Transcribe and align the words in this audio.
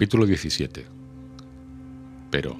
Capítulo 0.00 0.24
17 0.24 0.86
Pero, 2.30 2.56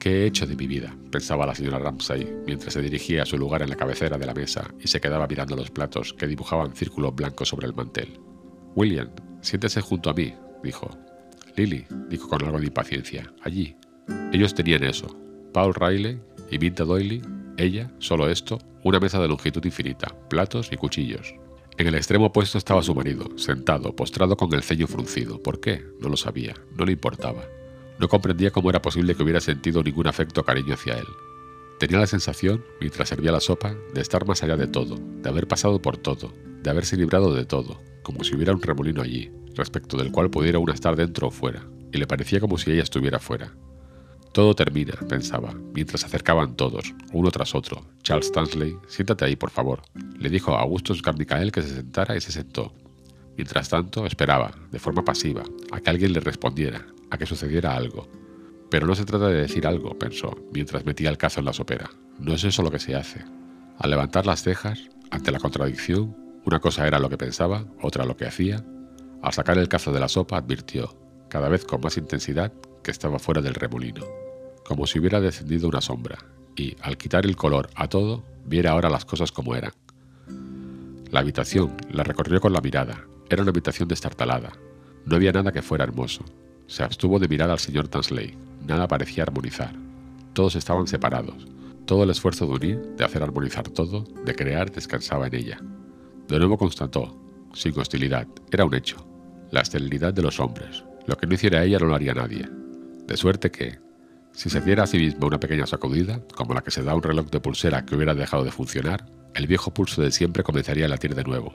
¿qué 0.00 0.10
he 0.10 0.26
hecho 0.26 0.44
de 0.44 0.56
mi 0.56 0.66
vida? 0.66 0.92
pensaba 1.12 1.46
la 1.46 1.54
señora 1.54 1.78
Ramsay 1.78 2.28
mientras 2.44 2.72
se 2.72 2.82
dirigía 2.82 3.22
a 3.22 3.26
su 3.26 3.38
lugar 3.38 3.62
en 3.62 3.70
la 3.70 3.76
cabecera 3.76 4.18
de 4.18 4.26
la 4.26 4.34
mesa 4.34 4.68
y 4.80 4.88
se 4.88 5.00
quedaba 5.00 5.28
mirando 5.28 5.54
los 5.54 5.70
platos 5.70 6.12
que 6.14 6.26
dibujaban 6.26 6.74
círculos 6.74 7.14
blancos 7.14 7.50
sobre 7.50 7.68
el 7.68 7.74
mantel. 7.74 8.18
William, 8.74 9.08
siéntese 9.40 9.82
junto 9.82 10.10
a 10.10 10.14
mí, 10.14 10.34
dijo. 10.64 10.90
Lily, 11.54 11.86
dijo 12.08 12.28
con 12.28 12.44
algo 12.44 12.58
de 12.58 12.66
impaciencia, 12.66 13.32
allí. 13.44 13.76
Ellos 14.32 14.52
tenían 14.52 14.82
eso. 14.82 15.16
Paul 15.52 15.74
Riley 15.74 16.20
y 16.50 16.58
Vinta 16.58 16.82
Doyle, 16.82 17.22
ella, 17.56 17.88
solo 18.00 18.28
esto, 18.28 18.58
una 18.82 18.98
mesa 18.98 19.20
de 19.20 19.28
longitud 19.28 19.64
infinita, 19.64 20.08
platos 20.28 20.72
y 20.72 20.76
cuchillos. 20.76 21.36
En 21.76 21.88
el 21.88 21.96
extremo 21.96 22.26
opuesto 22.26 22.56
estaba 22.56 22.84
su 22.84 22.94
marido, 22.94 23.36
sentado, 23.36 23.96
postrado 23.96 24.36
con 24.36 24.54
el 24.54 24.62
ceño 24.62 24.86
fruncido. 24.86 25.42
¿Por 25.42 25.60
qué? 25.60 25.84
No 26.00 26.08
lo 26.08 26.16
sabía, 26.16 26.54
no 26.76 26.84
le 26.84 26.92
importaba. 26.92 27.42
No 27.98 28.08
comprendía 28.08 28.52
cómo 28.52 28.70
era 28.70 28.80
posible 28.80 29.16
que 29.16 29.24
hubiera 29.24 29.40
sentido 29.40 29.82
ningún 29.82 30.06
afecto 30.06 30.42
o 30.42 30.44
cariño 30.44 30.74
hacia 30.74 30.98
él. 30.98 31.06
Tenía 31.80 31.98
la 31.98 32.06
sensación, 32.06 32.64
mientras 32.80 33.08
servía 33.08 33.32
la 33.32 33.40
sopa, 33.40 33.74
de 33.92 34.00
estar 34.00 34.24
más 34.24 34.44
allá 34.44 34.56
de 34.56 34.68
todo, 34.68 34.98
de 35.00 35.28
haber 35.28 35.48
pasado 35.48 35.82
por 35.82 35.96
todo, 35.96 36.32
de 36.62 36.70
haberse 36.70 36.96
librado 36.96 37.34
de 37.34 37.44
todo, 37.44 37.80
como 38.04 38.22
si 38.22 38.36
hubiera 38.36 38.52
un 38.52 38.62
remolino 38.62 39.02
allí, 39.02 39.32
respecto 39.54 39.96
del 39.96 40.12
cual 40.12 40.30
pudiera 40.30 40.60
uno 40.60 40.72
estar 40.72 40.94
dentro 40.94 41.26
o 41.26 41.30
fuera, 41.32 41.66
y 41.92 41.98
le 41.98 42.06
parecía 42.06 42.38
como 42.38 42.56
si 42.56 42.70
ella 42.70 42.84
estuviera 42.84 43.18
fuera. 43.18 43.52
Todo 44.34 44.56
termina, 44.56 44.94
pensaba, 45.08 45.54
mientras 45.74 46.00
se 46.00 46.08
acercaban 46.08 46.56
todos, 46.56 46.92
uno 47.12 47.30
tras 47.30 47.54
otro. 47.54 47.86
Charles 48.02 48.32
Tansley, 48.32 48.76
siéntate 48.88 49.24
ahí, 49.24 49.36
por 49.36 49.50
favor, 49.50 49.82
le 50.18 50.28
dijo 50.28 50.56
a 50.56 50.62
Augustus 50.62 51.02
Garnicael 51.02 51.52
que 51.52 51.62
se 51.62 51.76
sentara 51.76 52.16
y 52.16 52.20
se 52.20 52.32
sentó. 52.32 52.74
Mientras 53.36 53.68
tanto, 53.68 54.04
esperaba, 54.06 54.50
de 54.72 54.80
forma 54.80 55.04
pasiva, 55.04 55.44
a 55.70 55.78
que 55.78 55.88
alguien 55.88 56.12
le 56.12 56.18
respondiera, 56.18 56.84
a 57.12 57.16
que 57.16 57.26
sucediera 57.26 57.76
algo. 57.76 58.08
Pero 58.70 58.88
no 58.88 58.96
se 58.96 59.04
trata 59.04 59.28
de 59.28 59.40
decir 59.40 59.68
algo, 59.68 59.96
pensó, 59.96 60.36
mientras 60.52 60.84
metía 60.84 61.10
el 61.10 61.16
cazo 61.16 61.38
en 61.38 61.46
la 61.46 61.52
sopera. 61.52 61.88
No 62.18 62.34
es 62.34 62.42
eso 62.42 62.64
lo 62.64 62.72
que 62.72 62.80
se 62.80 62.96
hace. 62.96 63.24
Al 63.78 63.90
levantar 63.90 64.26
las 64.26 64.42
cejas, 64.42 64.90
ante 65.12 65.30
la 65.30 65.38
contradicción, 65.38 66.16
una 66.44 66.58
cosa 66.58 66.88
era 66.88 66.98
lo 66.98 67.08
que 67.08 67.18
pensaba, 67.18 67.66
otra 67.80 68.04
lo 68.04 68.16
que 68.16 68.26
hacía, 68.26 68.64
al 69.22 69.32
sacar 69.32 69.58
el 69.58 69.68
cazo 69.68 69.92
de 69.92 70.00
la 70.00 70.08
sopa 70.08 70.38
advirtió, 70.38 70.92
cada 71.28 71.48
vez 71.48 71.64
con 71.64 71.80
más 71.80 71.96
intensidad, 71.98 72.52
que 72.82 72.90
estaba 72.90 73.20
fuera 73.20 73.40
del 73.40 73.54
remolino 73.54 74.23
como 74.64 74.86
si 74.86 74.98
hubiera 74.98 75.20
descendido 75.20 75.68
una 75.68 75.80
sombra, 75.80 76.18
y, 76.56 76.76
al 76.82 76.96
quitar 76.96 77.26
el 77.26 77.36
color 77.36 77.68
a 77.74 77.88
todo, 77.88 78.22
viera 78.44 78.72
ahora 78.72 78.90
las 78.90 79.04
cosas 79.04 79.32
como 79.32 79.54
eran. 79.54 79.72
La 81.10 81.20
habitación 81.20 81.76
la 81.90 82.02
recorrió 82.02 82.40
con 82.40 82.52
la 82.52 82.60
mirada. 82.60 83.04
Era 83.30 83.42
una 83.42 83.50
habitación 83.50 83.88
destartalada. 83.88 84.52
No 85.06 85.16
había 85.16 85.32
nada 85.32 85.52
que 85.52 85.62
fuera 85.62 85.84
hermoso. 85.84 86.24
Se 86.66 86.82
abstuvo 86.82 87.18
de 87.18 87.28
mirar 87.28 87.50
al 87.50 87.58
señor 87.58 87.88
Tansley. 87.88 88.36
Nada 88.66 88.88
parecía 88.88 89.22
armonizar. 89.22 89.74
Todos 90.32 90.56
estaban 90.56 90.86
separados. 90.86 91.46
Todo 91.86 92.02
el 92.04 92.10
esfuerzo 92.10 92.46
de 92.46 92.52
unir, 92.52 92.78
de 92.96 93.04
hacer 93.04 93.22
armonizar 93.22 93.68
todo, 93.68 94.04
de 94.24 94.34
crear, 94.34 94.72
descansaba 94.72 95.26
en 95.26 95.34
ella. 95.34 95.60
De 96.28 96.38
nuevo 96.38 96.56
constató, 96.56 97.14
sin 97.52 97.78
hostilidad, 97.78 98.26
era 98.50 98.64
un 98.64 98.74
hecho, 98.74 98.96
la 99.50 99.60
esterilidad 99.60 100.14
de 100.14 100.22
los 100.22 100.40
hombres. 100.40 100.82
Lo 101.06 101.16
que 101.16 101.26
no 101.26 101.34
hiciera 101.34 101.62
ella 101.62 101.78
no 101.78 101.86
lo 101.86 101.94
haría 101.94 102.14
nadie. 102.14 102.48
De 103.06 103.16
suerte 103.16 103.50
que, 103.50 103.78
si 104.34 104.50
se 104.50 104.60
diera 104.60 104.82
a 104.82 104.86
sí 104.86 104.98
mismo 104.98 105.28
una 105.28 105.38
pequeña 105.38 105.66
sacudida, 105.66 106.20
como 106.34 106.54
la 106.54 106.60
que 106.60 106.72
se 106.72 106.82
da 106.82 106.92
a 106.92 106.96
un 106.96 107.02
reloj 107.02 107.30
de 107.30 107.40
pulsera 107.40 107.86
que 107.86 107.94
hubiera 107.94 108.14
dejado 108.14 108.44
de 108.44 108.50
funcionar, 108.50 109.06
el 109.34 109.46
viejo 109.46 109.72
pulso 109.72 110.02
de 110.02 110.10
siempre 110.10 110.42
comenzaría 110.42 110.86
a 110.86 110.88
latir 110.88 111.14
de 111.14 111.22
nuevo. 111.22 111.54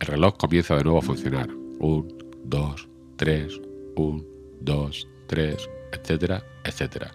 El 0.00 0.06
reloj 0.06 0.36
comienza 0.36 0.74
de 0.74 0.84
nuevo 0.84 0.98
a 0.98 1.02
funcionar. 1.02 1.50
Un, 1.78 2.16
dos, 2.44 2.88
tres, 3.16 3.60
un, 3.96 4.26
dos, 4.60 5.06
tres, 5.26 5.68
etcétera, 5.92 6.42
etcétera. 6.64 7.12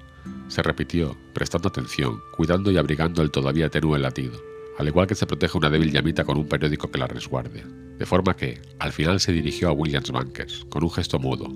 Se 0.47 0.61
repitió, 0.61 1.17
prestando 1.33 1.69
atención, 1.69 2.21
cuidando 2.37 2.71
y 2.71 2.77
abrigando 2.77 3.23
el 3.23 3.31
todavía 3.31 3.69
tenue 3.69 3.97
latido, 3.97 4.39
al 4.77 4.87
igual 4.87 5.07
que 5.07 5.15
se 5.15 5.25
protege 5.25 5.57
una 5.57 5.71
débil 5.71 5.91
llamita 5.91 6.23
con 6.23 6.37
un 6.37 6.47
periódico 6.47 6.91
que 6.91 6.99
la 6.99 7.07
resguarde. 7.07 7.63
De 7.97 8.05
forma 8.05 8.35
que, 8.35 8.61
al 8.77 8.91
final 8.93 9.19
se 9.19 9.31
dirigió 9.31 9.69
a 9.69 9.73
Williams 9.73 10.11
Bankers, 10.11 10.65
con 10.69 10.83
un 10.83 10.91
gesto 10.91 11.19
mudo, 11.19 11.47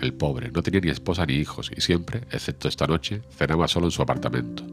el 0.00 0.14
pobre, 0.14 0.50
no 0.50 0.62
tenía 0.62 0.80
ni 0.80 0.90
esposa 0.90 1.26
ni 1.26 1.34
hijos 1.34 1.70
y 1.74 1.80
siempre, 1.80 2.22
excepto 2.30 2.68
esta 2.68 2.86
noche, 2.86 3.22
cenaba 3.30 3.68
solo 3.68 3.86
en 3.86 3.92
su 3.92 4.02
apartamento. 4.02 4.64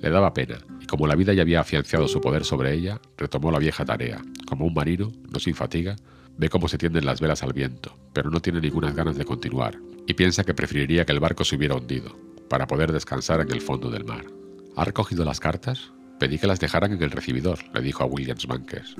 Le 0.00 0.10
daba 0.10 0.34
pena, 0.34 0.58
y 0.80 0.86
como 0.86 1.06
la 1.06 1.14
vida 1.14 1.32
ya 1.32 1.42
había 1.42 1.60
afianzado 1.60 2.08
su 2.08 2.20
poder 2.20 2.44
sobre 2.44 2.74
ella, 2.74 3.00
retomó 3.16 3.50
la 3.50 3.58
vieja 3.58 3.84
tarea. 3.84 4.22
Como 4.46 4.66
un 4.66 4.74
marino, 4.74 5.12
no 5.30 5.38
sin 5.38 5.54
fatiga, 5.54 5.96
ve 6.36 6.48
cómo 6.48 6.68
se 6.68 6.78
tienden 6.78 7.06
las 7.06 7.20
velas 7.20 7.42
al 7.42 7.52
viento, 7.52 7.96
pero 8.12 8.30
no 8.30 8.40
tiene 8.40 8.60
ninguna 8.60 8.92
ganas 8.92 9.16
de 9.16 9.24
continuar, 9.24 9.78
y 10.06 10.14
piensa 10.14 10.44
que 10.44 10.54
preferiría 10.54 11.04
que 11.04 11.12
el 11.12 11.20
barco 11.20 11.44
se 11.44 11.56
hubiera 11.56 11.74
hundido, 11.74 12.16
para 12.48 12.66
poder 12.66 12.92
descansar 12.92 13.40
en 13.40 13.50
el 13.50 13.60
fondo 13.60 13.90
del 13.90 14.04
mar. 14.04 14.24
¿Ha 14.76 14.84
recogido 14.84 15.24
las 15.24 15.40
cartas? 15.40 15.92
Pedí 16.18 16.38
que 16.38 16.46
las 16.46 16.60
dejaran 16.60 16.92
en 16.92 17.02
el 17.02 17.10
recibidor, 17.10 17.58
le 17.74 17.80
dijo 17.80 18.02
a 18.02 18.06
Williams 18.06 18.46
Bankers. 18.46 18.96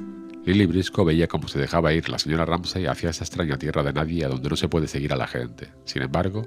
Lily 0.46 0.66
Brisco 0.66 1.04
veía 1.04 1.26
cómo 1.26 1.48
se 1.48 1.58
dejaba 1.58 1.92
ir 1.92 2.08
la 2.08 2.20
señora 2.20 2.44
Ramsay 2.44 2.86
hacia 2.86 3.10
esa 3.10 3.24
extraña 3.24 3.58
tierra 3.58 3.82
de 3.82 3.92
nadie 3.92 4.24
a 4.24 4.28
donde 4.28 4.48
no 4.48 4.54
se 4.54 4.68
puede 4.68 4.86
seguir 4.86 5.12
a 5.12 5.16
la 5.16 5.26
gente. 5.26 5.70
Sin 5.84 6.02
embargo, 6.02 6.46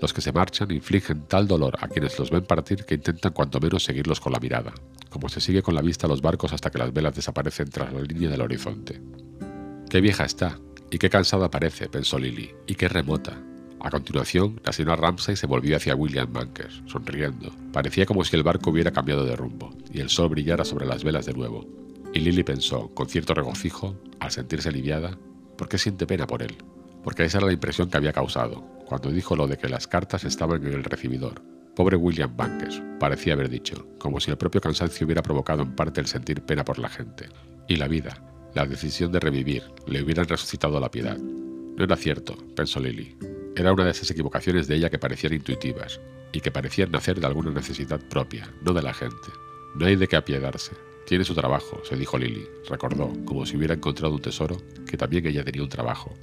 los 0.00 0.12
que 0.12 0.20
se 0.20 0.30
marchan 0.30 0.70
infligen 0.70 1.26
tal 1.26 1.48
dolor 1.48 1.76
a 1.80 1.88
quienes 1.88 2.16
los 2.16 2.30
ven 2.30 2.44
partir 2.44 2.84
que 2.84 2.94
intentan 2.94 3.32
cuanto 3.32 3.58
menos 3.58 3.82
seguirlos 3.82 4.20
con 4.20 4.32
la 4.32 4.38
mirada, 4.38 4.72
como 5.08 5.28
se 5.28 5.40
sigue 5.40 5.62
con 5.62 5.74
la 5.74 5.82
vista 5.82 6.06
los 6.06 6.22
barcos 6.22 6.52
hasta 6.52 6.70
que 6.70 6.78
las 6.78 6.92
velas 6.92 7.16
desaparecen 7.16 7.68
tras 7.70 7.92
la 7.92 8.00
línea 8.02 8.30
del 8.30 8.40
horizonte. 8.40 9.02
Qué 9.90 10.00
vieja 10.00 10.24
está, 10.24 10.56
y 10.88 10.98
qué 10.98 11.10
cansada 11.10 11.50
parece, 11.50 11.88
pensó 11.88 12.20
Lily, 12.20 12.52
y 12.68 12.76
qué 12.76 12.88
remota. 12.88 13.36
A 13.80 13.90
continuación, 13.90 14.60
la 14.64 14.72
señora 14.72 14.94
Ramsay 14.94 15.34
se 15.34 15.48
volvió 15.48 15.76
hacia 15.76 15.96
William 15.96 16.32
Bankers, 16.32 16.84
sonriendo. 16.86 17.52
Parecía 17.72 18.06
como 18.06 18.22
si 18.22 18.36
el 18.36 18.44
barco 18.44 18.70
hubiera 18.70 18.92
cambiado 18.92 19.24
de 19.24 19.34
rumbo, 19.34 19.76
y 19.92 19.98
el 19.98 20.08
sol 20.08 20.28
brillara 20.28 20.64
sobre 20.64 20.86
las 20.86 21.02
velas 21.02 21.26
de 21.26 21.32
nuevo. 21.32 21.66
Y 22.12 22.20
Lily 22.20 22.42
pensó, 22.42 22.92
con 22.94 23.08
cierto 23.08 23.34
regocijo, 23.34 23.96
al 24.18 24.30
sentirse 24.30 24.68
aliviada, 24.68 25.16
¿por 25.56 25.68
qué 25.68 25.78
siente 25.78 26.06
pena 26.06 26.26
por 26.26 26.42
él? 26.42 26.56
Porque 27.04 27.24
esa 27.24 27.38
era 27.38 27.46
la 27.46 27.52
impresión 27.52 27.88
que 27.88 27.96
había 27.96 28.12
causado, 28.12 28.62
cuando 28.86 29.10
dijo 29.10 29.36
lo 29.36 29.46
de 29.46 29.56
que 29.56 29.68
las 29.68 29.86
cartas 29.86 30.24
estaban 30.24 30.66
en 30.66 30.72
el 30.72 30.84
recibidor. 30.84 31.42
Pobre 31.76 31.96
William 31.96 32.36
Bankes, 32.36 32.82
parecía 32.98 33.34
haber 33.34 33.48
dicho, 33.48 33.86
como 33.98 34.18
si 34.20 34.30
el 34.30 34.36
propio 34.36 34.60
cansancio 34.60 35.06
hubiera 35.06 35.22
provocado 35.22 35.62
en 35.62 35.76
parte 35.76 36.00
el 36.00 36.08
sentir 36.08 36.42
pena 36.42 36.64
por 36.64 36.78
la 36.78 36.88
gente. 36.88 37.28
Y 37.68 37.76
la 37.76 37.86
vida, 37.86 38.20
la 38.54 38.66
decisión 38.66 39.12
de 39.12 39.20
revivir, 39.20 39.62
le 39.86 40.02
hubieran 40.02 40.26
resucitado 40.26 40.80
la 40.80 40.90
piedad. 40.90 41.16
No 41.16 41.84
era 41.84 41.96
cierto, 41.96 42.36
pensó 42.56 42.80
Lily. 42.80 43.16
Era 43.56 43.72
una 43.72 43.84
de 43.84 43.92
esas 43.92 44.10
equivocaciones 44.10 44.66
de 44.66 44.74
ella 44.74 44.90
que 44.90 44.98
parecían 44.98 45.32
intuitivas, 45.32 46.00
y 46.32 46.40
que 46.40 46.50
parecían 46.50 46.90
nacer 46.90 47.20
de 47.20 47.26
alguna 47.26 47.52
necesidad 47.52 48.00
propia, 48.08 48.52
no 48.62 48.72
de 48.72 48.82
la 48.82 48.94
gente. 48.94 49.28
No 49.76 49.86
hay 49.86 49.96
de 49.96 50.08
qué 50.08 50.16
apiedarse, 50.16 50.72
tiene 51.10 51.24
su 51.24 51.34
trabajo, 51.34 51.82
se 51.82 51.96
dijo 51.96 52.16
Lily. 52.16 52.46
Recordó, 52.68 53.12
como 53.24 53.44
si 53.44 53.56
hubiera 53.56 53.74
encontrado 53.74 54.14
un 54.14 54.22
tesoro, 54.22 54.58
que 54.86 54.96
también 54.96 55.26
ella 55.26 55.42
tenía 55.42 55.64
un 55.64 55.68
trabajo. 55.68 56.14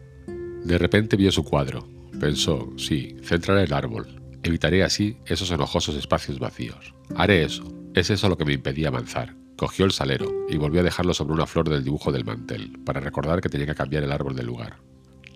De 0.64 0.78
repente 0.78 1.18
vio 1.18 1.30
su 1.30 1.44
cuadro. 1.44 1.86
Pensó, 2.22 2.72
sí, 2.78 3.18
centrar 3.22 3.58
el 3.58 3.74
árbol. 3.74 4.08
Evitaré 4.44 4.86
así 4.86 5.18
esos 5.26 5.52
enojosos 5.52 5.97
espacios 5.97 6.40
vacíos. 6.40 6.96
Haré 7.18 7.44
eso. 7.44 7.66
Es 7.96 8.09
eso 8.12 8.30
lo 8.30 8.38
que 8.38 8.46
me 8.46 8.53
impedía 8.53 8.88
avanzar. 8.88 9.36
Cogió 9.58 9.84
el 9.84 9.92
salero 9.92 10.31
y 10.47 10.56
volvió 10.56 10.80
a 10.80 10.86
dejarlo 10.86 11.14
sobre 11.14 11.34
una 11.34 11.47
flor 11.47 11.68
del 11.68 11.84
dibujo 11.84 12.14
del 12.14 12.24
mantel, 12.24 12.80
para 12.86 13.02
recordar 13.02 13.42
que 13.42 13.50
tenía 13.50 13.68
que 13.68 13.76
cambiar 13.76 14.03
el 14.03 14.12
árbol 14.14 14.38
del 14.38 14.46
lugar. 14.46 14.78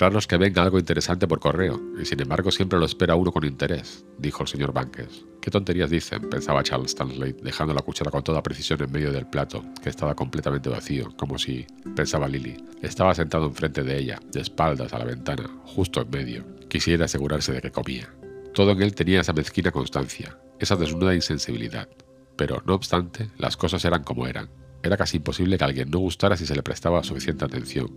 Raros 0.02 0.26
que 0.26 0.38
venga 0.38 0.64
algo 0.64 0.80
interesante 0.80 1.28
por 1.28 1.40
correo, 1.40 1.80
y 2.02 2.06
sin 2.06 2.20
embargo 2.20 2.50
siempre 2.50 2.80
lo 2.80 2.86
espera 2.86 3.14
uno 3.14 3.32
con 3.32 3.46
interés, 3.46 4.04
dijo 4.18 4.42
el 4.42 4.48
señor 4.48 4.74
Banques. 4.74 5.26
¿Qué 5.40 5.52
tonterías 5.52 5.92
dicen? 5.92 6.28
pensaba 6.28 6.64
Charles 6.64 6.90
Stanley, 6.90 7.36
dejando 7.44 7.72
la 7.76 7.84
cuchara 7.84 8.10
con 8.10 8.24
toda 8.24 8.42
precisión 8.42 8.82
en 8.82 8.92
medio 8.92 9.12
del 9.12 9.28
plato, 9.28 9.64
que 9.84 9.90
estaba 9.90 10.16
completamente 10.16 10.70
vacío, 10.70 11.16
como 11.18 11.38
si, 11.38 11.68
pensaba 11.96 12.28
Lily, 12.28 12.66
estaba 12.82 13.14
sentado 13.14 13.46
enfrente 13.46 13.84
de 13.84 14.00
ella, 14.00 14.20
de 14.32 14.42
espaldas 14.42 14.92
a 14.92 14.98
la 14.98 15.06
ventana, 15.06 15.48
justo 15.66 16.02
en 16.02 16.10
medio. 16.10 16.46
Quisiera 16.68 17.06
asegurarse 17.06 17.52
de 17.52 17.62
que 17.62 17.70
comía. 17.70 18.12
Todo 18.56 18.72
en 18.72 18.82
él 18.82 18.96
tenía 18.96 19.22
esa 19.22 19.34
mezquina 19.34 19.70
constancia, 19.70 20.36
esa 20.58 20.78
desnuda 20.78 21.14
insensibilidad. 21.14 21.88
Pero, 22.36 22.64
no 22.66 22.74
obstante, 22.74 23.30
las 23.38 23.56
cosas 23.56 23.86
eran 23.86 24.04
como 24.04 24.26
eran, 24.26 24.50
era 24.84 24.98
casi 24.98 25.18
imposible 25.18 25.58
que 25.58 25.64
alguien 25.64 25.92
no 25.92 26.00
gustara 26.00 26.38
si 26.38 26.46
se 26.46 26.56
le 26.56 26.64
prestaba 26.64 27.04
suficiente 27.04 27.46
atención. 27.46 27.92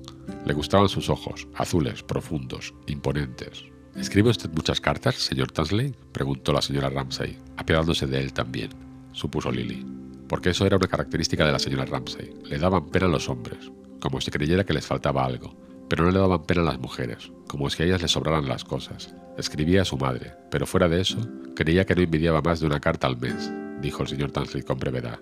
Le 0.45 0.55
gustaban 0.55 0.89
sus 0.89 1.09
ojos, 1.09 1.49
azules, 1.55 2.03
profundos, 2.03 2.75
imponentes. 2.87 3.65
¿Escribe 3.97 4.31
usted 4.31 4.51
muchas 4.51 4.81
cartas, 4.81 5.15
señor 5.15 5.53
Tansley? 5.53 5.95
preguntó 6.13 6.53
la 6.53 6.63
señora 6.63 6.91
Ramsay, 6.91 7.39
apiadándose 7.57 8.07
de 8.07 8.21
él 8.21 8.33
también, 8.33 8.71
supuso 9.13 9.53
Lily. 9.53 9.87
Porque 10.29 10.51
eso 10.51 10.67
era 10.67 10.77
una 10.77 10.89
característica 10.89 11.47
de 11.47 11.53
la 11.53 11.59
señora 11.59 11.85
Ramsay. 11.85 12.33
Le 12.45 12.59
daban 12.59 12.87
pena 12.87 13.07
a 13.07 13.11
los 13.11 13.29
hombres, 13.29 13.71
como 14.01 14.21
si 14.21 14.31
creyera 14.31 14.65
que 14.65 14.75
les 14.75 14.87
faltaba 14.87 15.25
algo, 15.25 15.55
pero 15.89 16.05
no 16.05 16.11
le 16.11 16.19
daban 16.19 16.43
pena 16.43 16.63
a 16.63 16.65
las 16.65 16.79
mujeres, 16.79 17.31
como 17.47 17.71
si 17.71 17.83
a 17.83 17.87
ellas 17.87 18.03
les 18.03 18.11
sobraran 18.11 18.49
las 18.49 18.65
cosas. 18.65 19.15
Escribía 19.39 19.83
a 19.83 19.85
su 19.85 19.97
madre, 19.97 20.33
pero 20.51 20.67
fuera 20.67 20.89
de 20.89 21.01
eso, 21.01 21.19
creía 21.55 21.85
que 21.85 21.95
no 21.95 22.03
envidiaba 22.03 22.43
más 22.43 22.61
de 22.61 22.67
una 22.67 22.81
carta 22.81 23.07
al 23.07 23.17
mes, 23.17 23.53
dijo 23.81 24.03
el 24.03 24.09
señor 24.09 24.33
Tansley 24.33 24.63
con 24.65 24.79
brevedad. 24.79 25.21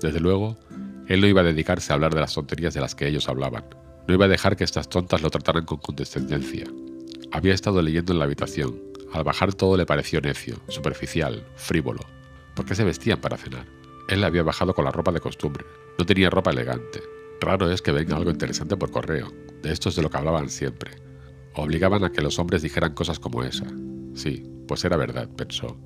Desde 0.00 0.20
luego, 0.20 0.56
él 1.08 1.20
no 1.20 1.26
iba 1.26 1.42
a 1.42 1.44
dedicarse 1.44 1.92
a 1.92 1.96
hablar 1.96 2.14
de 2.14 2.20
las 2.20 2.34
tonterías 2.34 2.74
de 2.74 2.80
las 2.80 2.94
que 2.94 3.06
ellos 3.06 3.28
hablaban. 3.28 3.64
No 4.06 4.14
iba 4.14 4.24
a 4.24 4.28
dejar 4.28 4.56
que 4.56 4.64
estas 4.64 4.88
tontas 4.88 5.22
lo 5.22 5.30
trataran 5.30 5.64
con 5.64 5.78
condescendencia. 5.78 6.64
Había 7.32 7.54
estado 7.54 7.82
leyendo 7.82 8.12
en 8.12 8.18
la 8.18 8.24
habitación. 8.24 8.80
Al 9.12 9.24
bajar 9.24 9.54
todo 9.54 9.76
le 9.76 9.86
pareció 9.86 10.20
necio, 10.20 10.56
superficial, 10.68 11.46
frívolo. 11.56 12.00
¿Por 12.54 12.64
qué 12.64 12.74
se 12.74 12.84
vestían 12.84 13.20
para 13.20 13.36
cenar? 13.36 13.66
Él 14.08 14.24
había 14.24 14.42
bajado 14.42 14.74
con 14.74 14.84
la 14.84 14.90
ropa 14.90 15.12
de 15.12 15.20
costumbre. 15.20 15.64
No 15.98 16.04
tenía 16.04 16.30
ropa 16.30 16.50
elegante. 16.50 17.02
Raro 17.40 17.70
es 17.70 17.82
que 17.82 17.92
venga 17.92 18.16
algo 18.16 18.30
interesante 18.30 18.76
por 18.76 18.90
correo. 18.90 19.32
De 19.62 19.72
esto 19.72 19.88
es 19.88 19.96
de 19.96 20.02
lo 20.02 20.10
que 20.10 20.18
hablaban 20.18 20.48
siempre. 20.48 20.92
Obligaban 21.54 22.04
a 22.04 22.10
que 22.10 22.22
los 22.22 22.38
hombres 22.38 22.62
dijeran 22.62 22.94
cosas 22.94 23.18
como 23.18 23.42
esa. 23.42 23.66
Sí, 24.14 24.44
pues 24.66 24.84
era 24.84 24.96
verdad, 24.96 25.28
pensó. 25.36 25.76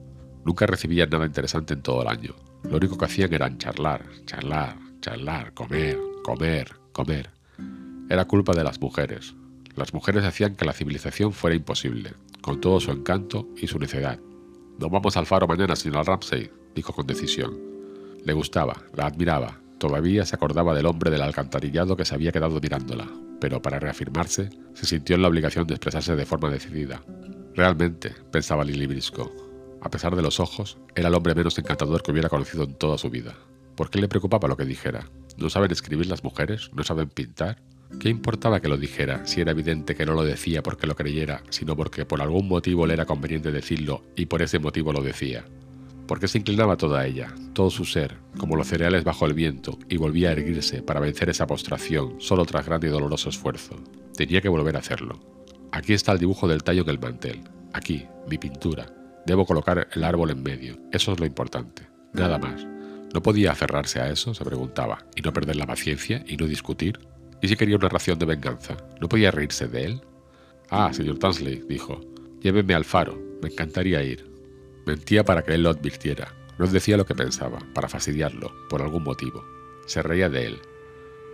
Nunca 0.44 0.66
recibían 0.66 1.10
nada 1.10 1.26
interesante 1.26 1.74
en 1.74 1.82
todo 1.82 2.02
el 2.02 2.08
año. 2.08 2.34
Lo 2.64 2.76
único 2.76 2.96
que 2.96 3.04
hacían 3.04 3.32
era 3.32 3.56
charlar, 3.58 4.04
charlar, 4.24 4.78
charlar, 5.00 5.54
comer, 5.54 5.98
comer, 6.22 6.76
comer. 6.92 7.30
Era 8.08 8.24
culpa 8.24 8.52
de 8.52 8.64
las 8.64 8.80
mujeres. 8.80 9.34
Las 9.76 9.94
mujeres 9.94 10.24
hacían 10.24 10.56
que 10.56 10.64
la 10.64 10.72
civilización 10.72 11.32
fuera 11.32 11.56
imposible, 11.56 12.14
con 12.40 12.60
todo 12.60 12.80
su 12.80 12.90
encanto 12.90 13.48
y 13.56 13.66
su 13.66 13.78
necedad. 13.78 14.18
No 14.78 14.88
vamos 14.90 15.16
al 15.16 15.26
faro 15.26 15.46
mañana, 15.46 15.76
señor 15.76 16.06
Ramsay, 16.06 16.50
dijo 16.74 16.92
con 16.92 17.06
decisión. 17.06 17.58
Le 18.24 18.32
gustaba, 18.32 18.82
la 18.94 19.06
admiraba, 19.06 19.60
todavía 19.78 20.24
se 20.24 20.36
acordaba 20.36 20.74
del 20.74 20.86
hombre 20.86 21.10
del 21.10 21.22
alcantarillado 21.22 21.96
que 21.96 22.04
se 22.04 22.14
había 22.14 22.32
quedado 22.32 22.60
mirándola, 22.60 23.08
pero 23.40 23.62
para 23.62 23.78
reafirmarse, 23.78 24.50
se 24.74 24.86
sintió 24.86 25.16
en 25.16 25.22
la 25.22 25.28
obligación 25.28 25.66
de 25.66 25.74
expresarse 25.74 26.16
de 26.16 26.26
forma 26.26 26.50
decidida. 26.50 27.02
Realmente, 27.54 28.14
pensaba 28.30 28.64
Lily 28.64 28.86
Briscoe, 28.86 29.30
a 29.80 29.90
pesar 29.90 30.16
de 30.16 30.22
los 30.22 30.40
ojos, 30.40 30.78
era 30.94 31.08
el 31.08 31.14
hombre 31.14 31.34
menos 31.34 31.58
encantador 31.58 32.02
que 32.02 32.10
hubiera 32.10 32.28
conocido 32.28 32.64
en 32.64 32.74
toda 32.74 32.98
su 32.98 33.10
vida. 33.10 33.34
¿Por 33.78 33.90
qué 33.90 34.00
le 34.00 34.08
preocupaba 34.08 34.48
lo 34.48 34.56
que 34.56 34.64
dijera? 34.64 35.08
¿No 35.36 35.48
saben 35.50 35.70
escribir 35.70 36.08
las 36.08 36.24
mujeres? 36.24 36.68
¿No 36.74 36.82
saben 36.82 37.10
pintar? 37.10 37.62
¿Qué 38.00 38.08
importaba 38.08 38.58
que 38.58 38.66
lo 38.66 38.76
dijera 38.76 39.24
si 39.24 39.40
era 39.40 39.52
evidente 39.52 39.94
que 39.94 40.04
no 40.04 40.14
lo 40.14 40.24
decía 40.24 40.64
porque 40.64 40.88
lo 40.88 40.96
creyera, 40.96 41.44
sino 41.50 41.76
porque 41.76 42.04
por 42.04 42.20
algún 42.20 42.48
motivo 42.48 42.88
le 42.88 42.94
era 42.94 43.06
conveniente 43.06 43.52
decirlo 43.52 44.02
y 44.16 44.26
por 44.26 44.42
ese 44.42 44.58
motivo 44.58 44.92
lo 44.92 45.00
decía? 45.00 45.44
¿Por 46.08 46.18
qué 46.18 46.26
se 46.26 46.38
inclinaba 46.38 46.76
toda 46.76 47.06
ella, 47.06 47.32
todo 47.52 47.70
su 47.70 47.84
ser, 47.84 48.16
como 48.36 48.56
los 48.56 48.66
cereales 48.66 49.04
bajo 49.04 49.26
el 49.26 49.34
viento, 49.34 49.78
y 49.88 49.96
volvía 49.96 50.30
a 50.30 50.32
erguirse 50.32 50.82
para 50.82 50.98
vencer 50.98 51.30
esa 51.30 51.46
postración 51.46 52.16
solo 52.18 52.44
tras 52.46 52.66
grande 52.66 52.88
y 52.88 52.90
doloroso 52.90 53.28
esfuerzo? 53.28 53.76
Tenía 54.16 54.40
que 54.40 54.48
volver 54.48 54.74
a 54.74 54.80
hacerlo. 54.80 55.20
Aquí 55.70 55.92
está 55.92 56.10
el 56.10 56.18
dibujo 56.18 56.48
del 56.48 56.64
tallo 56.64 56.82
en 56.82 56.88
el 56.88 56.98
mantel. 56.98 57.42
Aquí, 57.72 58.06
mi 58.28 58.38
pintura. 58.38 58.92
Debo 59.24 59.46
colocar 59.46 59.86
el 59.92 60.02
árbol 60.02 60.30
en 60.30 60.42
medio. 60.42 60.80
Eso 60.90 61.12
es 61.12 61.20
lo 61.20 61.26
importante. 61.26 61.86
Nada 62.12 62.38
más. 62.38 62.66
¿No 63.14 63.22
podía 63.22 63.52
aferrarse 63.52 64.00
a 64.00 64.10
eso? 64.10 64.34
se 64.34 64.44
preguntaba, 64.44 65.06
y 65.16 65.22
no 65.22 65.32
perder 65.32 65.56
la 65.56 65.66
paciencia 65.66 66.24
y 66.26 66.36
no 66.36 66.46
discutir. 66.46 66.98
¿Y 67.40 67.48
si 67.48 67.56
quería 67.56 67.76
una 67.76 67.88
ración 67.88 68.18
de 68.18 68.26
venganza? 68.26 68.76
¿No 69.00 69.08
podía 69.08 69.30
reírse 69.30 69.68
de 69.68 69.84
él? 69.84 70.00
Ah, 70.70 70.92
señor 70.92 71.18
Tansley, 71.18 71.62
dijo, 71.68 72.00
lléveme 72.40 72.74
al 72.74 72.84
faro, 72.84 73.18
me 73.40 73.48
encantaría 73.48 74.02
ir. 74.02 74.30
Mentía 74.86 75.24
para 75.24 75.42
que 75.42 75.54
él 75.54 75.62
lo 75.62 75.70
advirtiera. 75.70 76.34
No 76.58 76.66
decía 76.66 76.96
lo 76.96 77.06
que 77.06 77.14
pensaba, 77.14 77.58
para 77.74 77.88
fastidiarlo, 77.88 78.52
por 78.68 78.82
algún 78.82 79.04
motivo. 79.04 79.44
Se 79.86 80.02
reía 80.02 80.28
de 80.28 80.46
él. 80.46 80.58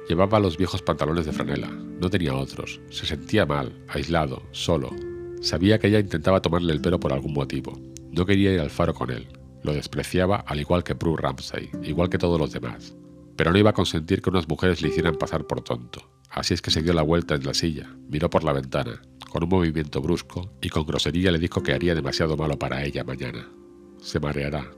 Llevaba 0.09 0.39
los 0.39 0.59
viejos 0.59 0.83
pantalones 0.83 1.25
de 1.25 1.33
franela, 1.33 1.69
no 1.69 2.11
tenía 2.11 2.35
otros. 2.35 2.81
Se 2.91 3.07
sentía 3.07 3.47
mal, 3.47 3.73
aislado, 3.89 4.43
solo. 4.53 4.91
Sabía 5.41 5.79
que 5.79 5.89
ella 5.89 5.99
intentaba 5.99 6.43
tomarle 6.43 6.73
el 6.73 6.81
pelo 6.81 7.01
por 7.01 7.13
algún 7.13 7.33
motivo. 7.33 7.81
No 8.11 8.27
quería 8.27 8.53
ir 8.53 8.61
al 8.61 8.71
faro 8.71 8.95
con 8.95 9.11
él. 9.11 9.27
Lo 9.65 9.73
despreciaba 9.73 10.45
al 10.47 10.61
igual 10.61 10.85
que 10.85 10.95
Prue 10.95 11.17
Ramsay, 11.21 11.71
igual 11.83 12.09
que 12.09 12.19
todos 12.19 12.39
los 12.39 12.53
demás 12.53 12.95
pero 13.37 13.53
no 13.53 13.59
iba 13.59 13.71
a 13.71 13.75
consentir 13.75 14.23
que 14.23 14.31
unas 14.31 14.49
mujeres 14.49 14.83
le 14.83 14.89
hicieran 14.89 15.17
pasar 15.17 15.47
por 15.47 15.63
tonto. 15.63 16.11
Así 16.31 16.55
es 16.55 16.63
que 16.63 16.71
se 16.71 16.83
dio 16.83 16.93
la 16.93 17.03
vuelta 17.03 17.35
en 17.35 17.45
la 17.45 17.55
silla, 17.55 17.89
miró 18.09 18.31
por 18.31 18.45
la 18.45 18.53
ventana, 18.53 19.01
con 19.31 19.45
un 19.45 19.49
movimiento 19.49 20.01
brusco, 20.01 20.51
y 20.61 20.69
con 20.69 20.85
grosería 20.85 21.31
le 21.31 21.39
dijo 21.39 21.63
que 21.63 21.73
haría 21.73 21.95
demasiado 21.95 22.37
malo 22.37 22.59
para 22.59 22.85
ella 22.85 23.05
mañana. 23.05 23.49
Se 24.01 24.21
mareará. 24.21 24.71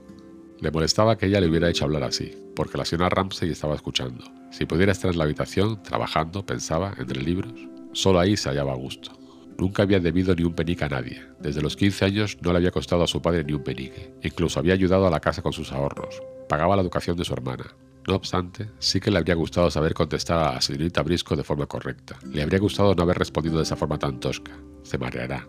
Le 0.59 0.71
molestaba 0.71 1.17
que 1.17 1.27
ella 1.27 1.41
le 1.41 1.47
hubiera 1.47 1.69
hecho 1.69 1.85
hablar 1.85 2.03
así, 2.03 2.35
porque 2.55 2.77
la 2.77 2.85
señora 2.85 3.09
Ramsey 3.09 3.51
estaba 3.51 3.75
escuchando. 3.75 4.23
Si 4.51 4.65
pudiera 4.65 4.91
estar 4.91 5.11
en 5.11 5.17
la 5.17 5.23
habitación, 5.23 5.81
trabajando, 5.83 6.45
pensaba, 6.45 6.93
entre 6.97 7.21
libros, 7.21 7.53
solo 7.93 8.19
ahí 8.19 8.37
se 8.37 8.49
hallaba 8.49 8.73
a 8.73 8.77
gusto. 8.77 9.11
Nunca 9.57 9.83
había 9.83 9.99
debido 9.99 10.35
ni 10.35 10.43
un 10.43 10.53
penique 10.53 10.85
a 10.85 10.89
nadie. 10.89 11.21
Desde 11.39 11.61
los 11.61 11.75
15 11.75 12.05
años 12.05 12.37
no 12.41 12.51
le 12.51 12.57
había 12.57 12.71
costado 12.71 13.03
a 13.03 13.07
su 13.07 13.21
padre 13.21 13.43
ni 13.43 13.53
un 13.53 13.63
penique. 13.63 14.13
Incluso 14.21 14.59
había 14.59 14.73
ayudado 14.73 15.07
a 15.07 15.11
la 15.11 15.19
casa 15.19 15.41
con 15.41 15.53
sus 15.53 15.71
ahorros. 15.71 16.21
Pagaba 16.47 16.75
la 16.75 16.83
educación 16.83 17.17
de 17.17 17.25
su 17.25 17.33
hermana. 17.33 17.65
No 18.07 18.15
obstante, 18.15 18.69
sí 18.79 18.99
que 18.99 19.11
le 19.11 19.17
habría 19.17 19.35
gustado 19.35 19.69
saber 19.69 19.93
contestar 19.93 20.37
a 20.37 20.53
la 20.53 20.61
señorita 20.61 21.01
Brisco 21.01 21.35
de 21.35 21.43
forma 21.43 21.65
correcta. 21.65 22.17
Le 22.31 22.41
habría 22.41 22.59
gustado 22.59 22.95
no 22.95 23.03
haber 23.03 23.17
respondido 23.17 23.57
de 23.57 23.63
esa 23.63 23.75
forma 23.75 23.97
tan 23.97 24.19
tosca. 24.19 24.51
Se 24.83 24.97
mareará. 24.97 25.45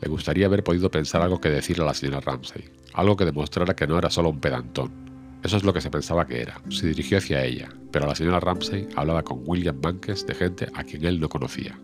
Le 0.00 0.08
gustaría 0.08 0.46
haber 0.46 0.62
podido 0.62 0.90
pensar 0.90 1.22
algo 1.22 1.40
que 1.40 1.48
decirle 1.48 1.82
a 1.82 1.86
la 1.86 1.94
señora 1.94 2.20
Ramsay, 2.20 2.64
algo 2.92 3.16
que 3.16 3.24
demostrara 3.24 3.74
que 3.74 3.86
no 3.86 3.98
era 3.98 4.10
solo 4.10 4.28
un 4.28 4.40
pedantón. 4.40 4.92
Eso 5.42 5.56
es 5.56 5.64
lo 5.64 5.72
que 5.72 5.80
se 5.80 5.90
pensaba 5.90 6.26
que 6.26 6.42
era. 6.42 6.60
Se 6.68 6.88
dirigió 6.88 7.18
hacia 7.18 7.44
ella, 7.44 7.70
pero 7.90 8.06
la 8.06 8.14
señora 8.14 8.40
Ramsay 8.40 8.88
hablaba 8.94 9.22
con 9.22 9.42
William 9.44 9.80
Bankes 9.80 10.26
de 10.26 10.34
gente 10.34 10.68
a 10.74 10.84
quien 10.84 11.04
él 11.04 11.18
no 11.18 11.28
conocía. 11.28 11.78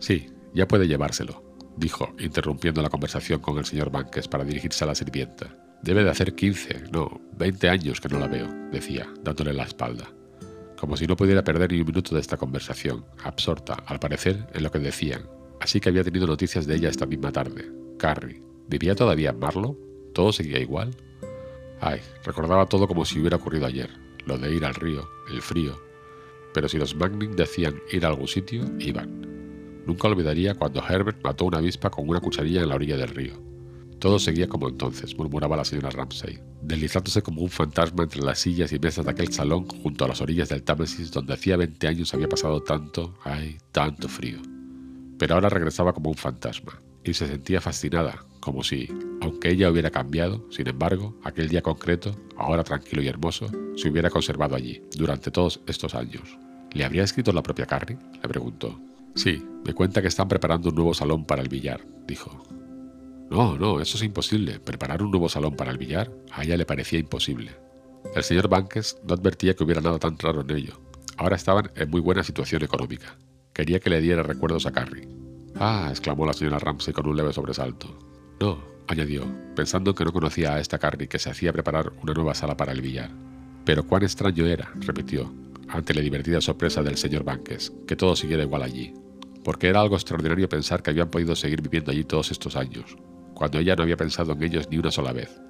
Sí, 0.00 0.28
ya 0.54 0.68
puede 0.68 0.86
llevárselo, 0.86 1.42
dijo, 1.76 2.14
interrumpiendo 2.18 2.82
la 2.82 2.90
conversación 2.90 3.40
con 3.40 3.58
el 3.58 3.64
señor 3.64 3.90
Bankes 3.90 4.28
para 4.28 4.44
dirigirse 4.44 4.84
a 4.84 4.88
la 4.88 4.94
sirvienta. 4.94 5.56
Debe 5.82 6.04
de 6.04 6.10
hacer 6.10 6.34
15, 6.34 6.84
no, 6.92 7.20
20 7.36 7.68
años 7.68 8.00
que 8.00 8.08
no 8.08 8.18
la 8.18 8.28
veo, 8.28 8.48
decía, 8.70 9.08
dándole 9.22 9.52
la 9.52 9.64
espalda. 9.64 10.12
Como 10.78 10.96
si 10.96 11.06
no 11.06 11.16
pudiera 11.16 11.44
perder 11.44 11.72
ni 11.72 11.80
un 11.80 11.86
minuto 11.86 12.14
de 12.14 12.20
esta 12.20 12.36
conversación, 12.36 13.04
absorta, 13.24 13.74
al 13.86 13.98
parecer, 13.98 14.46
en 14.52 14.62
lo 14.62 14.70
que 14.70 14.78
decían. 14.78 15.22
Así 15.60 15.80
que 15.80 15.88
había 15.88 16.04
tenido 16.04 16.26
noticias 16.26 16.66
de 16.66 16.76
ella 16.76 16.88
esta 16.88 17.06
misma 17.06 17.32
tarde. 17.32 17.70
Carrie. 17.98 18.42
¿Vivía 18.68 18.94
todavía 18.94 19.30
en 19.30 19.38
Marlow? 19.38 19.78
¿Todo 20.12 20.32
seguía 20.32 20.58
igual? 20.58 20.94
Ay, 21.80 22.00
recordaba 22.24 22.66
todo 22.66 22.86
como 22.86 23.04
si 23.04 23.20
hubiera 23.20 23.36
ocurrido 23.36 23.66
ayer. 23.66 23.90
Lo 24.24 24.38
de 24.38 24.54
ir 24.54 24.64
al 24.64 24.74
río, 24.74 25.08
el 25.30 25.42
frío. 25.42 25.80
Pero 26.54 26.68
si 26.68 26.78
los 26.78 26.94
Magnin 26.94 27.34
decían 27.34 27.80
ir 27.90 28.04
a 28.04 28.08
algún 28.08 28.28
sitio, 28.28 28.64
iban. 28.78 29.31
Nunca 29.86 30.08
olvidaría 30.08 30.54
cuando 30.54 30.82
Herbert 30.86 31.22
mató 31.22 31.44
una 31.44 31.58
avispa 31.58 31.90
con 31.90 32.08
una 32.08 32.20
cucharilla 32.20 32.62
en 32.62 32.68
la 32.68 32.76
orilla 32.76 32.96
del 32.96 33.08
río. 33.08 33.52
Todo 33.98 34.18
seguía 34.18 34.48
como 34.48 34.68
entonces, 34.68 35.16
murmuraba 35.16 35.56
la 35.56 35.64
señora 35.64 35.90
Ramsay, 35.90 36.40
deslizándose 36.60 37.22
como 37.22 37.42
un 37.42 37.48
fantasma 37.48 38.02
entre 38.02 38.20
las 38.20 38.40
sillas 38.40 38.72
y 38.72 38.78
mesas 38.78 39.04
de 39.04 39.12
aquel 39.12 39.32
salón 39.32 39.68
junto 39.68 40.04
a 40.04 40.08
las 40.08 40.20
orillas 40.20 40.48
del 40.48 40.64
Támesis 40.64 41.12
donde 41.12 41.34
hacía 41.34 41.56
20 41.56 41.86
años 41.86 42.12
había 42.12 42.28
pasado 42.28 42.60
tanto, 42.62 43.14
ay, 43.22 43.58
tanto 43.70 44.08
frío. 44.08 44.40
Pero 45.18 45.34
ahora 45.34 45.48
regresaba 45.48 45.92
como 45.92 46.10
un 46.10 46.16
fantasma, 46.16 46.80
y 47.04 47.14
se 47.14 47.28
sentía 47.28 47.60
fascinada, 47.60 48.24
como 48.40 48.64
si, 48.64 48.88
aunque 49.20 49.50
ella 49.50 49.70
hubiera 49.70 49.90
cambiado, 49.90 50.44
sin 50.50 50.66
embargo, 50.68 51.16
aquel 51.22 51.48
día 51.48 51.62
concreto, 51.62 52.16
ahora 52.36 52.64
tranquilo 52.64 53.02
y 53.02 53.08
hermoso, 53.08 53.46
se 53.76 53.88
hubiera 53.88 54.10
conservado 54.10 54.56
allí, 54.56 54.82
durante 54.96 55.30
todos 55.30 55.60
estos 55.68 55.94
años. 55.94 56.38
¿Le 56.72 56.84
habría 56.84 57.04
escrito 57.04 57.32
la 57.32 57.44
propia 57.44 57.66
Carrie? 57.66 57.98
le 58.20 58.28
preguntó. 58.28 58.80
Sí, 59.14 59.44
me 59.64 59.74
cuenta 59.74 60.00
que 60.00 60.08
están 60.08 60.28
preparando 60.28 60.70
un 60.70 60.74
nuevo 60.74 60.94
salón 60.94 61.24
para 61.24 61.42
el 61.42 61.48
billar, 61.48 61.84
dijo. 62.06 62.42
No, 63.30 63.56
no, 63.56 63.80
eso 63.80 63.96
es 63.96 64.02
imposible. 64.02 64.60
Preparar 64.60 65.02
un 65.02 65.10
nuevo 65.10 65.28
salón 65.28 65.56
para 65.56 65.70
el 65.70 65.78
billar 65.78 66.10
a 66.32 66.44
ella 66.44 66.56
le 66.56 66.66
parecía 66.66 66.98
imposible. 66.98 67.52
El 68.14 68.22
señor 68.24 68.48
Banques 68.48 68.98
no 69.06 69.14
advertía 69.14 69.54
que 69.54 69.64
hubiera 69.64 69.80
nada 69.80 69.98
tan 69.98 70.18
raro 70.18 70.42
en 70.42 70.50
ello. 70.50 70.80
Ahora 71.16 71.36
estaban 71.36 71.70
en 71.76 71.88
muy 71.88 72.00
buena 72.00 72.24
situación 72.24 72.62
económica. 72.62 73.16
Quería 73.52 73.80
que 73.80 73.90
le 73.90 74.00
diera 74.00 74.22
recuerdos 74.22 74.66
a 74.66 74.72
Carrie. 74.72 75.08
Ah, 75.58 75.88
exclamó 75.90 76.26
la 76.26 76.32
señora 76.32 76.58
Ramsey 76.58 76.92
con 76.92 77.06
un 77.06 77.16
leve 77.16 77.32
sobresalto. 77.32 77.98
No, 78.40 78.58
añadió, 78.88 79.24
pensando 79.54 79.94
que 79.94 80.04
no 80.04 80.12
conocía 80.12 80.54
a 80.54 80.60
esta 80.60 80.78
Carrie 80.78 81.08
que 81.08 81.18
se 81.18 81.30
hacía 81.30 81.52
preparar 81.52 81.92
una 82.02 82.14
nueva 82.14 82.34
sala 82.34 82.56
para 82.56 82.72
el 82.72 82.82
billar. 82.82 83.10
Pero 83.64 83.86
cuán 83.86 84.02
extraño 84.02 84.46
era, 84.46 84.72
repitió, 84.74 85.32
ante 85.68 85.94
la 85.94 86.00
divertida 86.00 86.40
sorpresa 86.40 86.82
del 86.82 86.96
señor 86.96 87.24
Banques, 87.24 87.72
que 87.86 87.96
todo 87.96 88.16
siguiera 88.16 88.42
igual 88.42 88.62
allí. 88.62 88.92
Porque 89.44 89.68
era 89.68 89.80
algo 89.80 89.96
extraordinario 89.96 90.48
pensar 90.48 90.82
que 90.82 90.90
habían 90.90 91.10
podido 91.10 91.34
seguir 91.34 91.62
viviendo 91.62 91.90
allí 91.90 92.04
todos 92.04 92.30
estos 92.30 92.56
años, 92.56 92.96
cuando 93.34 93.58
ella 93.58 93.76
no 93.76 93.82
había 93.82 93.96
pensado 93.96 94.32
en 94.32 94.42
ellos 94.42 94.68
ni 94.70 94.78
una 94.78 94.90
sola 94.90 95.12
vez. 95.12 95.40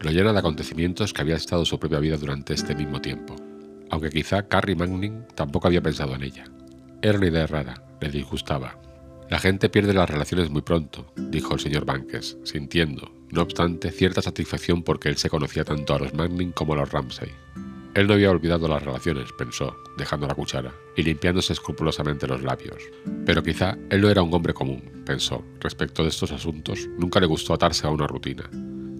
Lo 0.00 0.10
llena 0.10 0.32
de 0.32 0.38
acontecimientos 0.38 1.12
que 1.12 1.22
había 1.22 1.36
estado 1.36 1.64
su 1.64 1.78
propia 1.78 1.98
vida 1.98 2.16
durante 2.16 2.54
este 2.54 2.74
mismo 2.74 3.00
tiempo, 3.00 3.36
aunque 3.90 4.10
quizá 4.10 4.48
Carrie 4.48 4.76
Manning 4.76 5.26
tampoco 5.34 5.68
había 5.68 5.82
pensado 5.82 6.14
en 6.14 6.22
ella. 6.22 6.44
Era 7.02 7.18
una 7.18 7.28
idea 7.28 7.46
rara, 7.46 7.82
le 8.00 8.10
disgustaba. 8.10 8.78
La 9.30 9.38
gente 9.38 9.68
pierde 9.68 9.94
las 9.94 10.10
relaciones 10.10 10.50
muy 10.50 10.62
pronto, 10.62 11.12
dijo 11.16 11.54
el 11.54 11.60
señor 11.60 11.84
Banques, 11.84 12.36
sintiendo, 12.44 13.10
no 13.30 13.42
obstante, 13.42 13.90
cierta 13.90 14.22
satisfacción 14.22 14.82
porque 14.82 15.08
él 15.08 15.16
se 15.16 15.30
conocía 15.30 15.64
tanto 15.64 15.94
a 15.94 15.98
los 15.98 16.14
Manning 16.14 16.52
como 16.52 16.74
a 16.74 16.76
los 16.76 16.92
Ramsay. 16.92 17.30
Él 17.94 18.08
no 18.08 18.14
había 18.14 18.30
olvidado 18.30 18.66
las 18.66 18.82
relaciones, 18.82 19.32
pensó, 19.32 19.76
dejando 19.96 20.26
la 20.26 20.34
cuchara 20.34 20.74
y 20.96 21.02
limpiándose 21.04 21.52
escrupulosamente 21.52 22.26
los 22.26 22.42
labios. 22.42 22.82
Pero 23.24 23.42
quizá 23.42 23.78
él 23.88 24.00
no 24.00 24.10
era 24.10 24.22
un 24.22 24.34
hombre 24.34 24.52
común, 24.52 25.04
pensó. 25.06 25.44
Respecto 25.60 26.02
de 26.02 26.08
estos 26.08 26.32
asuntos, 26.32 26.88
nunca 26.98 27.20
le 27.20 27.26
gustó 27.26 27.54
atarse 27.54 27.86
a 27.86 27.90
una 27.90 28.08
rutina. 28.08 28.50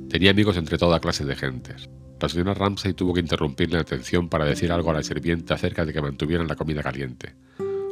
Tenía 0.09 0.31
amigos 0.31 0.57
entre 0.57 0.79
toda 0.79 1.01
clase 1.01 1.25
de 1.25 1.35
gentes. 1.35 1.89
La 2.21 2.29
señora 2.29 2.55
Ramsay 2.55 2.95
tuvo 2.95 3.13
que 3.13 3.21
interrumpirle 3.21 3.75
la 3.75 3.83
atención 3.83 4.29
para 4.29 4.45
decir 4.45 4.71
algo 4.71 4.91
a 4.91 4.95
la 4.95 5.03
sirvienta 5.03 5.55
acerca 5.55 5.85
de 5.85 5.93
que 5.93 6.01
mantuvieran 6.01 6.47
la 6.47 6.55
comida 6.55 6.83
caliente. 6.83 7.35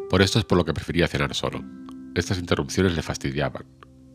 Por 0.08 0.22
esto 0.22 0.38
es 0.38 0.44
por 0.44 0.56
lo 0.56 0.64
que 0.64 0.72
prefería 0.72 1.08
cenar 1.08 1.34
solo. 1.34 1.64
Estas 2.14 2.38
interrupciones 2.38 2.94
le 2.94 3.02
fastidiaban. 3.02 3.64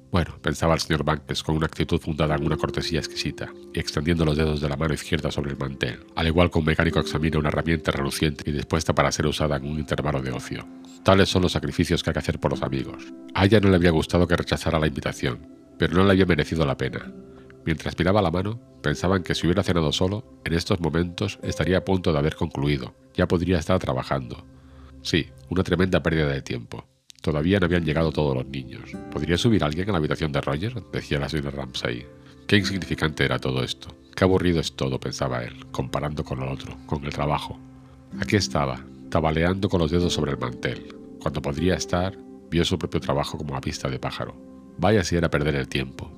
Bueno, 0.09 0.39
pensaba 0.41 0.73
el 0.73 0.79
señor 0.79 1.03
Banks 1.03 1.43
con 1.43 1.57
una 1.57 1.65
actitud 1.65 1.99
fundada 1.99 2.35
en 2.35 2.45
una 2.45 2.55
cortesía 2.55 2.99
exquisita 2.99 3.51
y 3.73 3.79
extendiendo 3.79 4.23
los 4.23 4.37
dedos 4.37 4.61
de 4.61 4.69
la 4.69 4.77
mano 4.77 4.93
izquierda 4.93 5.31
sobre 5.31 5.51
el 5.51 5.57
mantel, 5.57 6.05
al 6.15 6.27
igual 6.27 6.49
que 6.49 6.59
un 6.59 6.65
mecánico 6.65 6.99
examina 6.99 7.37
una 7.37 7.49
herramienta 7.49 7.91
reluciente 7.91 8.49
y 8.49 8.53
dispuesta 8.53 8.95
para 8.95 9.11
ser 9.11 9.27
usada 9.27 9.57
en 9.57 9.65
un 9.65 9.79
intervalo 9.79 10.21
de 10.21 10.31
ocio. 10.31 10.65
Tales 11.03 11.29
son 11.29 11.41
los 11.41 11.51
sacrificios 11.51 12.03
que 12.03 12.09
hay 12.09 12.13
que 12.13 12.19
hacer 12.19 12.39
por 12.39 12.51
los 12.51 12.63
amigos. 12.63 13.03
A 13.33 13.45
ella 13.45 13.59
no 13.59 13.69
le 13.69 13.75
había 13.75 13.91
gustado 13.91 14.27
que 14.27 14.37
rechazara 14.37 14.79
la 14.79 14.87
invitación, 14.87 15.45
pero 15.77 15.93
no 15.95 16.05
le 16.05 16.11
había 16.11 16.25
merecido 16.25 16.65
la 16.65 16.77
pena. 16.77 17.11
Mientras 17.65 17.99
miraba 17.99 18.21
la 18.21 18.31
mano, 18.31 18.61
pensaba 18.81 19.17
en 19.17 19.23
que 19.23 19.35
si 19.35 19.45
hubiera 19.45 19.63
cenado 19.63 19.91
solo, 19.91 20.39
en 20.45 20.53
estos 20.53 20.79
momentos 20.79 21.37
estaría 21.43 21.79
a 21.79 21.85
punto 21.85 22.13
de 22.13 22.19
haber 22.19 22.35
concluido, 22.35 22.95
ya 23.13 23.27
podría 23.27 23.59
estar 23.59 23.77
trabajando. 23.77 24.45
Sí, 25.01 25.27
una 25.49 25.63
tremenda 25.63 26.01
pérdida 26.01 26.29
de 26.29 26.41
tiempo. 26.41 26.87
Todavía 27.27 27.59
no 27.59 27.65
habían 27.65 27.83
llegado 27.83 28.13
todos 28.13 28.33
los 28.33 28.45
niños. 28.45 28.89
¿Podría 29.11 29.37
subir 29.37 29.61
alguien 29.61 29.89
a 29.89 29.91
la 29.91 29.97
habitación 29.97 30.31
de 30.31 30.39
Roger? 30.39 30.81
decía 30.93 31.19
la 31.19 31.27
señora 31.27 31.51
Ramsay. 31.51 32.05
Qué 32.47 32.55
insignificante 32.55 33.25
era 33.25 33.37
todo 33.37 33.65
esto. 33.65 33.93
Qué 34.15 34.23
aburrido 34.23 34.61
es 34.61 34.77
todo, 34.77 34.97
pensaba 34.97 35.43
él, 35.43 35.65
comparando 35.73 36.23
con 36.23 36.39
lo 36.39 36.49
otro, 36.49 36.77
con 36.85 37.03
el 37.03 37.11
trabajo. 37.11 37.59
Aquí 38.21 38.37
estaba, 38.37 38.79
tabaleando 39.09 39.67
con 39.67 39.81
los 39.81 39.91
dedos 39.91 40.13
sobre 40.13 40.31
el 40.31 40.37
mantel. 40.37 40.95
Cuando 41.19 41.41
podría 41.41 41.75
estar, 41.75 42.17
vio 42.49 42.63
su 42.63 42.79
propio 42.79 43.01
trabajo 43.01 43.37
como 43.37 43.57
a 43.57 43.59
vista 43.59 43.89
de 43.89 43.99
pájaro. 43.99 44.33
Vaya 44.77 45.03
si 45.03 45.17
era 45.17 45.29
perder 45.29 45.55
el 45.55 45.67
tiempo. 45.67 46.09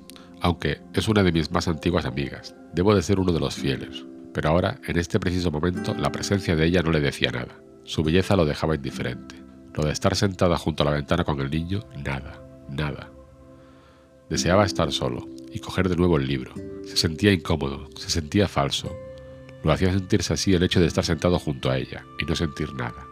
Aunque 0.41 0.79
es 0.93 1.07
una 1.07 1.23
de 1.23 1.31
mis 1.31 1.49
más 1.49 1.67
antiguas 1.67 2.05
amigas, 2.05 2.53
debo 2.75 2.93
de 2.93 3.01
ser 3.01 3.19
uno 3.19 3.33
de 3.33 3.39
los 3.39 3.55
fieles. 3.55 4.05
Pero 4.31 4.49
ahora, 4.49 4.79
en 4.85 4.99
este 4.99 5.19
preciso 5.19 5.49
momento, 5.49 5.95
la 5.95 6.11
presencia 6.11 6.55
de 6.55 6.67
ella 6.67 6.83
no 6.83 6.91
le 6.91 6.99
decía 6.99 7.31
nada. 7.31 7.59
Su 7.83 8.03
belleza 8.03 8.35
lo 8.35 8.45
dejaba 8.45 8.75
indiferente. 8.75 9.48
De 9.83 9.93
estar 9.93 10.15
sentada 10.15 10.57
junto 10.57 10.83
a 10.83 10.87
la 10.87 10.91
ventana 10.91 11.23
con 11.23 11.39
el 11.39 11.49
niño, 11.49 11.83
nada, 12.03 12.43
nada. 12.69 13.09
Deseaba 14.29 14.65
estar 14.65 14.91
solo 14.91 15.25
y 15.51 15.59
coger 15.59 15.87
de 15.89 15.95
nuevo 15.95 16.17
el 16.17 16.27
libro. 16.27 16.53
Se 16.85 16.97
sentía 16.97 17.31
incómodo, 17.31 17.89
se 17.95 18.09
sentía 18.09 18.47
falso. 18.47 18.93
Lo 19.63 19.71
hacía 19.71 19.91
sentirse 19.91 20.33
así 20.33 20.53
el 20.53 20.63
hecho 20.63 20.79
de 20.79 20.87
estar 20.87 21.05
sentado 21.05 21.39
junto 21.39 21.71
a 21.71 21.77
ella 21.77 22.05
y 22.19 22.25
no 22.25 22.35
sentir 22.35 22.73
nada. 22.73 23.07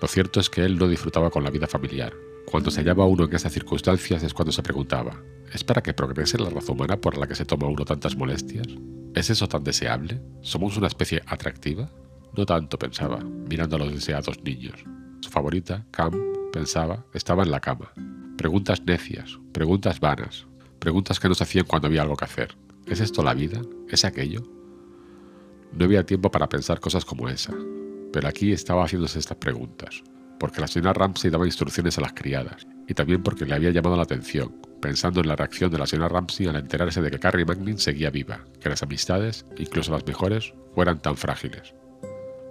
Lo 0.00 0.08
cierto 0.08 0.40
es 0.40 0.48
que 0.48 0.64
él 0.64 0.78
no 0.78 0.88
disfrutaba 0.88 1.30
con 1.30 1.44
la 1.44 1.50
vida 1.50 1.66
familiar. 1.66 2.14
Cuando 2.46 2.70
se 2.70 2.80
hallaba 2.80 3.06
uno 3.06 3.24
en 3.24 3.34
esas 3.34 3.52
circunstancias 3.52 4.22
es 4.22 4.32
cuando 4.32 4.52
se 4.52 4.62
preguntaba, 4.62 5.20
¿es 5.52 5.64
para 5.64 5.82
que 5.82 5.94
progrese 5.94 6.38
la 6.38 6.48
raza 6.48 6.72
humana 6.72 6.96
por 6.96 7.18
la 7.18 7.26
que 7.26 7.34
se 7.34 7.44
toma 7.44 7.66
uno 7.66 7.84
tantas 7.84 8.16
molestias? 8.16 8.66
¿Es 9.14 9.30
eso 9.30 9.48
tan 9.48 9.64
deseable? 9.64 10.20
¿Somos 10.42 10.76
una 10.76 10.86
especie 10.86 11.22
atractiva? 11.26 11.90
No 12.36 12.46
tanto, 12.46 12.78
pensaba, 12.78 13.18
mirando 13.18 13.76
a 13.76 13.80
los 13.80 13.92
deseados 13.92 14.42
niños. 14.42 14.84
Su 15.24 15.30
favorita, 15.30 15.86
Cam, 15.90 16.12
pensaba, 16.52 17.02
estaba 17.14 17.44
en 17.44 17.50
la 17.50 17.58
cama. 17.58 17.90
Preguntas 18.36 18.82
necias, 18.84 19.38
preguntas 19.52 19.98
vanas, 19.98 20.46
preguntas 20.78 21.18
que 21.18 21.30
no 21.30 21.34
se 21.34 21.44
hacían 21.44 21.64
cuando 21.64 21.88
había 21.88 22.02
algo 22.02 22.14
que 22.14 22.26
hacer. 22.26 22.54
¿Es 22.86 23.00
esto 23.00 23.22
la 23.22 23.32
vida? 23.32 23.62
¿Es 23.88 24.04
aquello? 24.04 24.42
No 25.72 25.86
había 25.86 26.04
tiempo 26.04 26.30
para 26.30 26.50
pensar 26.50 26.78
cosas 26.78 27.06
como 27.06 27.30
esa, 27.30 27.54
pero 28.12 28.28
aquí 28.28 28.52
estaba 28.52 28.84
haciéndose 28.84 29.18
estas 29.18 29.38
preguntas, 29.38 30.04
porque 30.38 30.60
la 30.60 30.66
señora 30.66 30.92
Ramsey 30.92 31.30
daba 31.30 31.46
instrucciones 31.46 31.96
a 31.96 32.02
las 32.02 32.12
criadas, 32.12 32.66
y 32.86 32.92
también 32.92 33.22
porque 33.22 33.46
le 33.46 33.54
había 33.54 33.70
llamado 33.70 33.96
la 33.96 34.02
atención, 34.02 34.54
pensando 34.82 35.22
en 35.22 35.28
la 35.28 35.36
reacción 35.36 35.70
de 35.70 35.78
la 35.78 35.86
señora 35.86 36.10
Ramsey 36.10 36.48
al 36.48 36.56
enterarse 36.56 37.00
de 37.00 37.10
que 37.10 37.18
Carrie 37.18 37.46
Manning 37.46 37.78
seguía 37.78 38.10
viva, 38.10 38.44
que 38.60 38.68
las 38.68 38.82
amistades, 38.82 39.46
incluso 39.56 39.90
las 39.90 40.06
mejores, 40.06 40.52
fueran 40.74 41.00
tan 41.00 41.16
frágiles. 41.16 41.74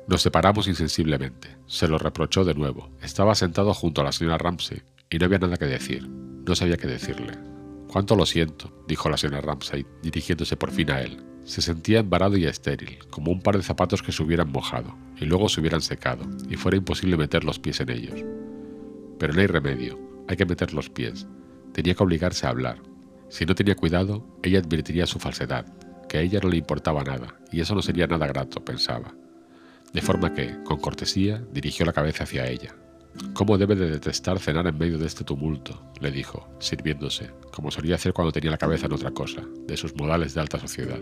Nos 0.05 0.21
separamos 0.21 0.67
insensiblemente. 0.67 1.55
Se 1.65 1.87
lo 1.87 1.97
reprochó 1.97 2.43
de 2.43 2.53
nuevo. 2.53 2.89
Estaba 3.01 3.35
sentado 3.35 3.73
junto 3.73 4.01
a 4.01 4.03
la 4.03 4.11
señora 4.11 4.37
Ramsey 4.37 4.81
y 5.09 5.17
no 5.17 5.25
había 5.25 5.39
nada 5.39 5.55
que 5.55 5.65
decir. 5.65 6.09
No 6.09 6.55
sabía 6.55 6.75
qué 6.75 6.87
decirle. 6.87 7.37
Cuánto 7.87 8.15
lo 8.17 8.25
siento, 8.25 8.83
dijo 8.85 9.09
la 9.09 9.17
señora 9.17 9.39
Ramsay, 9.39 9.85
dirigiéndose 10.01 10.57
por 10.57 10.71
fin 10.71 10.91
a 10.91 11.01
él. 11.01 11.23
Se 11.45 11.61
sentía 11.61 11.99
embarado 11.99 12.35
y 12.35 12.45
estéril, 12.45 12.99
como 13.11 13.31
un 13.31 13.41
par 13.41 13.55
de 13.55 13.63
zapatos 13.63 14.01
que 14.01 14.11
se 14.11 14.23
hubieran 14.23 14.51
mojado 14.51 14.93
y 15.19 15.25
luego 15.25 15.47
se 15.47 15.61
hubieran 15.61 15.81
secado, 15.81 16.25
y 16.49 16.55
fuera 16.55 16.77
imposible 16.77 17.15
meter 17.15 17.45
los 17.45 17.59
pies 17.59 17.79
en 17.79 17.89
ellos. 17.89 18.25
Pero 19.19 19.33
no 19.33 19.39
hay 19.39 19.47
remedio, 19.47 19.99
hay 20.27 20.35
que 20.35 20.45
meter 20.45 20.73
los 20.73 20.89
pies. 20.89 21.27
Tenía 21.71 21.93
que 21.93 22.03
obligarse 22.03 22.45
a 22.45 22.49
hablar. 22.49 22.81
Si 23.29 23.45
no 23.45 23.55
tenía 23.55 23.75
cuidado, 23.75 24.25
ella 24.41 24.59
advertiría 24.59 25.05
su 25.05 25.19
falsedad, 25.19 25.65
que 26.09 26.17
a 26.17 26.21
ella 26.21 26.39
no 26.41 26.49
le 26.49 26.57
importaba 26.57 27.03
nada, 27.03 27.39
y 27.51 27.61
eso 27.61 27.73
no 27.73 27.81
sería 27.81 28.07
nada 28.07 28.27
grato, 28.27 28.63
pensaba 28.65 29.13
de 29.93 30.01
forma 30.01 30.33
que, 30.33 30.57
con 30.63 30.79
cortesía, 30.79 31.41
dirigió 31.51 31.85
la 31.85 31.93
cabeza 31.93 32.23
hacia 32.23 32.47
ella. 32.47 32.75
¿Cómo 33.33 33.59
debe 33.59 33.75
de 33.75 33.91
detestar 33.91 34.39
cenar 34.39 34.65
en 34.65 34.77
medio 34.77 34.97
de 34.97 35.05
este 35.05 35.23
tumulto? 35.23 35.79
le 36.01 36.11
dijo, 36.11 36.49
sirviéndose, 36.59 37.29
como 37.51 37.69
solía 37.69 37.95
hacer 37.95 38.11
cuando 38.11 38.31
tenía 38.31 38.51
la 38.51 38.57
cabeza 38.57 38.87
en 38.87 38.93
otra 38.93 39.11
cosa, 39.11 39.43
de 39.67 39.77
sus 39.77 39.95
modales 39.95 40.33
de 40.33 40.41
alta 40.41 40.59
sociedad. 40.59 40.99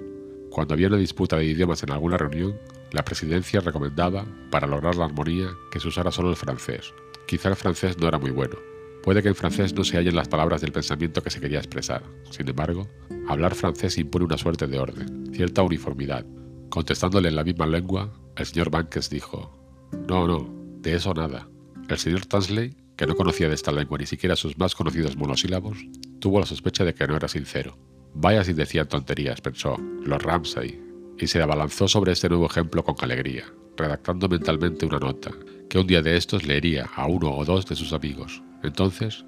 Cuando 0.50 0.74
había 0.74 0.88
una 0.88 0.98
disputa 0.98 1.38
de 1.38 1.46
idiomas 1.46 1.82
en 1.84 1.92
alguna 1.92 2.18
reunión, 2.18 2.60
la 2.92 3.06
presidencia 3.06 3.62
recomendaba, 3.62 4.26
para 4.52 4.68
lograr 4.68 4.96
la 4.96 5.06
armonía, 5.06 5.48
que 5.72 5.80
se 5.80 5.88
usara 5.88 6.12
solo 6.12 6.30
el 6.30 6.36
francés. 6.36 6.94
Quizá 7.26 7.48
el 7.48 7.56
francés 7.56 7.98
no 7.98 8.10
era 8.10 8.18
muy 8.18 8.32
bueno. 8.32 8.58
Puede 9.02 9.24
que 9.24 9.30
en 9.30 9.36
francés 9.36 9.74
no 9.74 9.86
se 9.86 9.98
hallen 9.98 10.16
las 10.16 10.28
palabras 10.28 10.60
del 10.60 10.74
pensamiento 10.74 11.24
que 11.24 11.30
se 11.30 11.40
quería 11.40 11.60
expresar. 11.60 12.04
Sin 12.30 12.50
embargo, 12.50 12.90
hablar 13.30 13.56
francés 13.56 13.98
impone 13.98 14.26
una 14.26 14.38
suerte 14.38 14.68
de 14.68 14.78
orden, 14.78 15.34
cierta 15.34 15.64
uniformidad. 15.64 16.26
Contestándole 16.72 17.28
en 17.28 17.36
la 17.36 17.44
misma 17.44 17.68
lengua, 17.68 18.14
el 18.38 18.46
señor 18.46 18.72
Bankes 18.72 19.10
dijo, 19.10 19.52
No, 20.08 20.26
no, 20.26 20.50
de 20.80 20.96
eso 20.96 21.14
nada. 21.14 21.50
El 21.90 21.98
señor 21.98 22.26
Tansley, 22.26 22.74
que 22.96 23.06
no 23.06 23.16
conocía 23.18 23.50
de 23.50 23.56
esta 23.56 23.74
lengua 23.74 23.98
ni 23.98 24.06
siquiera 24.06 24.38
sus 24.38 24.58
más 24.58 24.74
conocidos 24.74 25.18
monosílabos, 25.18 25.78
tuvo 26.20 26.40
la 26.40 26.46
sospecha 26.46 26.86
de 26.86 26.94
que 26.94 27.06
no 27.08 27.18
era 27.18 27.28
sincero. 27.28 27.78
Vaya 28.14 28.46
si 28.46 28.54
decían 28.54 28.88
tonterías, 28.88 29.42
pensó, 29.42 29.76
los 30.06 30.24
Ramsay, 30.24 30.80
y 31.20 31.28
se 31.28 31.42
abalanzó 31.42 31.90
sobre 31.90 32.14
este 32.14 32.30
nuevo 32.30 32.46
ejemplo 32.46 32.86
con 32.86 32.96
alegría, 33.02 33.52
redactando 33.76 34.30
mentalmente 34.30 34.86
una 34.86 35.00
nota, 35.00 35.32
que 35.70 35.78
un 35.78 35.88
día 35.88 36.02
de 36.02 36.16
estos 36.16 36.46
leería 36.46 36.90
a 36.96 37.06
uno 37.06 37.36
o 37.36 37.44
dos 37.44 37.66
de 37.66 37.76
sus 37.76 37.92
amigos. 37.92 38.42
Entonces, 38.64 39.26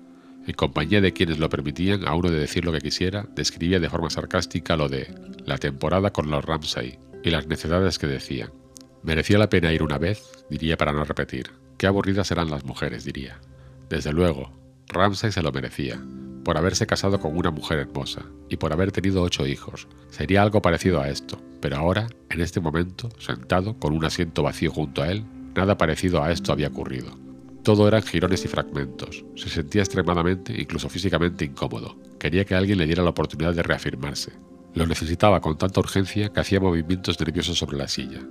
en 0.48 0.54
compañía 0.54 1.02
de 1.02 1.12
quienes 1.12 1.40
lo 1.40 1.50
permitían 1.50 2.08
a 2.08 2.16
uno 2.16 2.32
de 2.32 2.40
decir 2.40 2.64
lo 2.64 2.72
que 2.72 2.80
quisiera, 2.80 3.28
describía 3.36 3.82
de 3.82 3.90
forma 3.90 4.10
sarcástica 4.10 4.78
lo 4.78 4.88
de 4.88 5.14
la 5.46 5.58
temporada 5.58 6.14
con 6.14 6.32
los 6.32 6.46
Ramsay 6.46 7.00
y 7.24 7.32
las 7.32 7.48
necesidades 7.48 7.98
que 7.98 8.08
decían. 8.08 8.52
Merecía 9.02 9.38
la 9.38 9.50
pena 9.50 9.74
ir 9.74 9.84
una 9.84 9.98
vez, 9.98 10.24
diría 10.50 10.78
para 10.78 10.94
no 10.94 11.04
repetir. 11.04 11.52
Qué 11.78 11.88
aburridas 11.88 12.32
eran 12.32 12.50
las 12.50 12.64
mujeres, 12.66 13.04
diría. 13.04 13.40
Desde 13.90 14.14
luego, 14.14 14.52
Ramsay 14.88 15.32
se 15.32 15.42
lo 15.42 15.52
merecía, 15.52 16.02
por 16.44 16.58
haberse 16.58 16.86
casado 16.86 17.20
con 17.20 17.38
una 17.38 17.52
mujer 17.52 17.80
hermosa 17.80 18.24
y 18.50 18.58
por 18.58 18.74
haber 18.74 18.92
tenido 18.92 19.22
ocho 19.22 19.48
hijos. 19.48 19.88
Sería 20.10 20.42
algo 20.42 20.62
parecido 20.62 21.02
a 21.02 21.10
esto, 21.10 21.42
pero 21.62 21.78
ahora, 21.78 22.08
en 22.30 22.42
este 22.42 22.60
momento, 22.60 23.10
sentado, 23.20 23.78
con 23.80 23.94
un 23.94 24.06
asiento 24.06 24.44
vacío 24.44 24.72
junto 24.72 25.02
a 25.02 25.12
él, 25.12 25.26
nada 25.56 25.78
parecido 25.78 26.24
a 26.24 26.32
esto 26.32 26.52
había 26.52 26.68
ocurrido. 26.68 27.18
Todo 27.64 27.88
eran 27.88 28.04
jirones 28.04 28.44
y 28.44 28.50
fragmentos. 28.50 29.24
Se 29.36 29.50
sentía 29.50 29.82
extremadamente, 29.84 30.54
incluso 30.60 30.90
físicamente 30.90 31.46
incómodo. 31.46 31.98
Quería 32.20 32.44
que 32.44 32.56
alguien 32.56 32.78
le 32.78 32.86
diera 32.86 33.04
la 33.04 33.12
oportunidad 33.12 33.54
de 33.54 33.64
reafirmarse. 33.64 34.34
Lo 34.74 34.88
necesitaba 34.88 35.40
con 35.40 35.58
tanta 35.58 35.80
urgencia 35.80 36.30
que 36.30 36.40
hacía 36.40 36.60
movimientos 36.60 37.20
nerviosos 37.20 37.58
sobre 37.58 37.78
la 37.78 37.88
silla. 37.88 38.22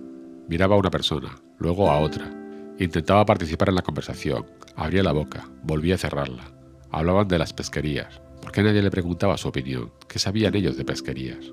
Miraba 0.49 0.75
a 0.75 0.79
una 0.79 0.91
persona, 0.91 1.37
luego 1.59 1.89
a 1.89 2.01
otra. 2.01 2.31
Intentaba 2.79 3.25
participar 3.25 3.69
en 3.69 3.77
la 3.77 3.83
conversación. 3.83 4.47
Abría 4.75 5.05
la 5.05 5.13
boca, 5.13 5.49
volvía 5.63 5.95
a 5.95 5.99
cerrarla. 5.99 6.53
Hablaban 6.91 7.29
de 7.29 7.39
las 7.39 7.53
pesquerías. 7.53 8.21
¿Por 8.41 8.51
qué 8.51 8.63
nadie 8.65 8.83
le 8.83 8.91
preguntaba 8.91 9.37
su 9.37 9.49
opinión? 9.49 9.93
¿Qué 10.09 10.19
sabían 10.19 10.57
ellos 10.57 10.77
de 10.77 10.85
pesquerías? 10.85 11.53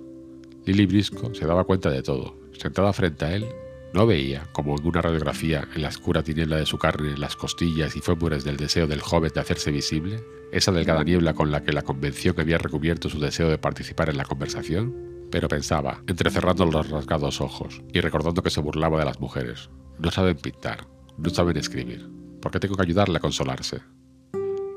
Lily 0.65 0.88
Brisco 0.88 1.36
se 1.36 1.46
daba 1.46 1.65
cuenta 1.65 1.91
de 1.91 2.01
todo. 2.01 2.36
Sentada 2.60 2.91
frente 2.91 3.25
a 3.25 3.36
él, 3.36 3.46
no 3.93 4.05
veía, 4.05 4.48
como 4.51 4.77
en 4.77 4.86
una 4.86 5.01
radiografía, 5.01 5.67
en 5.75 5.81
la 5.81 5.89
oscura 5.89 6.24
tiniebla 6.24 6.58
de 6.58 6.65
su 6.65 6.77
carne, 6.77 7.17
las 7.17 7.36
costillas 7.36 7.96
y 7.96 8.01
fémures 8.01 8.43
del 8.43 8.58
deseo 8.58 8.88
del 8.88 9.01
joven 9.01 9.31
de 9.34 9.41
hacerse 9.41 9.72
visible, 9.72 10.24
esa 10.51 10.72
delgada 10.72 11.03
niebla 11.03 11.34
con 11.34 11.51
la 11.51 11.63
que 11.63 11.74
la 11.74 11.81
convención 11.81 12.36
había 12.39 12.58
recubierto 12.58 13.10
su 13.10 13.19
deseo 13.19 13.50
de 13.50 13.58
participar 13.58 14.10
en 14.10 14.17
la 14.17 14.25
conversación 14.25 15.10
pero 15.31 15.48
pensaba, 15.48 16.01
entrecerrando 16.08 16.65
los 16.65 16.89
rasgados 16.89 17.41
ojos 17.41 17.81
y 17.93 18.01
recordando 18.01 18.43
que 18.43 18.50
se 18.50 18.62
burlaba 18.62 19.00
de 19.00 19.05
las 19.05 19.19
mujeres. 19.19 19.69
No 20.00 20.12
saben 20.12 20.38
pintar, 20.38 20.88
no 21.17 21.29
saben 21.29 21.58
escribir. 21.58 22.10
¿Por 22.41 22.51
qué 22.51 22.60
tengo 22.60 22.75
que 22.75 22.84
ayudarle 22.84 23.17
a 23.17 23.22
consolarse? 23.22 23.81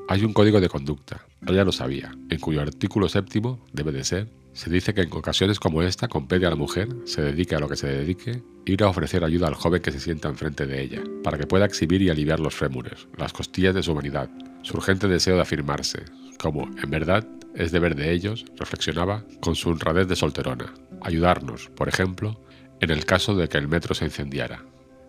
Hay 0.09 0.25
un 0.25 0.33
código 0.33 0.59
de 0.59 0.67
conducta, 0.67 1.25
ella 1.47 1.63
lo 1.63 1.71
sabía, 1.71 2.11
en 2.29 2.39
cuyo 2.39 2.61
artículo 2.61 3.07
séptimo, 3.07 3.65
debe 3.71 3.93
de 3.93 4.03
ser, 4.03 4.29
se 4.51 4.69
dice 4.69 4.93
que 4.93 5.01
en 5.01 5.13
ocasiones 5.13 5.59
como 5.59 5.81
esta 5.81 6.09
compete 6.09 6.45
a 6.45 6.49
la 6.49 6.57
mujer, 6.57 6.89
se 7.05 7.21
dedique 7.21 7.55
a 7.55 7.59
lo 7.59 7.69
que 7.69 7.77
se 7.77 7.87
dedique, 7.87 8.43
ir 8.65 8.83
a 8.83 8.89
ofrecer 8.89 9.23
ayuda 9.23 9.47
al 9.47 9.55
joven 9.55 9.81
que 9.81 9.91
se 9.91 10.01
sienta 10.01 10.27
enfrente 10.27 10.65
de 10.65 10.81
ella, 10.81 11.01
para 11.23 11.37
que 11.37 11.47
pueda 11.47 11.65
exhibir 11.65 12.01
y 12.01 12.09
aliviar 12.09 12.41
los 12.41 12.53
fémures, 12.53 13.07
las 13.17 13.31
costillas 13.31 13.73
de 13.73 13.81
su 13.81 13.93
humanidad, 13.93 14.29
su 14.61 14.75
urgente 14.75 15.07
deseo 15.07 15.35
de 15.35 15.41
afirmarse, 15.41 16.03
como, 16.37 16.69
en 16.81 16.89
verdad, 16.89 17.25
es 17.55 17.71
deber 17.71 17.95
de 17.95 18.11
ellos, 18.11 18.45
reflexionaba, 18.57 19.23
con 19.39 19.55
su 19.55 19.69
honradez 19.69 20.07
de 20.07 20.17
solterona, 20.17 20.73
ayudarnos, 21.01 21.69
por 21.69 21.87
ejemplo, 21.87 22.41
en 22.81 22.91
el 22.91 23.05
caso 23.05 23.35
de 23.35 23.47
que 23.47 23.57
el 23.57 23.69
metro 23.69 23.95
se 23.95 24.05
incendiara. 24.05 24.63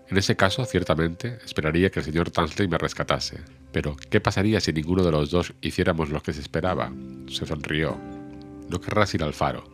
En 0.09 0.19
ese 0.19 0.37
caso, 0.37 0.65
ciertamente, 0.65 1.39
esperaría 1.45 1.91
que 1.91 2.01
el 2.01 2.05
señor 2.05 2.31
Tansley 2.31 2.69
me 2.69 2.79
rescatase. 2.79 3.41
Pero, 3.73 3.97
¿qué 4.11 4.21
pasaría 4.21 4.61
si 4.61 4.73
ninguno 4.73 5.03
de 5.03 5.11
los 5.11 5.31
dos 5.31 5.55
hiciéramos 5.63 6.11
lo 6.11 6.23
que 6.23 6.33
se 6.33 6.41
esperaba? 6.41 6.93
Se 7.29 7.47
sonrió. 7.47 7.99
No 8.69 8.81
querrás 8.81 9.15
ir 9.15 9.23
al 9.23 9.33
faro. 9.33 9.65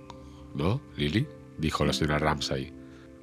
¿No, 0.54 0.80
Lily? 0.96 1.26
dijo 1.58 1.84
la 1.84 1.92
señora 1.92 2.18
Ramsay. 2.18 2.72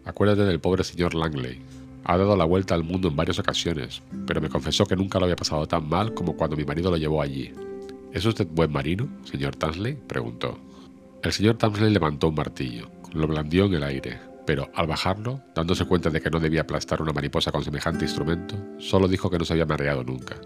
Acuérdate 0.05 0.43
del 0.43 0.59
pobre 0.59 0.83
señor 0.83 1.13
Langley. 1.13 1.61
Ha 2.03 2.17
dado 2.17 2.37
la 2.37 2.45
vuelta 2.45 2.75
al 2.75 2.83
mundo 2.83 3.07
en 3.07 3.15
varias 3.15 3.39
ocasiones, 3.39 4.01
pero 4.25 4.39
me 4.39 4.49
confesó 4.49 4.85
que 4.85 4.95
nunca 4.95 5.19
lo 5.19 5.25
había 5.25 5.35
pasado 5.35 5.67
tan 5.67 5.87
mal 5.89 6.13
como 6.13 6.37
cuando 6.37 6.55
mi 6.55 6.63
marido 6.63 6.91
lo 6.91 6.97
llevó 6.97 7.21
allí. 7.21 7.53
¿Es 8.13 8.25
usted 8.25 8.47
buen 8.47 8.71
marino, 8.71 9.09
señor 9.25 9.55
Tansley? 9.55 9.95
preguntó. 10.07 10.57
El 11.23 11.33
señor 11.33 11.57
Tansley 11.57 11.91
levantó 11.91 12.29
un 12.29 12.35
martillo, 12.35 12.89
lo 13.13 13.27
blandió 13.27 13.65
en 13.65 13.73
el 13.73 13.83
aire, 13.83 14.19
pero 14.47 14.71
al 14.73 14.87
bajarlo, 14.87 15.41
dándose 15.53 15.83
cuenta 15.83 16.09
de 16.09 16.21
que 16.21 16.29
no 16.29 16.39
debía 16.39 16.61
aplastar 16.61 17.01
una 17.01 17.11
mariposa 17.11 17.51
con 17.51 17.65
semejante 17.65 18.05
instrumento, 18.05 18.55
solo 18.79 19.09
dijo 19.09 19.29
que 19.29 19.37
no 19.37 19.43
se 19.43 19.51
había 19.51 19.65
mareado 19.65 20.05
nunca. 20.05 20.37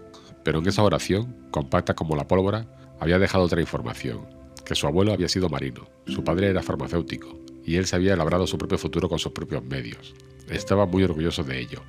Pero 0.42 0.58
en 0.58 0.66
esa 0.66 0.82
oración, 0.82 1.46
compacta 1.52 1.94
como 1.94 2.16
la 2.16 2.26
pólvora, 2.26 2.66
había 2.98 3.20
dejado 3.20 3.44
otra 3.44 3.60
información, 3.60 4.26
que 4.66 4.74
su 4.74 4.88
abuelo 4.88 5.12
había 5.12 5.28
sido 5.28 5.48
marino, 5.48 5.88
su 6.08 6.24
padre 6.24 6.48
era 6.48 6.62
farmacéutico, 6.62 7.38
y 7.64 7.76
él 7.76 7.86
se 7.86 7.94
había 7.94 8.16
labrado 8.16 8.48
su 8.48 8.58
propio 8.58 8.76
futuro 8.76 9.08
con 9.08 9.20
sus 9.20 9.30
propios 9.30 9.62
medios. 9.62 10.14
Estaba 10.48 10.84
muy 10.84 11.04
orgulloso 11.04 11.44
de 11.44 11.60
ello. 11.60 11.80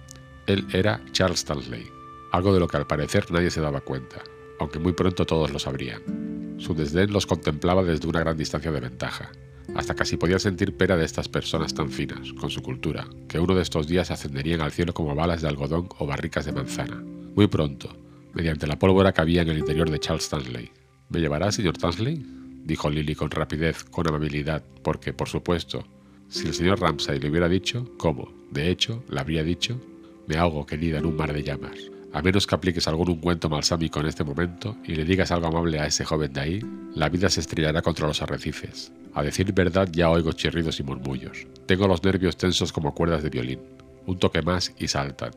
Él 0.46 0.68
era 0.72 1.02
Charles 1.14 1.40
Stanley, 1.40 1.88
algo 2.32 2.54
de 2.54 2.60
lo 2.60 2.68
que 2.68 2.78
al 2.78 2.86
parecer 2.86 3.32
nadie 3.32 3.50
se 3.50 3.60
daba 3.60 3.82
cuenta, 3.82 4.22
aunque 4.60 4.78
muy 4.78 4.94
pronto 4.94 5.26
todos 5.26 5.52
lo 5.52 5.58
sabrían. 5.58 6.58
Su 6.60 6.76
desdén 6.76 7.12
los 7.12 7.26
contemplaba 7.26 7.84
desde 7.84 8.08
una 8.08 8.20
gran 8.20 8.38
distancia 8.38 8.72
de 8.72 8.82
ventaja, 8.82 9.32
hasta 9.76 9.96
casi 9.96 10.18
podía 10.18 10.40
sentir 10.40 10.76
pena 10.78 10.96
de 10.96 11.06
estas 11.06 11.28
personas 11.28 11.74
tan 11.74 11.90
finas, 11.90 12.34
con 12.34 12.50
su 12.50 12.62
cultura, 12.62 13.08
que 13.28 13.40
uno 13.40 13.56
de 13.56 13.62
estos 13.62 13.88
días 13.88 14.12
ascenderían 14.12 14.62
al 14.62 14.72
cielo 14.72 14.94
como 14.94 15.16
balas 15.16 15.42
de 15.42 15.48
algodón 15.48 15.90
o 15.98 16.06
barricas 16.06 16.46
de 16.46 16.52
manzana. 16.52 17.04
Muy 17.36 17.48
pronto, 17.48 17.90
mediante 18.34 18.68
la 18.68 18.80
pólvora 18.80 19.14
que 19.14 19.22
había 19.22 19.42
en 19.42 19.50
el 19.50 19.60
interior 19.60 19.90
de 19.90 20.00
Charles 20.00 20.30
Tansley. 20.30 20.72
¿Me 21.10 21.20
llevará, 21.20 21.52
señor 21.52 21.78
Tansley? 21.78 22.24
dijo 22.64 22.90
Lily 22.90 23.16
con 23.16 23.32
rapidez, 23.32 23.84
con 23.84 24.08
amabilidad, 24.08 24.64
porque, 24.84 25.14
por 25.14 25.28
supuesto, 25.28 25.86
si 26.30 26.48
el 26.48 26.54
señor 26.54 26.80
Ramsay 26.80 27.20
le 27.20 27.30
hubiera 27.30 27.50
dicho, 27.50 27.92
¿cómo? 27.98 28.32
De 28.52 28.70
hecho, 28.70 29.04
le 29.10 29.20
habría 29.20 29.44
dicho, 29.44 29.80
me 30.28 30.38
ahogo, 30.38 30.66
querida, 30.66 31.00
en 31.00 31.06
un 31.06 31.16
mar 31.16 31.34
de 31.34 31.44
llamas. 31.44 31.93
A 32.14 32.22
menos 32.22 32.46
que 32.46 32.54
apliques 32.54 32.88
algún 32.88 33.10
ungüento 33.10 33.50
malsámico 33.50 34.00
en 34.00 34.06
este 34.06 34.24
momento 34.24 34.78
y 34.86 34.94
le 34.94 35.04
digas 35.04 35.32
algo 35.32 35.48
amable 35.48 35.80
a 35.80 35.88
ese 35.88 36.06
joven 36.06 36.32
de 36.32 36.42
ahí, 36.42 36.60
la 36.94 37.10
vida 37.10 37.28
se 37.28 37.40
estrellará 37.40 37.82
contra 37.82 38.08
los 38.08 38.22
arrecifes. 38.22 38.92
A 39.16 39.24
decir 39.24 39.52
verdad 39.52 39.90
ya 39.92 40.12
oigo 40.12 40.32
chirridos 40.32 40.80
y 40.80 40.84
murmullos. 40.84 41.48
Tengo 41.66 41.88
los 41.88 42.04
nervios 42.04 42.38
tensos 42.38 42.72
como 42.72 42.94
cuerdas 42.94 43.24
de 43.24 43.32
violín. 43.32 43.62
Un 44.06 44.20
toque 44.20 44.44
más 44.44 44.74
y 44.78 44.88
saltan. 44.88 45.32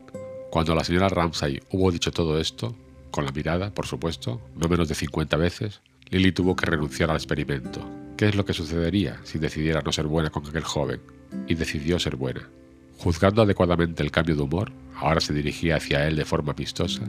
Cuando 0.51 0.75
la 0.75 0.85
señora 0.85 1.09
Ramsay 1.09 1.61
hubo 1.71 1.91
dicho 1.91 2.11
todo 2.11 2.39
esto, 2.39 2.77
con 3.11 3.25
la 3.25 3.33
mirada, 3.33 3.71
por 3.73 3.87
supuesto, 3.87 4.43
no 4.55 4.69
menos 4.69 4.89
de 4.89 4.95
50 4.95 5.35
veces, 5.39 5.81
Lily 6.11 6.33
tuvo 6.33 6.55
que 6.57 6.67
renunciar 6.67 7.09
al 7.09 7.17
experimento. 7.17 7.81
¿Qué 8.19 8.29
es 8.29 8.35
lo 8.35 8.45
que 8.45 8.53
sucedería 8.53 9.19
si 9.25 9.39
decidiera 9.39 9.81
no 9.81 9.93
ser 9.93 10.07
buena 10.07 10.29
con 10.29 10.47
aquel 10.47 10.65
joven? 10.65 11.01
Y 11.49 11.55
decidió 11.55 11.99
ser 11.99 12.17
buena. 12.17 12.51
Juzgando 12.99 13.43
adecuadamente 13.43 14.03
el 14.03 14.11
cambio 14.11 14.37
de 14.37 14.43
humor, 14.43 14.73
ahora 14.97 15.21
se 15.21 15.35
dirigía 15.35 15.77
hacia 15.77 16.07
él 16.09 16.17
de 16.17 16.25
forma 16.25 16.53
amistosa, 16.53 17.03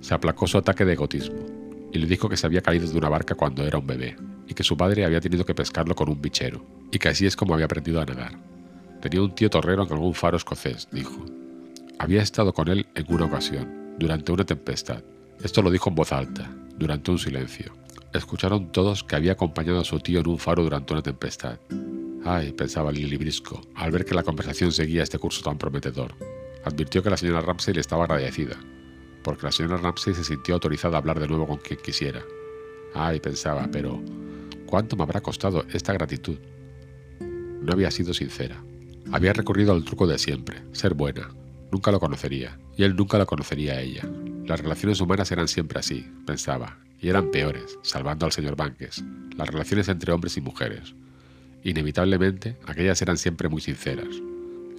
se 0.00 0.14
aplacó 0.14 0.46
su 0.46 0.58
ataque 0.58 0.84
de 0.84 0.92
egotismo 0.92 1.46
y 1.92 1.98
le 1.98 2.06
dijo 2.06 2.28
que 2.28 2.36
se 2.36 2.46
había 2.46 2.62
caído 2.62 2.88
de 2.88 2.96
una 2.96 3.08
barca 3.08 3.34
cuando 3.34 3.64
era 3.64 3.78
un 3.78 3.86
bebé 3.86 4.16
y 4.48 4.54
que 4.54 4.62
su 4.62 4.76
padre 4.76 5.04
había 5.04 5.20
tenido 5.20 5.44
que 5.44 5.54
pescarlo 5.54 5.94
con 5.94 6.08
un 6.08 6.20
bichero 6.20 6.64
y 6.90 6.98
que 6.98 7.08
así 7.08 7.26
es 7.26 7.36
como 7.36 7.54
había 7.54 7.66
aprendido 7.66 8.00
a 8.00 8.06
nadar. 8.06 8.38
Tenía 9.00 9.22
un 9.22 9.34
tío 9.34 9.50
torrero 9.50 9.82
en 9.82 9.92
algún 9.92 10.14
faro 10.14 10.36
escocés, 10.36 10.88
dijo. 10.92 11.24
Había 11.98 12.22
estado 12.22 12.52
con 12.52 12.68
él 12.68 12.86
en 12.94 13.06
una 13.08 13.24
ocasión, 13.24 13.96
durante 13.98 14.32
una 14.32 14.44
tempestad. 14.44 15.02
Esto 15.42 15.62
lo 15.62 15.70
dijo 15.70 15.88
en 15.90 15.96
voz 15.96 16.12
alta, 16.12 16.50
durante 16.76 17.10
un 17.10 17.18
silencio. 17.18 17.72
Escucharon 18.12 18.70
todos 18.70 19.02
que 19.02 19.16
había 19.16 19.32
acompañado 19.32 19.80
a 19.80 19.84
su 19.84 19.98
tío 19.98 20.20
en 20.20 20.28
un 20.28 20.38
faro 20.38 20.62
durante 20.62 20.92
una 20.92 21.02
tempestad. 21.02 21.58
Ay, 22.24 22.52
pensaba 22.52 22.92
Lily 22.92 23.16
Brisco, 23.16 23.60
al 23.74 23.90
ver 23.90 24.04
que 24.04 24.14
la 24.14 24.22
conversación 24.22 24.70
seguía 24.70 25.02
este 25.02 25.18
curso 25.18 25.42
tan 25.42 25.58
prometedor. 25.58 26.14
Advirtió 26.64 27.02
que 27.02 27.10
la 27.10 27.16
señora 27.16 27.40
Ramsey 27.40 27.74
le 27.74 27.80
estaba 27.80 28.04
agradecida, 28.04 28.56
porque 29.24 29.46
la 29.46 29.52
señora 29.52 29.78
Ramsey 29.78 30.14
se 30.14 30.22
sintió 30.22 30.54
autorizada 30.54 30.96
a 30.96 30.98
hablar 31.00 31.18
de 31.18 31.26
nuevo 31.26 31.48
con 31.48 31.58
quien 31.58 31.80
quisiera. 31.80 32.22
Ay, 32.94 33.18
pensaba, 33.18 33.68
pero 33.72 34.00
¿cuánto 34.66 34.96
me 34.96 35.02
habrá 35.02 35.20
costado 35.20 35.64
esta 35.72 35.92
gratitud? 35.92 36.38
No 37.18 37.72
había 37.72 37.90
sido 37.90 38.14
sincera. 38.14 38.62
Había 39.10 39.32
recurrido 39.32 39.72
al 39.72 39.84
truco 39.84 40.06
de 40.06 40.18
siempre, 40.18 40.62
ser 40.72 40.94
buena. 40.94 41.34
Nunca 41.72 41.90
lo 41.90 41.98
conocería, 41.98 42.56
y 42.76 42.84
él 42.84 42.94
nunca 42.94 43.18
lo 43.18 43.26
conocería 43.26 43.74
a 43.74 43.80
ella. 43.80 44.08
Las 44.46 44.60
relaciones 44.60 45.00
humanas 45.00 45.32
eran 45.32 45.48
siempre 45.48 45.80
así, 45.80 46.06
pensaba, 46.24 46.78
y 47.00 47.08
eran 47.08 47.32
peores, 47.32 47.78
salvando 47.82 48.26
al 48.26 48.32
señor 48.32 48.54
Banques, 48.54 49.02
las 49.36 49.48
relaciones 49.48 49.88
entre 49.88 50.12
hombres 50.12 50.36
y 50.36 50.40
mujeres. 50.40 50.94
Inevitablemente, 51.64 52.56
aquellas 52.66 53.00
eran 53.02 53.16
siempre 53.16 53.48
muy 53.48 53.60
sinceras. 53.60 54.08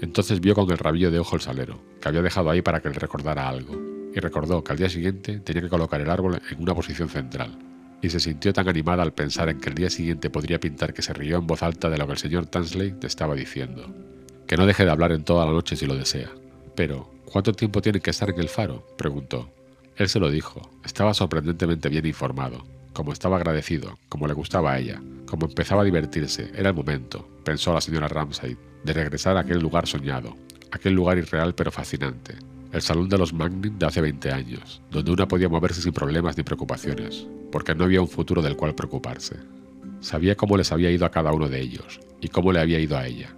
Entonces 0.02 0.42
vio 0.42 0.54
con 0.54 0.70
el 0.70 0.78
rabillo 0.78 1.12
de 1.12 1.20
ojo 1.20 1.36
el 1.36 1.42
salero, 1.42 1.80
que 2.02 2.10
había 2.10 2.22
dejado 2.22 2.50
ahí 2.50 2.62
para 2.62 2.82
que 2.82 2.90
le 2.90 2.96
recordara 2.96 3.48
algo, 3.48 3.82
y 4.14 4.20
recordó 4.20 4.64
que 4.64 4.74
al 4.74 4.78
día 4.78 4.90
siguiente 4.90 5.40
tenía 5.40 5.62
que 5.62 5.70
colocar 5.70 6.02
el 6.02 6.10
árbol 6.10 6.42
en 6.50 6.62
una 6.62 6.76
posición 6.76 7.08
central, 7.08 7.58
y 8.02 8.10
se 8.10 8.20
sintió 8.20 8.52
tan 8.52 8.68
animada 8.68 9.02
al 9.02 9.14
pensar 9.14 9.48
en 9.48 9.62
que 9.62 9.70
el 9.70 9.76
día 9.76 9.90
siguiente 9.90 10.30
podría 10.30 10.60
pintar 10.60 10.94
que 10.94 11.02
se 11.02 11.14
rió 11.14 11.38
en 11.38 11.48
voz 11.48 11.64
alta 11.64 11.90
de 11.90 11.98
lo 11.98 12.06
que 12.06 12.14
el 12.14 12.18
señor 12.18 12.48
Tansley 12.48 12.92
te 12.92 13.08
estaba 13.08 13.34
diciendo. 13.34 13.94
Que 14.46 14.58
no 14.58 14.66
deje 14.66 14.84
de 14.84 14.92
hablar 14.92 15.14
en 15.14 15.24
toda 15.24 15.46
la 15.46 15.54
noche 15.54 15.78
si 15.78 15.86
lo 15.86 15.96
desea. 15.96 16.30
Pero, 16.76 17.10
¿cuánto 17.24 17.54
tiempo 17.54 17.82
tiene 17.82 18.02
que 18.02 18.10
estar 18.10 18.30
en 18.30 18.40
el 18.40 18.50
faro? 18.50 18.86
preguntó. 18.98 19.50
Él 19.96 20.10
se 20.10 20.20
lo 20.20 20.30
dijo. 20.30 20.70
Estaba 20.84 21.14
sorprendentemente 21.14 21.88
bien 21.88 22.06
informado 22.06 22.66
como 22.94 23.12
estaba 23.12 23.38
agradecido, 23.38 23.98
como 24.08 24.28
le 24.28 24.34
gustaba 24.34 24.74
a 24.74 24.80
ella, 24.80 25.02
como 25.26 25.48
empezaba 25.48 25.82
a 25.82 25.86
divertirse, 25.86 26.52
era 26.56 26.70
el 26.70 26.76
momento, 26.76 27.28
pensó 27.44 27.74
la 27.74 27.82
señora 27.82 28.08
Ramsay, 28.08 28.56
de 28.84 28.94
regresar 28.94 29.36
a 29.36 29.42
aquel 29.42 29.60
lugar 29.60 29.88
soñado, 29.88 30.38
aquel 30.72 30.94
lugar 30.94 31.18
irreal 31.18 31.56
pero 31.56 31.72
fascinante, 31.72 32.36
el 32.72 32.82
salón 32.82 33.10
de 33.10 33.18
los 33.18 33.34
Magnin 33.34 33.78
de 33.78 33.86
hace 33.86 34.02
20 34.02 34.32
años, 34.32 34.82
donde 34.92 35.12
una 35.12 35.28
podía 35.28 35.50
moverse 35.50 35.82
sin 35.82 35.94
problemas 35.94 36.38
ni 36.38 36.44
preocupaciones, 36.44 37.28
porque 37.52 37.76
no 37.76 37.84
había 37.84 38.02
un 38.02 38.08
futuro 38.08 38.42
del 38.42 38.56
cual 38.56 38.76
preocuparse. 38.76 39.38
Sabía 40.00 40.36
cómo 40.36 40.58
les 40.58 40.72
había 40.72 40.90
ido 40.90 41.06
a 41.06 41.12
cada 41.12 41.32
uno 41.34 41.50
de 41.50 41.62
ellos, 41.62 42.00
y 42.20 42.30
cómo 42.30 42.52
le 42.52 42.60
había 42.60 42.80
ido 42.80 42.98
a 42.98 43.06
ella. 43.06 43.30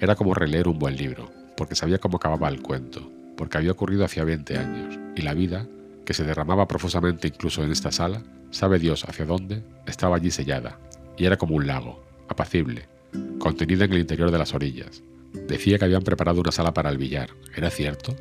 Era 0.00 0.16
como 0.16 0.34
releer 0.34 0.68
un 0.68 0.78
buen 0.78 0.96
libro, 0.96 1.30
porque 1.56 1.74
sabía 1.74 1.98
cómo 1.98 2.16
acababa 2.18 2.48
el 2.48 2.60
cuento, 2.60 3.10
porque 3.36 3.56
había 3.56 3.72
ocurrido 3.72 4.04
hacía 4.04 4.24
20 4.24 4.58
años, 4.58 4.98
y 5.16 5.22
la 5.22 5.34
vida, 5.34 5.66
que 6.12 6.16
se 6.16 6.24
derramaba 6.24 6.68
profusamente 6.68 7.28
incluso 7.28 7.64
en 7.64 7.72
esta 7.72 7.90
sala, 7.90 8.22
sabe 8.50 8.78
Dios 8.78 9.06
hacia 9.08 9.24
dónde, 9.24 9.64
estaba 9.86 10.16
allí 10.16 10.30
sellada, 10.30 10.78
y 11.16 11.24
era 11.24 11.38
como 11.38 11.54
un 11.54 11.66
lago, 11.66 12.04
apacible, 12.28 12.86
contenida 13.38 13.86
en 13.86 13.94
el 13.94 14.00
interior 14.00 14.30
de 14.30 14.36
las 14.36 14.52
orillas. 14.52 15.02
Decía 15.48 15.78
que 15.78 15.86
habían 15.86 16.02
preparado 16.02 16.42
una 16.42 16.52
sala 16.52 16.74
para 16.74 16.90
el 16.90 16.98
billar. 16.98 17.30
¿Era 17.56 17.70
cierto? 17.70 18.14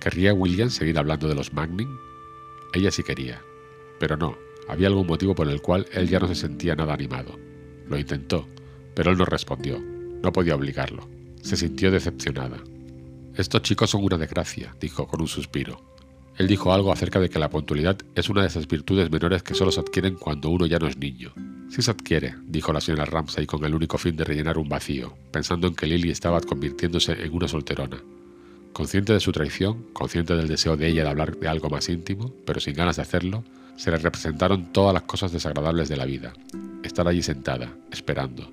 ¿Querría 0.00 0.34
William 0.34 0.68
seguir 0.68 0.98
hablando 0.98 1.28
de 1.28 1.34
los 1.34 1.54
Magnin? 1.54 1.88
Ella 2.74 2.90
sí 2.90 3.02
quería. 3.02 3.40
Pero 3.98 4.18
no, 4.18 4.36
había 4.68 4.88
algún 4.88 5.06
motivo 5.06 5.34
por 5.34 5.48
el 5.48 5.62
cual 5.62 5.86
él 5.92 6.10
ya 6.10 6.20
no 6.20 6.28
se 6.28 6.34
sentía 6.34 6.76
nada 6.76 6.92
animado. 6.92 7.38
Lo 7.88 7.98
intentó, 7.98 8.46
pero 8.94 9.12
él 9.12 9.16
no 9.16 9.24
respondió. 9.24 9.80
No 9.80 10.30
podía 10.30 10.56
obligarlo. 10.56 11.08
Se 11.40 11.56
sintió 11.56 11.90
decepcionada. 11.90 12.58
Estos 13.34 13.62
chicos 13.62 13.88
son 13.88 14.04
una 14.04 14.18
desgracia, 14.18 14.76
dijo 14.78 15.06
con 15.08 15.22
un 15.22 15.28
suspiro. 15.28 15.88
Él 16.38 16.46
dijo 16.46 16.72
algo 16.72 16.92
acerca 16.92 17.18
de 17.18 17.28
que 17.28 17.40
la 17.40 17.50
puntualidad 17.50 17.98
es 18.14 18.28
una 18.28 18.42
de 18.42 18.46
esas 18.46 18.68
virtudes 18.68 19.10
menores 19.10 19.42
que 19.42 19.54
solo 19.54 19.72
se 19.72 19.80
adquieren 19.80 20.14
cuando 20.14 20.50
uno 20.50 20.66
ya 20.66 20.78
no 20.78 20.86
es 20.86 20.96
niño. 20.96 21.32
Sí 21.68 21.82
se 21.82 21.90
adquiere, 21.90 22.36
dijo 22.46 22.72
la 22.72 22.80
señora 22.80 23.06
Ramsay 23.06 23.44
con 23.44 23.64
el 23.64 23.74
único 23.74 23.98
fin 23.98 24.16
de 24.16 24.22
rellenar 24.22 24.56
un 24.56 24.68
vacío, 24.68 25.14
pensando 25.32 25.66
en 25.66 25.74
que 25.74 25.88
Lily 25.88 26.10
estaba 26.10 26.40
convirtiéndose 26.40 27.24
en 27.24 27.34
una 27.34 27.48
solterona. 27.48 27.98
Consciente 28.72 29.12
de 29.12 29.18
su 29.18 29.32
traición, 29.32 29.86
consciente 29.92 30.36
del 30.36 30.46
deseo 30.46 30.76
de 30.76 30.86
ella 30.86 31.02
de 31.02 31.10
hablar 31.10 31.36
de 31.36 31.48
algo 31.48 31.70
más 31.70 31.88
íntimo, 31.88 32.32
pero 32.46 32.60
sin 32.60 32.74
ganas 32.74 32.96
de 32.96 33.02
hacerlo, 33.02 33.42
se 33.76 33.90
le 33.90 33.98
representaron 33.98 34.72
todas 34.72 34.94
las 34.94 35.02
cosas 35.02 35.32
desagradables 35.32 35.88
de 35.88 35.96
la 35.96 36.04
vida. 36.04 36.34
Estar 36.84 37.08
allí 37.08 37.20
sentada, 37.20 37.74
esperando. 37.90 38.52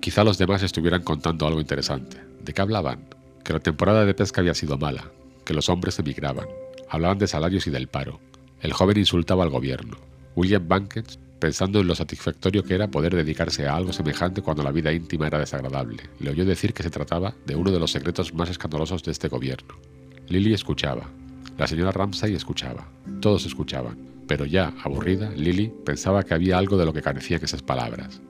Quizá 0.00 0.22
los 0.22 0.36
demás 0.36 0.62
estuvieran 0.62 1.02
contando 1.02 1.46
algo 1.46 1.60
interesante. 1.60 2.18
¿De 2.44 2.52
qué 2.52 2.60
hablaban? 2.60 3.00
Que 3.42 3.54
la 3.54 3.60
temporada 3.60 4.04
de 4.04 4.12
pesca 4.12 4.42
había 4.42 4.54
sido 4.54 4.76
mala, 4.76 5.10
que 5.46 5.54
los 5.54 5.70
hombres 5.70 5.98
emigraban, 5.98 6.46
Hablaban 6.92 7.16
de 7.16 7.26
salarios 7.26 7.66
y 7.66 7.70
del 7.70 7.88
paro. 7.88 8.20
El 8.60 8.74
joven 8.74 8.98
insultaba 8.98 9.44
al 9.44 9.48
gobierno. 9.48 9.96
William 10.36 10.68
Bankett, 10.68 11.18
pensando 11.38 11.80
en 11.80 11.86
lo 11.86 11.94
satisfactorio 11.94 12.64
que 12.64 12.74
era 12.74 12.90
poder 12.90 13.16
dedicarse 13.16 13.66
a 13.66 13.74
algo 13.76 13.94
semejante 13.94 14.42
cuando 14.42 14.62
la 14.62 14.72
vida 14.72 14.92
íntima 14.92 15.26
era 15.26 15.38
desagradable, 15.38 16.02
le 16.20 16.28
oyó 16.28 16.44
decir 16.44 16.74
que 16.74 16.82
se 16.82 16.90
trataba 16.90 17.34
de 17.46 17.56
uno 17.56 17.70
de 17.70 17.80
los 17.80 17.92
secretos 17.92 18.34
más 18.34 18.50
escandalosos 18.50 19.02
de 19.04 19.10
este 19.10 19.28
gobierno. 19.28 19.74
Lily 20.28 20.52
escuchaba. 20.52 21.08
La 21.56 21.66
señora 21.66 21.92
Ramsay 21.92 22.34
escuchaba. 22.34 22.86
Todos 23.22 23.46
escuchaban. 23.46 23.96
Pero 24.28 24.44
ya, 24.44 24.74
aburrida, 24.84 25.30
Lily 25.30 25.72
pensaba 25.86 26.24
que 26.24 26.34
había 26.34 26.58
algo 26.58 26.76
de 26.76 26.84
lo 26.84 26.92
que 26.92 27.00
carecían 27.00 27.42
esas 27.42 27.62
palabras. 27.62 28.20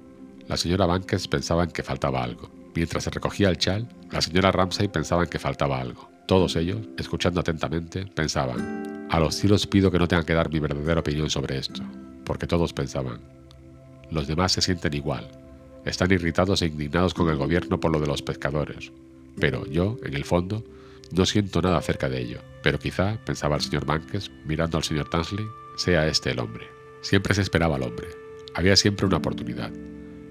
La 0.46 0.56
señora 0.56 0.86
Bankett 0.86 1.26
pensaba 1.26 1.64
en 1.64 1.72
que 1.72 1.82
faltaba 1.82 2.22
algo. 2.22 2.48
Mientras 2.76 3.02
se 3.02 3.10
recogía 3.10 3.48
el 3.48 3.58
chal, 3.58 3.88
la 4.12 4.22
señora 4.22 4.52
Ramsay 4.52 4.86
pensaba 4.86 5.24
en 5.24 5.30
que 5.30 5.40
faltaba 5.40 5.80
algo. 5.80 6.11
Todos 6.26 6.56
ellos, 6.56 6.78
escuchando 6.98 7.40
atentamente, 7.40 8.06
pensaban, 8.06 9.06
a 9.10 9.20
los 9.20 9.34
cielos 9.34 9.66
pido 9.66 9.90
que 9.90 9.98
no 9.98 10.08
tengan 10.08 10.24
que 10.24 10.34
dar 10.34 10.50
mi 10.50 10.60
verdadera 10.60 11.00
opinión 11.00 11.30
sobre 11.30 11.58
esto, 11.58 11.82
porque 12.24 12.46
todos 12.46 12.72
pensaban, 12.72 13.20
los 14.10 14.26
demás 14.26 14.52
se 14.52 14.62
sienten 14.62 14.94
igual, 14.94 15.28
están 15.84 16.12
irritados 16.12 16.62
e 16.62 16.66
indignados 16.66 17.12
con 17.14 17.28
el 17.28 17.36
gobierno 17.36 17.80
por 17.80 17.90
lo 17.90 18.00
de 18.00 18.06
los 18.06 18.22
pescadores, 18.22 18.92
pero 19.38 19.66
yo, 19.66 19.98
en 20.04 20.14
el 20.14 20.24
fondo, 20.24 20.64
no 21.10 21.26
siento 21.26 21.60
nada 21.60 21.78
acerca 21.78 22.08
de 22.08 22.20
ello, 22.20 22.40
pero 22.62 22.78
quizá, 22.78 23.18
pensaba 23.24 23.56
el 23.56 23.62
señor 23.62 23.84
Banques, 23.84 24.30
mirando 24.46 24.78
al 24.78 24.84
señor 24.84 25.10
Tansley, 25.10 25.44
sea 25.76 26.06
este 26.06 26.30
el 26.30 26.38
hombre. 26.38 26.66
Siempre 27.02 27.34
se 27.34 27.42
esperaba 27.42 27.76
al 27.76 27.82
hombre. 27.82 28.08
Había 28.54 28.76
siempre 28.76 29.06
una 29.06 29.16
oportunidad. 29.16 29.70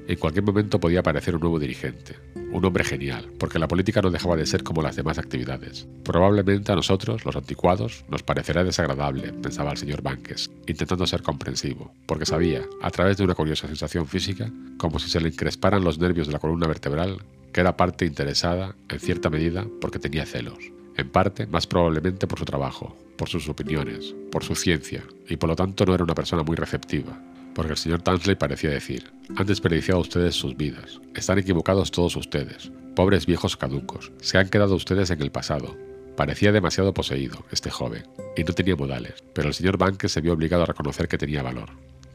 En 0.07 0.17
cualquier 0.17 0.43
momento 0.43 0.79
podía 0.79 0.99
aparecer 0.99 1.35
un 1.35 1.41
nuevo 1.41 1.59
dirigente, 1.59 2.15
un 2.51 2.65
hombre 2.65 2.83
genial, 2.83 3.31
porque 3.37 3.59
la 3.59 3.67
política 3.67 4.01
no 4.01 4.09
dejaba 4.09 4.35
de 4.35 4.45
ser 4.45 4.63
como 4.63 4.81
las 4.81 4.95
demás 4.95 5.17
actividades. 5.17 5.87
Probablemente 6.03 6.71
a 6.71 6.75
nosotros, 6.75 7.23
los 7.23 7.35
anticuados, 7.35 8.03
nos 8.09 8.23
parecerá 8.23 8.63
desagradable, 8.63 9.31
pensaba 9.33 9.71
el 9.71 9.77
señor 9.77 10.01
Banques, 10.01 10.49
intentando 10.67 11.07
ser 11.07 11.21
comprensivo, 11.21 11.93
porque 12.07 12.25
sabía, 12.25 12.63
a 12.81 12.91
través 12.91 13.17
de 13.17 13.23
una 13.23 13.35
curiosa 13.35 13.67
sensación 13.67 14.07
física, 14.07 14.51
como 14.77 14.99
si 14.99 15.09
se 15.09 15.21
le 15.21 15.29
encresparan 15.29 15.83
los 15.83 15.99
nervios 15.99 16.27
de 16.27 16.33
la 16.33 16.39
columna 16.39 16.67
vertebral, 16.67 17.21
que 17.53 17.61
era 17.61 17.77
parte 17.77 18.05
interesada, 18.05 18.75
en 18.89 18.99
cierta 18.99 19.29
medida, 19.29 19.65
porque 19.79 19.99
tenía 19.99 20.25
celos. 20.25 20.59
En 20.97 21.09
parte, 21.09 21.47
más 21.47 21.67
probablemente 21.67 22.27
por 22.27 22.39
su 22.39 22.45
trabajo, 22.45 22.97
por 23.17 23.29
sus 23.29 23.47
opiniones, 23.47 24.13
por 24.31 24.43
su 24.43 24.55
ciencia, 24.55 25.03
y 25.29 25.37
por 25.37 25.49
lo 25.49 25.55
tanto 25.55 25.85
no 25.85 25.93
era 25.93 26.03
una 26.03 26.15
persona 26.15 26.43
muy 26.43 26.55
receptiva, 26.55 27.17
porque 27.53 27.73
el 27.73 27.77
señor 27.77 28.01
Tansley 28.01 28.35
parecía 28.35 28.69
decir, 28.69 29.11
han 29.35 29.45
desperdiciado 29.45 30.01
ustedes 30.01 30.35
sus 30.35 30.55
vidas, 30.55 30.99
están 31.15 31.39
equivocados 31.39 31.91
todos 31.91 32.15
ustedes, 32.15 32.71
pobres 32.95 33.25
viejos 33.25 33.57
caducos, 33.57 34.11
se 34.21 34.37
han 34.37 34.49
quedado 34.49 34.75
ustedes 34.75 35.09
en 35.09 35.21
el 35.21 35.31
pasado. 35.31 35.77
Parecía 36.15 36.51
demasiado 36.51 36.93
poseído, 36.93 37.45
este 37.51 37.69
joven, 37.69 38.03
y 38.35 38.43
no 38.43 38.53
tenía 38.53 38.75
modales, 38.75 39.23
pero 39.33 39.47
el 39.47 39.53
señor 39.53 39.77
Banques 39.77 40.11
se 40.11 40.21
vio 40.21 40.33
obligado 40.33 40.63
a 40.63 40.67
reconocer 40.67 41.07
que 41.07 41.17
tenía 41.17 41.41
valor. 41.41 41.69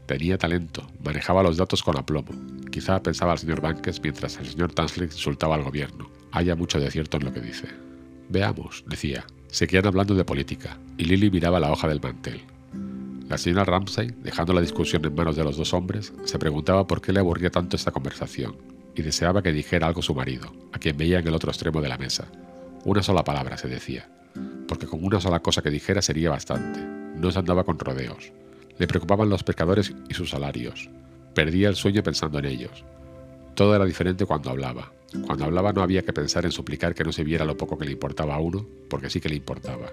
Tenía 0.07 0.39
talento, 0.39 0.87
manejaba 1.03 1.43
los 1.43 1.57
datos 1.57 1.83
con 1.83 1.99
aplomo. 1.99 2.31
Quizá 2.71 3.03
pensaba 3.03 3.33
el 3.33 3.39
señor 3.39 3.61
Banques 3.61 4.01
mientras 4.01 4.37
el 4.39 4.47
señor 4.47 4.73
Tansley 4.73 5.09
insultaba 5.09 5.57
al 5.57 5.65
gobierno. 5.65 6.09
Haya 6.31 6.55
mucho 6.55 6.79
de 6.79 6.91
cierto 6.91 7.17
en 7.17 7.25
lo 7.25 7.33
que 7.33 7.41
dice. 7.41 7.67
Veamos, 8.29 8.85
decía. 8.87 9.25
Seguían 9.49 9.87
hablando 9.87 10.15
de 10.15 10.25
política, 10.25 10.79
y 10.99 11.05
Lily 11.05 11.31
miraba 11.31 11.59
la 11.59 11.73
hoja 11.73 11.89
del 11.89 12.01
mantel. 12.01 12.43
La 13.29 13.39
señora 13.39 13.65
Ramsay, 13.65 14.15
dejando 14.23 14.53
la 14.53 14.61
discusión 14.61 15.05
en 15.05 15.15
manos 15.15 15.35
de 15.35 15.43
los 15.43 15.57
dos 15.57 15.75
hombres, 15.75 16.13
se 16.25 16.39
preguntaba 16.39 16.87
por 16.87 17.01
qué 17.01 17.13
le 17.13 17.19
aburría 17.19 17.51
tanto 17.51 17.75
esta 17.75 17.91
conversación, 17.91 18.57
y 18.95 19.03
deseaba 19.03 19.43
que 19.43 19.53
dijera 19.53 19.89
algo 19.89 20.01
su 20.01 20.15
marido, 20.15 20.53
a 20.73 20.79
quien 20.79 20.97
veía 20.97 21.19
en 21.19 21.27
el 21.27 21.35
otro 21.35 21.51
extremo 21.51 21.83
de 21.83 21.89
la 21.89 21.99
mesa. 21.99 22.29
Una 22.85 23.03
sola 23.03 23.25
palabra, 23.25 23.57
se 23.59 23.67
decía, 23.67 24.09
porque 24.69 24.87
con 24.87 25.05
una 25.05 25.21
sola 25.21 25.41
cosa 25.41 25.61
que 25.61 25.71
dijera 25.71 26.03
sería 26.03 26.31
bastante. 26.31 26.81
No 27.17 27.33
se 27.33 27.39
andaba 27.41 27.65
con 27.65 27.79
rodeos. 27.79 28.33
Le 28.79 28.87
preocupaban 28.87 29.29
los 29.29 29.43
pescadores 29.43 29.93
y 30.09 30.15
sus 30.15 30.31
salarios. 30.31 30.89
Perdía 31.35 31.69
el 31.69 31.77
sueño 31.77 32.05
pensando 32.05 32.39
en 32.39 32.45
ellos. 32.45 32.85
Todo 33.55 33.75
era 33.75 33.85
diferente 33.85 34.25
cuando 34.25 34.51
hablaba. 34.51 34.93
Cuando 35.27 35.47
hablaba 35.47 35.73
no 35.73 35.83
había 35.83 36.03
que 36.03 36.13
pensar 36.13 36.45
en 36.45 36.53
suplicar 36.53 36.95
que 36.95 37.05
no 37.05 37.13
se 37.13 37.25
viera 37.25 37.45
lo 37.45 37.57
poco 37.57 37.79
que 37.79 37.87
le 37.87 37.93
importaba 37.93 38.35
a 38.35 38.41
uno, 38.41 38.67
porque 38.89 39.11
sí 39.11 39.21
que 39.21 39.29
le 39.31 39.37
importaba. 39.37 39.91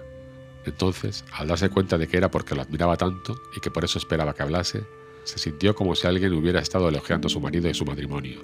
Entonces, 0.66 1.24
al 1.32 1.48
darse 1.48 1.68
cuenta 1.68 1.98
de 1.98 2.08
que 2.08 2.16
era 2.16 2.30
porque 2.30 2.54
lo 2.54 2.62
admiraba 2.62 2.96
tanto 2.96 3.40
y 3.56 3.60
que 3.60 3.70
por 3.70 3.84
eso 3.84 3.98
esperaba 3.98 4.34
que 4.34 4.42
hablase, 4.42 4.84
se 5.24 5.38
sintió 5.38 5.74
como 5.74 5.94
si 5.94 6.06
alguien 6.06 6.32
hubiera 6.34 6.60
estado 6.60 6.88
elogiando 6.88 7.26
a 7.26 7.30
su 7.30 7.40
marido 7.40 7.68
y 7.68 7.74
su 7.74 7.84
matrimonio, 7.84 8.40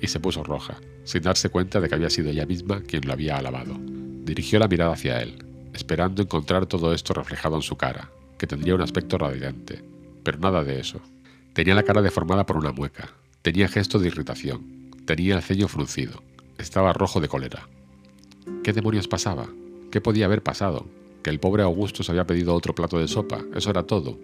y 0.00 0.08
se 0.08 0.20
puso 0.20 0.42
roja, 0.42 0.80
sin 1.04 1.22
darse 1.22 1.48
cuenta 1.48 1.80
de 1.80 1.88
que 1.88 1.94
había 1.94 2.10
sido 2.10 2.30
ella 2.30 2.46
misma 2.46 2.82
quien 2.82 3.06
lo 3.06 3.12
había 3.12 3.36
alabado. 3.36 3.76
Dirigió 3.78 4.58
la 4.58 4.68
mirada 4.68 4.92
hacia 4.92 5.20
él, 5.22 5.44
esperando 5.72 6.22
encontrar 6.22 6.66
todo 6.66 6.92
esto 6.92 7.14
reflejado 7.14 7.56
en 7.56 7.62
su 7.62 7.76
cara, 7.76 8.10
que 8.38 8.46
tendría 8.46 8.74
un 8.74 8.82
aspecto 8.82 9.18
radiante, 9.18 9.82
pero 10.22 10.38
nada 10.38 10.64
de 10.64 10.80
eso. 10.80 11.00
Tenía 11.52 11.74
la 11.74 11.82
cara 11.82 12.02
deformada 12.02 12.46
por 12.46 12.56
una 12.56 12.72
mueca, 12.72 13.10
tenía 13.42 13.68
gesto 13.68 13.98
de 13.98 14.08
irritación, 14.08 14.90
tenía 15.06 15.36
el 15.36 15.42
ceño 15.42 15.68
fruncido, 15.68 16.22
estaba 16.58 16.92
rojo 16.92 17.20
de 17.20 17.28
cólera. 17.28 17.68
¿Qué 18.64 18.72
demonios 18.72 19.08
pasaba? 19.08 19.48
¿Qué 19.90 20.00
podía 20.00 20.26
haber 20.26 20.42
pasado? 20.42 20.86
Que 21.22 21.30
el 21.30 21.40
pobre 21.40 21.62
Augusto 21.62 22.02
se 22.02 22.12
había 22.12 22.26
pedido 22.26 22.54
otro 22.54 22.74
plato 22.74 22.98
de 22.98 23.08
sopa, 23.08 23.40
eso 23.54 23.70
era 23.70 23.84
todo. 23.84 24.18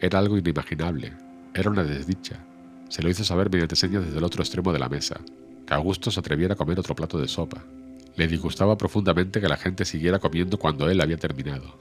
Era 0.00 0.18
algo 0.18 0.36
inimaginable, 0.36 1.12
era 1.54 1.70
una 1.70 1.84
desdicha. 1.84 2.44
Se 2.88 3.02
lo 3.02 3.08
hizo 3.08 3.24
saber 3.24 3.50
mediante 3.50 3.76
señas 3.76 4.04
desde 4.04 4.18
el 4.18 4.24
otro 4.24 4.42
extremo 4.42 4.72
de 4.72 4.78
la 4.78 4.88
mesa, 4.88 5.20
que 5.66 5.74
Augusto 5.74 6.10
se 6.10 6.20
atreviera 6.20 6.54
a 6.54 6.56
comer 6.56 6.78
otro 6.78 6.94
plato 6.94 7.18
de 7.18 7.28
sopa. 7.28 7.64
Le 8.16 8.28
disgustaba 8.28 8.76
profundamente 8.76 9.40
que 9.40 9.48
la 9.48 9.56
gente 9.56 9.84
siguiera 9.84 10.18
comiendo 10.18 10.58
cuando 10.58 10.88
él 10.90 11.00
había 11.00 11.16
terminado. 11.16 11.78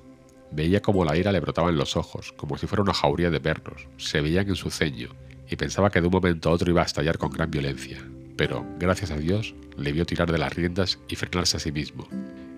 Veía 0.51 0.81
como 0.81 1.03
la 1.03 1.17
ira 1.17 1.31
le 1.31 1.39
brotaba 1.39 1.69
en 1.69 1.77
los 1.77 1.97
ojos, 1.97 2.31
como 2.33 2.57
si 2.57 2.67
fuera 2.67 2.83
una 2.83 2.93
jauría 2.93 3.29
de 3.29 3.39
perros, 3.39 3.87
se 3.97 4.21
veían 4.21 4.47
en 4.47 4.55
su 4.55 4.69
ceño, 4.69 5.09
y 5.49 5.55
pensaba 5.55 5.89
que 5.89 5.99
de 5.99 6.07
un 6.07 6.13
momento 6.13 6.49
a 6.49 6.53
otro 6.53 6.69
iba 6.69 6.81
a 6.81 6.85
estallar 6.85 7.17
con 7.17 7.31
gran 7.31 7.49
violencia. 7.49 7.97
Pero, 8.37 8.65
gracias 8.79 9.11
a 9.11 9.17
Dios, 9.17 9.55
le 9.77 9.91
vio 9.91 10.05
tirar 10.05 10.31
de 10.31 10.37
las 10.37 10.53
riendas 10.53 10.99
y 11.07 11.15
frenarse 11.15 11.57
a 11.57 11.59
sí 11.59 11.71
mismo, 11.71 12.07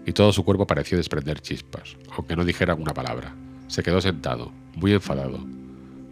y 0.05 0.13
todo 0.13 0.31
su 0.31 0.43
cuerpo 0.43 0.67
pareció 0.67 0.97
desprender 0.97 1.41
chispas, 1.41 1.97
aunque 2.15 2.35
no 2.35 2.45
dijera 2.45 2.75
una 2.75 2.93
palabra. 2.93 3.35
Se 3.67 3.81
quedó 3.81 3.99
sentado, 4.01 4.51
muy 4.75 4.93
enfadado. 4.93 5.39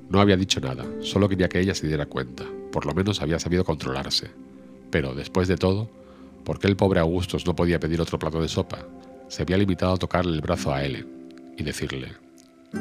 No 0.10 0.20
había 0.20 0.38
dicho 0.38 0.60
nada, 0.60 0.86
solo 1.02 1.30
quería 1.30 1.50
que 1.50 1.60
ella 1.60 1.76
se 1.76 1.88
diera 1.88 2.08
cuenta, 2.08 2.44
por 2.72 2.86
lo 2.86 2.94
menos 2.94 3.22
había 3.22 3.40
sabido 3.40 3.64
controlarse. 3.64 4.32
Pero, 4.90 5.14
después 5.14 5.48
de 5.48 5.58
todo, 5.58 5.90
¿por 6.44 6.60
qué 6.60 6.68
el 6.68 6.76
pobre 6.76 7.00
Augustus 7.00 7.46
no 7.46 7.56
podía 7.56 7.80
pedir 7.80 8.02
otro 8.02 8.20
plato 8.20 8.42
de 8.42 8.48
sopa? 8.48 8.80
Se 9.28 9.44
había 9.44 9.58
limitado 9.58 9.94
a 9.94 9.98
tocarle 9.98 10.34
el 10.34 10.42
brazo 10.42 10.74
a 10.74 10.84
Ellen 10.84 11.54
y 11.58 11.64
decirle, 11.64 12.14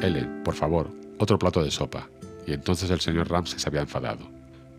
Ellen, 0.00 0.42
por 0.42 0.54
favor, 0.54 0.90
otro 1.18 1.38
plato 1.38 1.62
de 1.62 1.70
sopa. 1.70 2.08
Y 2.46 2.52
entonces 2.52 2.90
el 2.90 3.00
señor 3.00 3.30
Ramsey 3.30 3.58
se 3.58 3.68
había 3.68 3.82
enfadado. 3.82 4.28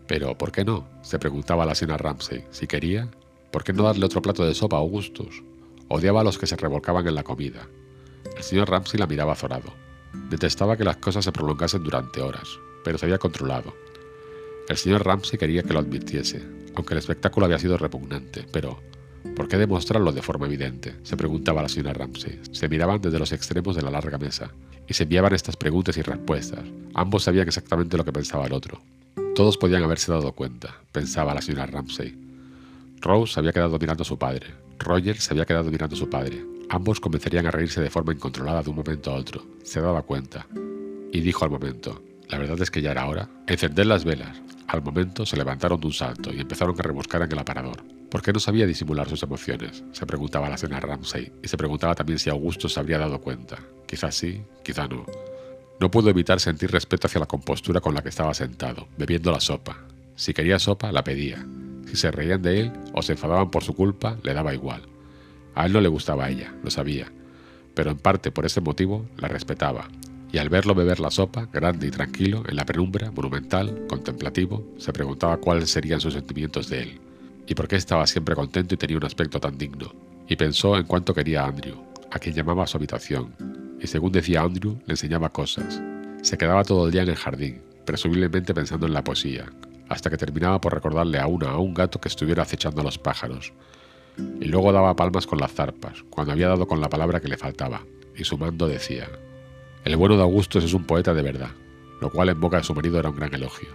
Pero, 0.06 0.36
¿por 0.36 0.52
qué 0.52 0.64
no? 0.64 0.86
se 1.02 1.18
preguntaba 1.18 1.64
la 1.64 1.74
señora 1.74 1.96
Ramsey. 1.96 2.44
Si 2.50 2.66
quería, 2.66 3.08
¿por 3.50 3.64
qué 3.64 3.72
no 3.72 3.84
darle 3.84 4.04
otro 4.04 4.20
plato 4.20 4.44
de 4.44 4.54
sopa 4.54 4.76
a 4.76 4.80
Augustus? 4.80 5.42
Odiaba 5.88 6.20
a 6.20 6.24
los 6.24 6.38
que 6.38 6.46
se 6.46 6.56
revolcaban 6.56 7.06
en 7.06 7.14
la 7.14 7.22
comida. 7.22 7.68
El 8.36 8.42
señor 8.42 8.70
Ramsey 8.70 8.98
la 8.98 9.06
miraba 9.06 9.32
azorado. 9.32 9.72
Detestaba 10.30 10.76
que 10.76 10.84
las 10.84 10.96
cosas 10.96 11.24
se 11.24 11.32
prolongasen 11.32 11.82
durante 11.82 12.20
horas, 12.20 12.58
pero 12.84 12.98
se 12.98 13.06
había 13.06 13.18
controlado. 13.18 13.74
El 14.68 14.76
señor 14.76 15.04
Ramsey 15.04 15.38
quería 15.38 15.62
que 15.62 15.72
lo 15.72 15.80
advirtiese, 15.80 16.42
aunque 16.74 16.94
el 16.94 16.98
espectáculo 16.98 17.46
había 17.46 17.58
sido 17.58 17.76
repugnante, 17.76 18.46
pero 18.50 18.80
¿por 19.36 19.48
qué 19.48 19.58
demostrarlo 19.58 20.12
de 20.12 20.22
forma 20.22 20.46
evidente? 20.46 20.96
se 21.02 21.16
preguntaba 21.16 21.62
la 21.62 21.68
señora 21.68 21.92
Ramsey. 21.92 22.40
Se 22.52 22.68
miraban 22.68 23.00
desde 23.00 23.18
los 23.18 23.32
extremos 23.32 23.76
de 23.76 23.82
la 23.82 23.90
larga 23.90 24.18
mesa, 24.18 24.50
y 24.88 24.94
se 24.94 25.02
enviaban 25.04 25.34
estas 25.34 25.56
preguntas 25.56 25.96
y 25.96 26.02
respuestas. 26.02 26.64
Ambos 26.94 27.24
sabían 27.24 27.46
exactamente 27.46 27.96
lo 27.96 28.04
que 28.04 28.12
pensaba 28.12 28.46
el 28.46 28.52
otro. 28.52 28.80
Todos 29.34 29.58
podían 29.58 29.82
haberse 29.82 30.12
dado 30.12 30.32
cuenta, 30.32 30.76
pensaba 30.92 31.34
la 31.34 31.42
señora 31.42 31.66
Ramsey. 31.66 32.16
Rose 33.00 33.38
había 33.38 33.52
quedado 33.52 33.78
mirando 33.78 34.02
a 34.02 34.06
su 34.06 34.18
padre, 34.18 34.46
Roger 34.78 35.20
se 35.20 35.32
había 35.32 35.44
quedado 35.44 35.70
mirando 35.70 35.96
a 35.96 35.98
su 35.98 36.08
padre. 36.08 36.44
Ambos 36.70 37.00
comenzarían 37.00 37.46
a 37.46 37.50
reírse 37.50 37.80
de 37.80 37.90
forma 37.90 38.12
incontrolada 38.12 38.62
de 38.62 38.70
un 38.70 38.76
momento 38.76 39.10
a 39.10 39.14
otro. 39.14 39.44
Se 39.62 39.80
daba 39.80 40.02
cuenta. 40.02 40.46
Y 41.12 41.20
dijo 41.20 41.44
al 41.44 41.50
momento, 41.50 42.02
la 42.28 42.38
verdad 42.38 42.60
es 42.60 42.70
que 42.70 42.82
ya 42.82 42.92
era 42.92 43.06
hora. 43.06 43.28
Encender 43.46 43.86
las 43.86 44.04
velas. 44.04 44.40
Al 44.66 44.82
momento 44.82 45.26
se 45.26 45.36
levantaron 45.36 45.80
de 45.80 45.86
un 45.86 45.92
salto 45.92 46.32
y 46.32 46.40
empezaron 46.40 46.74
a 46.78 46.82
rebuscar 46.82 47.22
en 47.22 47.32
el 47.32 47.38
aparador. 47.38 47.84
¿Por 48.10 48.22
qué 48.22 48.32
no 48.32 48.40
sabía 48.40 48.66
disimular 48.66 49.08
sus 49.08 49.22
emociones? 49.22 49.84
Se 49.92 50.06
preguntaba 50.06 50.48
la 50.48 50.56
señora 50.56 50.80
Ramsay 50.80 51.32
y 51.42 51.48
se 51.48 51.56
preguntaba 51.56 51.94
también 51.94 52.18
si 52.18 52.30
Augusto 52.30 52.68
se 52.68 52.80
habría 52.80 52.98
dado 52.98 53.20
cuenta. 53.20 53.58
Quizás 53.86 54.14
sí, 54.14 54.42
quizá 54.62 54.88
no. 54.88 55.04
No 55.80 55.90
pudo 55.90 56.10
evitar 56.10 56.40
sentir 56.40 56.70
respeto 56.70 57.06
hacia 57.06 57.20
la 57.20 57.26
compostura 57.26 57.80
con 57.80 57.94
la 57.94 58.02
que 58.02 58.08
estaba 58.08 58.32
sentado, 58.32 58.88
bebiendo 58.96 59.30
la 59.30 59.40
sopa. 59.40 59.78
Si 60.14 60.32
quería 60.32 60.58
sopa, 60.58 60.92
la 60.92 61.02
pedía. 61.02 61.44
Si 61.94 62.00
se 62.00 62.10
reían 62.10 62.42
de 62.42 62.58
él 62.58 62.72
o 62.92 63.02
se 63.02 63.12
enfadaban 63.12 63.52
por 63.52 63.62
su 63.62 63.72
culpa, 63.72 64.16
le 64.24 64.34
daba 64.34 64.52
igual. 64.52 64.82
A 65.54 65.64
él 65.64 65.72
no 65.72 65.80
le 65.80 65.86
gustaba 65.86 66.24
a 66.24 66.30
ella, 66.30 66.52
lo 66.64 66.68
sabía, 66.68 67.06
pero 67.72 67.92
en 67.92 67.98
parte 67.98 68.32
por 68.32 68.44
ese 68.44 68.60
motivo 68.60 69.06
la 69.16 69.28
respetaba, 69.28 69.86
y 70.32 70.38
al 70.38 70.48
verlo 70.48 70.74
beber 70.74 70.98
la 70.98 71.12
sopa, 71.12 71.46
grande 71.52 71.86
y 71.86 71.92
tranquilo, 71.92 72.42
en 72.48 72.56
la 72.56 72.66
penumbra, 72.66 73.12
monumental, 73.12 73.86
contemplativo, 73.86 74.66
se 74.76 74.92
preguntaba 74.92 75.36
cuáles 75.36 75.70
serían 75.70 76.00
sus 76.00 76.14
sentimientos 76.14 76.68
de 76.68 76.82
él, 76.82 77.00
y 77.46 77.54
por 77.54 77.68
qué 77.68 77.76
estaba 77.76 78.08
siempre 78.08 78.34
contento 78.34 78.74
y 78.74 78.78
tenía 78.78 78.96
un 78.96 79.04
aspecto 79.04 79.38
tan 79.38 79.56
digno, 79.56 79.94
y 80.26 80.34
pensó 80.34 80.76
en 80.76 80.86
cuánto 80.86 81.14
quería 81.14 81.44
a 81.44 81.46
Andrew, 81.46 81.76
a 82.10 82.18
quien 82.18 82.34
llamaba 82.34 82.64
a 82.64 82.66
su 82.66 82.76
habitación, 82.76 83.76
y 83.80 83.86
según 83.86 84.10
decía 84.10 84.42
Andrew, 84.42 84.80
le 84.84 84.94
enseñaba 84.94 85.28
cosas. 85.28 85.80
Se 86.22 86.36
quedaba 86.36 86.64
todo 86.64 86.86
el 86.86 86.92
día 86.92 87.02
en 87.02 87.10
el 87.10 87.16
jardín, 87.16 87.62
presumiblemente 87.84 88.52
pensando 88.52 88.88
en 88.88 88.94
la 88.94 89.04
poesía, 89.04 89.46
hasta 89.94 90.10
que 90.10 90.16
terminaba 90.16 90.60
por 90.60 90.74
recordarle 90.74 91.18
a 91.18 91.26
una 91.26 91.50
a 91.50 91.58
un 91.58 91.72
gato 91.72 92.00
que 92.00 92.08
estuviera 92.08 92.42
acechando 92.42 92.80
a 92.80 92.84
los 92.84 92.98
pájaros. 92.98 93.52
Y 94.40 94.46
luego 94.46 94.72
daba 94.72 94.96
palmas 94.96 95.26
con 95.26 95.38
las 95.38 95.52
zarpas, 95.52 96.04
cuando 96.10 96.32
había 96.32 96.48
dado 96.48 96.66
con 96.66 96.80
la 96.80 96.88
palabra 96.88 97.20
que 97.20 97.28
le 97.28 97.36
faltaba, 97.36 97.82
y 98.14 98.24
sumando 98.24 98.66
decía, 98.66 99.08
El 99.84 99.96
bueno 99.96 100.16
de 100.16 100.22
Augustus 100.22 100.64
es 100.64 100.74
un 100.74 100.84
poeta 100.84 101.14
de 101.14 101.22
verdad, 101.22 101.50
lo 102.00 102.10
cual 102.10 102.28
en 102.28 102.40
boca 102.40 102.58
de 102.58 102.64
su 102.64 102.74
marido 102.74 102.98
era 102.98 103.10
un 103.10 103.16
gran 103.16 103.34
elogio. 103.34 103.68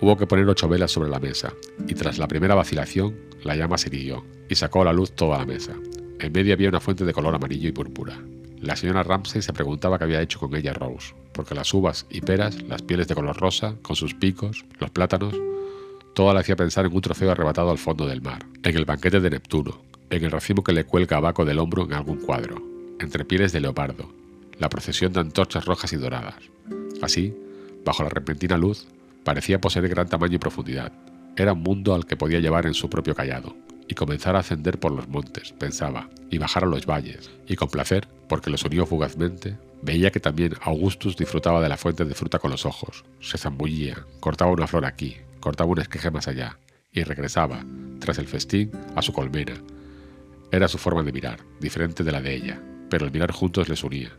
Hubo 0.00 0.16
que 0.16 0.26
poner 0.26 0.48
ocho 0.48 0.68
velas 0.68 0.90
sobre 0.90 1.10
la 1.10 1.20
mesa, 1.20 1.52
y 1.86 1.94
tras 1.94 2.18
la 2.18 2.28
primera 2.28 2.54
vacilación, 2.54 3.16
la 3.42 3.56
llama 3.56 3.78
se 3.78 3.88
irguió, 3.88 4.24
y 4.48 4.54
sacó 4.54 4.82
a 4.82 4.86
la 4.86 4.92
luz 4.92 5.12
toda 5.12 5.38
la 5.38 5.46
mesa. 5.46 5.74
En 6.18 6.32
medio 6.32 6.54
había 6.54 6.68
una 6.68 6.80
fuente 6.80 7.04
de 7.04 7.12
color 7.12 7.34
amarillo 7.34 7.68
y 7.68 7.72
púrpura. 7.72 8.18
La 8.60 8.76
señora 8.76 9.02
Ramsay 9.02 9.42
se 9.42 9.52
preguntaba 9.52 9.98
qué 9.98 10.04
había 10.04 10.22
hecho 10.22 10.40
con 10.40 10.54
ella 10.54 10.72
Rose, 10.72 11.14
porque 11.32 11.54
las 11.54 11.72
uvas 11.74 12.06
y 12.10 12.20
peras, 12.20 12.62
las 12.62 12.82
pieles 12.82 13.06
de 13.08 13.14
color 13.14 13.36
rosa, 13.36 13.76
con 13.82 13.96
sus 13.96 14.14
picos, 14.14 14.64
los 14.78 14.90
plátanos, 14.90 15.34
todo 16.14 16.32
le 16.32 16.40
hacía 16.40 16.56
pensar 16.56 16.86
en 16.86 16.94
un 16.94 17.02
trofeo 17.02 17.30
arrebatado 17.30 17.70
al 17.70 17.78
fondo 17.78 18.06
del 18.06 18.22
mar, 18.22 18.46
en 18.62 18.76
el 18.76 18.86
banquete 18.86 19.20
de 19.20 19.30
Neptuno, 19.30 19.82
en 20.08 20.24
el 20.24 20.30
racimo 20.30 20.64
que 20.64 20.72
le 20.72 20.84
cuelga 20.84 21.18
abajo 21.18 21.44
del 21.44 21.58
hombro 21.58 21.84
en 21.84 21.92
algún 21.92 22.18
cuadro, 22.18 22.62
entre 22.98 23.26
pieles 23.26 23.52
de 23.52 23.60
leopardo, 23.60 24.10
la 24.58 24.70
procesión 24.70 25.12
de 25.12 25.20
antorchas 25.20 25.66
rojas 25.66 25.92
y 25.92 25.96
doradas. 25.96 26.36
Así, 27.02 27.34
bajo 27.84 28.02
la 28.02 28.08
repentina 28.08 28.56
luz, 28.56 28.86
parecía 29.24 29.60
poseer 29.60 29.88
gran 29.88 30.08
tamaño 30.08 30.36
y 30.36 30.38
profundidad. 30.38 30.92
Era 31.36 31.52
un 31.52 31.62
mundo 31.62 31.94
al 31.94 32.06
que 32.06 32.16
podía 32.16 32.40
llevar 32.40 32.64
en 32.64 32.74
su 32.74 32.88
propio 32.88 33.14
callado, 33.14 33.54
y 33.88 33.94
comenzar 33.94 34.36
a 34.36 34.40
ascender 34.40 34.78
por 34.78 34.92
los 34.92 35.08
montes, 35.08 35.52
pensaba, 35.52 36.08
y 36.30 36.38
bajar 36.38 36.64
a 36.64 36.66
los 36.66 36.86
valles, 36.86 37.30
y 37.46 37.56
con 37.56 37.68
placer, 37.68 38.08
porque 38.28 38.50
los 38.50 38.64
unió 38.64 38.86
fugazmente, 38.86 39.56
veía 39.82 40.10
que 40.10 40.20
también 40.20 40.54
Augustus 40.62 41.16
disfrutaba 41.16 41.60
de 41.60 41.68
la 41.68 41.76
fuente 41.76 42.04
de 42.04 42.14
fruta 42.14 42.38
con 42.38 42.50
los 42.50 42.66
ojos, 42.66 43.04
se 43.20 43.38
zambullía, 43.38 44.04
cortaba 44.20 44.50
una 44.50 44.66
flor 44.66 44.84
aquí, 44.84 45.16
cortaba 45.40 45.70
un 45.70 45.80
esqueje 45.80 46.10
más 46.10 46.28
allá, 46.28 46.58
y 46.92 47.02
regresaba, 47.04 47.64
tras 48.00 48.18
el 48.18 48.26
festín, 48.26 48.70
a 48.94 49.02
su 49.02 49.12
colmena. 49.12 49.54
Era 50.50 50.68
su 50.68 50.78
forma 50.78 51.02
de 51.02 51.12
mirar, 51.12 51.40
diferente 51.60 52.04
de 52.04 52.12
la 52.12 52.22
de 52.22 52.34
ella, 52.34 52.60
pero 52.88 53.04
el 53.04 53.12
mirar 53.12 53.32
juntos 53.32 53.68
les 53.68 53.84
unía. 53.84 54.10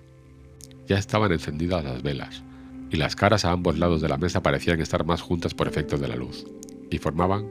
Ya 0.87 0.97
estaban 0.97 1.31
encendidas 1.31 1.83
las 1.83 2.03
velas, 2.03 2.43
y 2.89 2.97
las 2.97 3.15
caras 3.15 3.43
a 3.43 3.51
ambos 3.51 3.77
lados 3.77 4.01
de 4.01 4.09
la 4.09 4.17
mesa 4.17 4.41
parecían 4.41 4.79
estar 4.79 5.05
más 5.05 5.21
juntas 5.21 5.53
por 5.53 5.67
efecto 5.67 5.97
de 5.97 6.07
la 6.07 6.15
luz, 6.15 6.45
y 6.89 6.99
formaban 6.99 7.47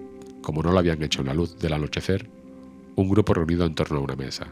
como 0.46 0.62
no 0.62 0.70
lo 0.70 0.78
habían 0.78 1.02
hecho 1.02 1.22
en 1.22 1.26
la 1.26 1.34
luz 1.34 1.58
del 1.58 1.72
anochecer, 1.72 2.30
un 2.94 3.08
grupo 3.08 3.34
reunido 3.34 3.66
en 3.66 3.74
torno 3.74 3.98
a 3.98 4.00
una 4.00 4.14
mesa, 4.14 4.46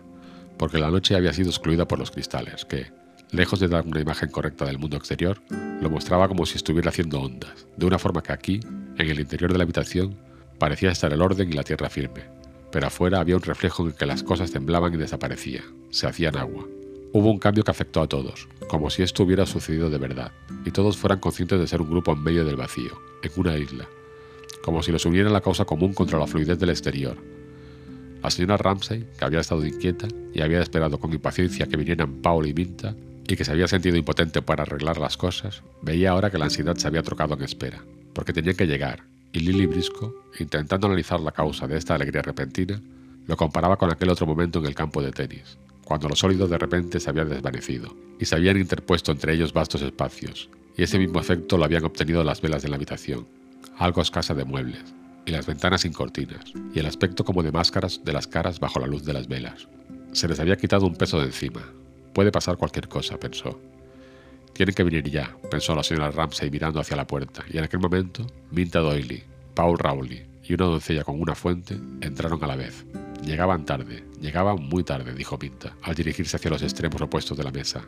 porque 0.59 0.78
la 0.78 0.90
noche 0.90 1.14
había 1.14 1.33
sido 1.33 1.50
excluida 1.50 1.87
por 1.87 2.00
los 2.00 2.11
cristales, 2.11 2.64
que, 2.64 2.88
lejos 3.30 3.61
de 3.61 3.68
dar 3.68 3.87
una 3.87 4.00
imagen 4.00 4.28
correcta 4.28 4.64
del 4.64 4.80
mundo 4.80 4.96
exterior, 4.96 5.40
lo 5.80 5.88
mostraba 5.90 6.26
como 6.26 6.46
si 6.46 6.57
estuviera 6.57 6.88
haciendo 6.88 7.20
ondas, 7.20 7.68
de 7.76 7.87
una 7.87 8.00
forma 8.00 8.24
que 8.24 8.33
aquí, 8.33 8.59
en 8.98 9.09
el 9.09 9.20
interior 9.20 9.52
de 9.52 9.59
la 9.59 9.62
habitación, 9.62 10.16
parecía 10.59 10.90
estar 10.90 11.12
el 11.12 11.22
orden 11.22 11.48
y 11.48 11.52
la 11.52 11.62
tierra 11.62 11.88
firme, 11.88 12.24
pero 12.72 12.88
afuera 12.88 13.20
había 13.20 13.37
un 13.37 13.42
reflejo 13.42 13.87
en 13.87 13.92
que 13.92 14.04
las 14.04 14.24
cosas 14.24 14.50
temblaban 14.50 14.92
y 14.94 14.96
desaparecían, 14.96 15.62
se 15.90 16.09
hacían 16.09 16.37
agua. 16.37 16.66
Hubo 17.12 17.30
un 17.30 17.38
cambio 17.38 17.62
que 17.62 17.70
afectó 17.70 18.02
a 18.02 18.09
todos, 18.09 18.48
como 18.66 18.90
si 18.90 19.04
esto 19.04 19.22
hubiera 19.22 19.46
sucedido 19.46 19.90
de 19.90 19.98
verdad, 19.98 20.33
y 20.64 20.72
todos 20.72 20.96
fueran 20.96 21.20
conscientes 21.20 21.61
de 21.61 21.68
ser 21.68 21.80
un 21.80 21.90
grupo 21.90 22.12
en 22.14 22.24
medio 22.24 22.44
del 22.44 22.57
vacío, 22.57 23.00
en 23.22 23.30
una 23.37 23.57
isla, 23.57 23.87
como 24.64 24.83
si 24.83 24.90
los 24.90 25.05
uniera 25.05 25.29
la 25.29 25.42
causa 25.42 25.66
común 25.66 25.92
contra 25.92 26.18
la 26.18 26.27
fluidez 26.27 26.59
del 26.59 26.70
exterior. 26.70 27.18
La 28.22 28.31
señora 28.31 28.57
Ramsay, 28.57 29.07
que 29.18 29.24
había 29.27 29.40
estado 29.40 29.66
inquieta 29.66 30.09
y 30.33 30.40
había 30.40 30.62
esperado 30.62 30.98
con 30.98 31.12
impaciencia 31.12 31.66
que 31.66 31.77
vinieran 31.77 32.22
Paul 32.22 32.46
y 32.46 32.55
Minta, 32.55 32.94
y 33.29 33.37
que 33.37 33.44
se 33.44 33.53
había 33.53 33.68
sentido 33.68 33.98
impotente 33.98 34.40
para 34.40 34.62
arreglar 34.62 34.96
las 34.96 35.18
cosas, 35.18 35.62
veía 35.83 36.12
ahora 36.12 36.31
que 36.31 36.38
la 36.38 36.46
ansiedad 36.46 36.77
se 36.77 36.87
había 36.87 37.03
trocado 37.03 37.35
en 37.35 37.42
espera, 37.42 37.85
porque 38.14 38.33
tenía 38.33 38.55
que 38.55 38.66
llegar, 38.66 39.03
y 39.35 39.40
Lily 39.40 39.66
Brisco, 39.66 40.14
intentando 40.38 40.87
analizar 40.87 41.20
la 41.20 41.33
causa 41.33 41.66
de 41.66 41.77
esta 41.77 41.94
alegría 41.94 42.22
repentina, 42.22 42.81
lo 43.27 43.37
comparaba 43.37 43.77
con 43.77 43.92
aquel 43.92 44.09
otro 44.09 44.27
momento 44.27 44.61
en 44.61 44.64
el 44.64 44.74
campo 44.74 45.03
de 45.03 45.12
tenis, 45.12 45.59
cuando 45.85 46.09
lo 46.09 46.16
sólido 46.16 46.48
de 46.48 46.57
repente 46.57 47.00
se 47.00 47.11
había 47.11 47.27
desvanecido, 47.27 47.94
y 48.18 48.24
se 48.24 48.35
habían 48.35 48.57
interpuesto 48.57 49.12
entre 49.12 49.35
ellos 49.35 49.53
vastos 49.53 49.83
espacios, 49.83 50.48
y 50.74 50.85
ese 50.85 50.98
mismo 50.98 51.20
efecto 51.20 51.59
lo 51.59 51.64
habían 51.64 51.85
obtenido 51.85 52.24
las 52.24 52.40
velas 52.40 52.62
de 52.62 52.70
la 52.70 52.77
habitación, 52.77 53.27
algo 53.79 54.03
escasa 54.03 54.35
de 54.35 54.44
muebles, 54.44 54.94
y 55.27 55.31
las 55.31 55.46
ventanas 55.46 55.83
sin 55.83 55.92
cortinas, 55.92 56.44
y 56.74 56.79
el 56.79 56.87
aspecto 56.87 57.24
como 57.24 57.42
de 57.42 57.53
máscaras 57.53 58.00
de 58.05 58.12
las 58.12 58.27
caras 58.27 58.61
bajo 58.61 58.81
la 58.81 58.87
luz 58.87 59.05
de 59.05 59.12
las 59.12 59.29
velas. 59.29 59.68
Se 60.12 60.29
les 60.29 60.40
había 60.40 60.57
quitado 60.57 60.87
un 60.87 60.96
peso 60.96 61.18
de 61.18 61.27
encima. 61.27 61.62
Puede 62.12 62.31
pasar 62.31 62.57
cualquier 62.57 62.88
cosa, 62.88 63.18
pensó. 63.18 63.61
Tienen 64.53 64.74
que 64.74 64.85
venir 64.85 65.11
ya, 65.11 65.37
pensó 65.50 65.74
la 65.74 65.83
señora 65.83 66.11
Ramsay 66.11 66.50
mirando 66.50 66.81
hacia 66.81 66.96
la 66.96 67.07
puerta, 67.07 67.44
y 67.50 67.59
en 67.59 67.64
aquel 67.64 67.81
momento, 67.81 68.27
Minta 68.50 68.79
Doyle, 68.81 69.24
Paul 69.55 69.79
Rowley 69.79 70.35
y 70.46 70.55
una 70.55 70.66
doncella 70.66 71.05
con 71.05 71.20
una 71.20 71.35
fuente 71.35 71.79
entraron 72.00 72.42
a 72.44 72.46
la 72.46 72.57
vez. 72.57 72.85
Llegaban 73.24 73.64
tarde, 73.64 74.05
llegaban 74.20 74.62
muy 74.62 74.85
tarde, 74.85 75.14
dijo 75.14 75.38
Minta, 75.38 75.74
al 75.83 75.94
dirigirse 75.94 76.37
hacia 76.37 76.50
los 76.50 76.62
extremos 76.62 77.00
opuestos 77.00 77.37
de 77.37 77.44
la 77.44 77.50
mesa. 77.50 77.83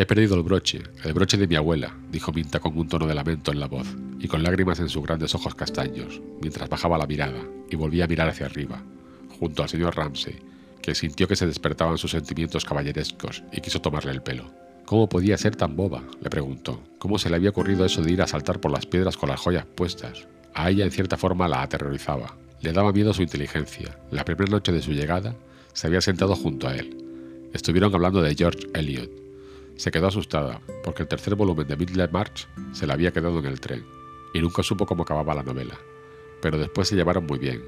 He 0.00 0.06
perdido 0.06 0.36
el 0.36 0.44
broche, 0.44 0.80
el 1.02 1.12
broche 1.12 1.36
de 1.36 1.48
mi 1.48 1.56
abuela, 1.56 1.92
dijo 2.12 2.32
Minta 2.32 2.60
con 2.60 2.78
un 2.78 2.88
tono 2.88 3.08
de 3.08 3.16
lamento 3.16 3.50
en 3.50 3.58
la 3.58 3.66
voz 3.66 3.88
y 4.20 4.28
con 4.28 4.44
lágrimas 4.44 4.78
en 4.78 4.88
sus 4.88 5.02
grandes 5.02 5.34
ojos 5.34 5.56
castaños, 5.56 6.22
mientras 6.40 6.68
bajaba 6.68 6.98
la 6.98 7.06
mirada 7.08 7.40
y 7.68 7.74
volvía 7.74 8.04
a 8.04 8.06
mirar 8.06 8.28
hacia 8.28 8.46
arriba, 8.46 8.80
junto 9.40 9.64
al 9.64 9.68
señor 9.68 9.96
Ramsey, 9.96 10.36
que 10.80 10.94
sintió 10.94 11.26
que 11.26 11.34
se 11.34 11.48
despertaban 11.48 11.98
sus 11.98 12.12
sentimientos 12.12 12.64
caballerescos 12.64 13.42
y 13.50 13.60
quiso 13.60 13.80
tomarle 13.80 14.12
el 14.12 14.22
pelo. 14.22 14.54
¿Cómo 14.84 15.08
podía 15.08 15.36
ser 15.36 15.56
tan 15.56 15.74
boba? 15.74 16.04
le 16.22 16.30
preguntó. 16.30 16.80
¿Cómo 17.00 17.18
se 17.18 17.28
le 17.28 17.34
había 17.34 17.50
ocurrido 17.50 17.84
eso 17.84 18.00
de 18.00 18.12
ir 18.12 18.22
a 18.22 18.28
saltar 18.28 18.60
por 18.60 18.70
las 18.70 18.86
piedras 18.86 19.16
con 19.16 19.30
las 19.30 19.40
joyas 19.40 19.66
puestas? 19.66 20.28
A 20.54 20.70
ella 20.70 20.84
en 20.84 20.92
cierta 20.92 21.16
forma 21.16 21.48
la 21.48 21.62
aterrorizaba. 21.62 22.36
Le 22.60 22.72
daba 22.72 22.92
miedo 22.92 23.12
su 23.12 23.22
inteligencia. 23.22 23.98
La 24.12 24.24
primera 24.24 24.52
noche 24.52 24.70
de 24.70 24.80
su 24.80 24.92
llegada, 24.92 25.34
se 25.72 25.88
había 25.88 26.00
sentado 26.00 26.36
junto 26.36 26.68
a 26.68 26.76
él. 26.76 26.96
Estuvieron 27.52 27.92
hablando 27.92 28.22
de 28.22 28.36
George 28.36 28.68
Eliot, 28.74 29.27
se 29.78 29.92
quedó 29.92 30.08
asustada, 30.08 30.60
porque 30.82 31.02
el 31.02 31.08
tercer 31.08 31.36
volumen 31.36 31.66
de 31.66 31.76
Midnight 31.76 32.10
March 32.10 32.48
se 32.72 32.86
la 32.86 32.94
había 32.94 33.12
quedado 33.12 33.38
en 33.38 33.46
el 33.46 33.60
tren, 33.60 33.86
y 34.34 34.40
nunca 34.40 34.62
supo 34.62 34.84
cómo 34.84 35.04
acababa 35.04 35.36
la 35.36 35.44
novela. 35.44 35.78
Pero 36.42 36.58
después 36.58 36.88
se 36.88 36.96
llevaron 36.96 37.26
muy 37.26 37.38
bien. 37.38 37.62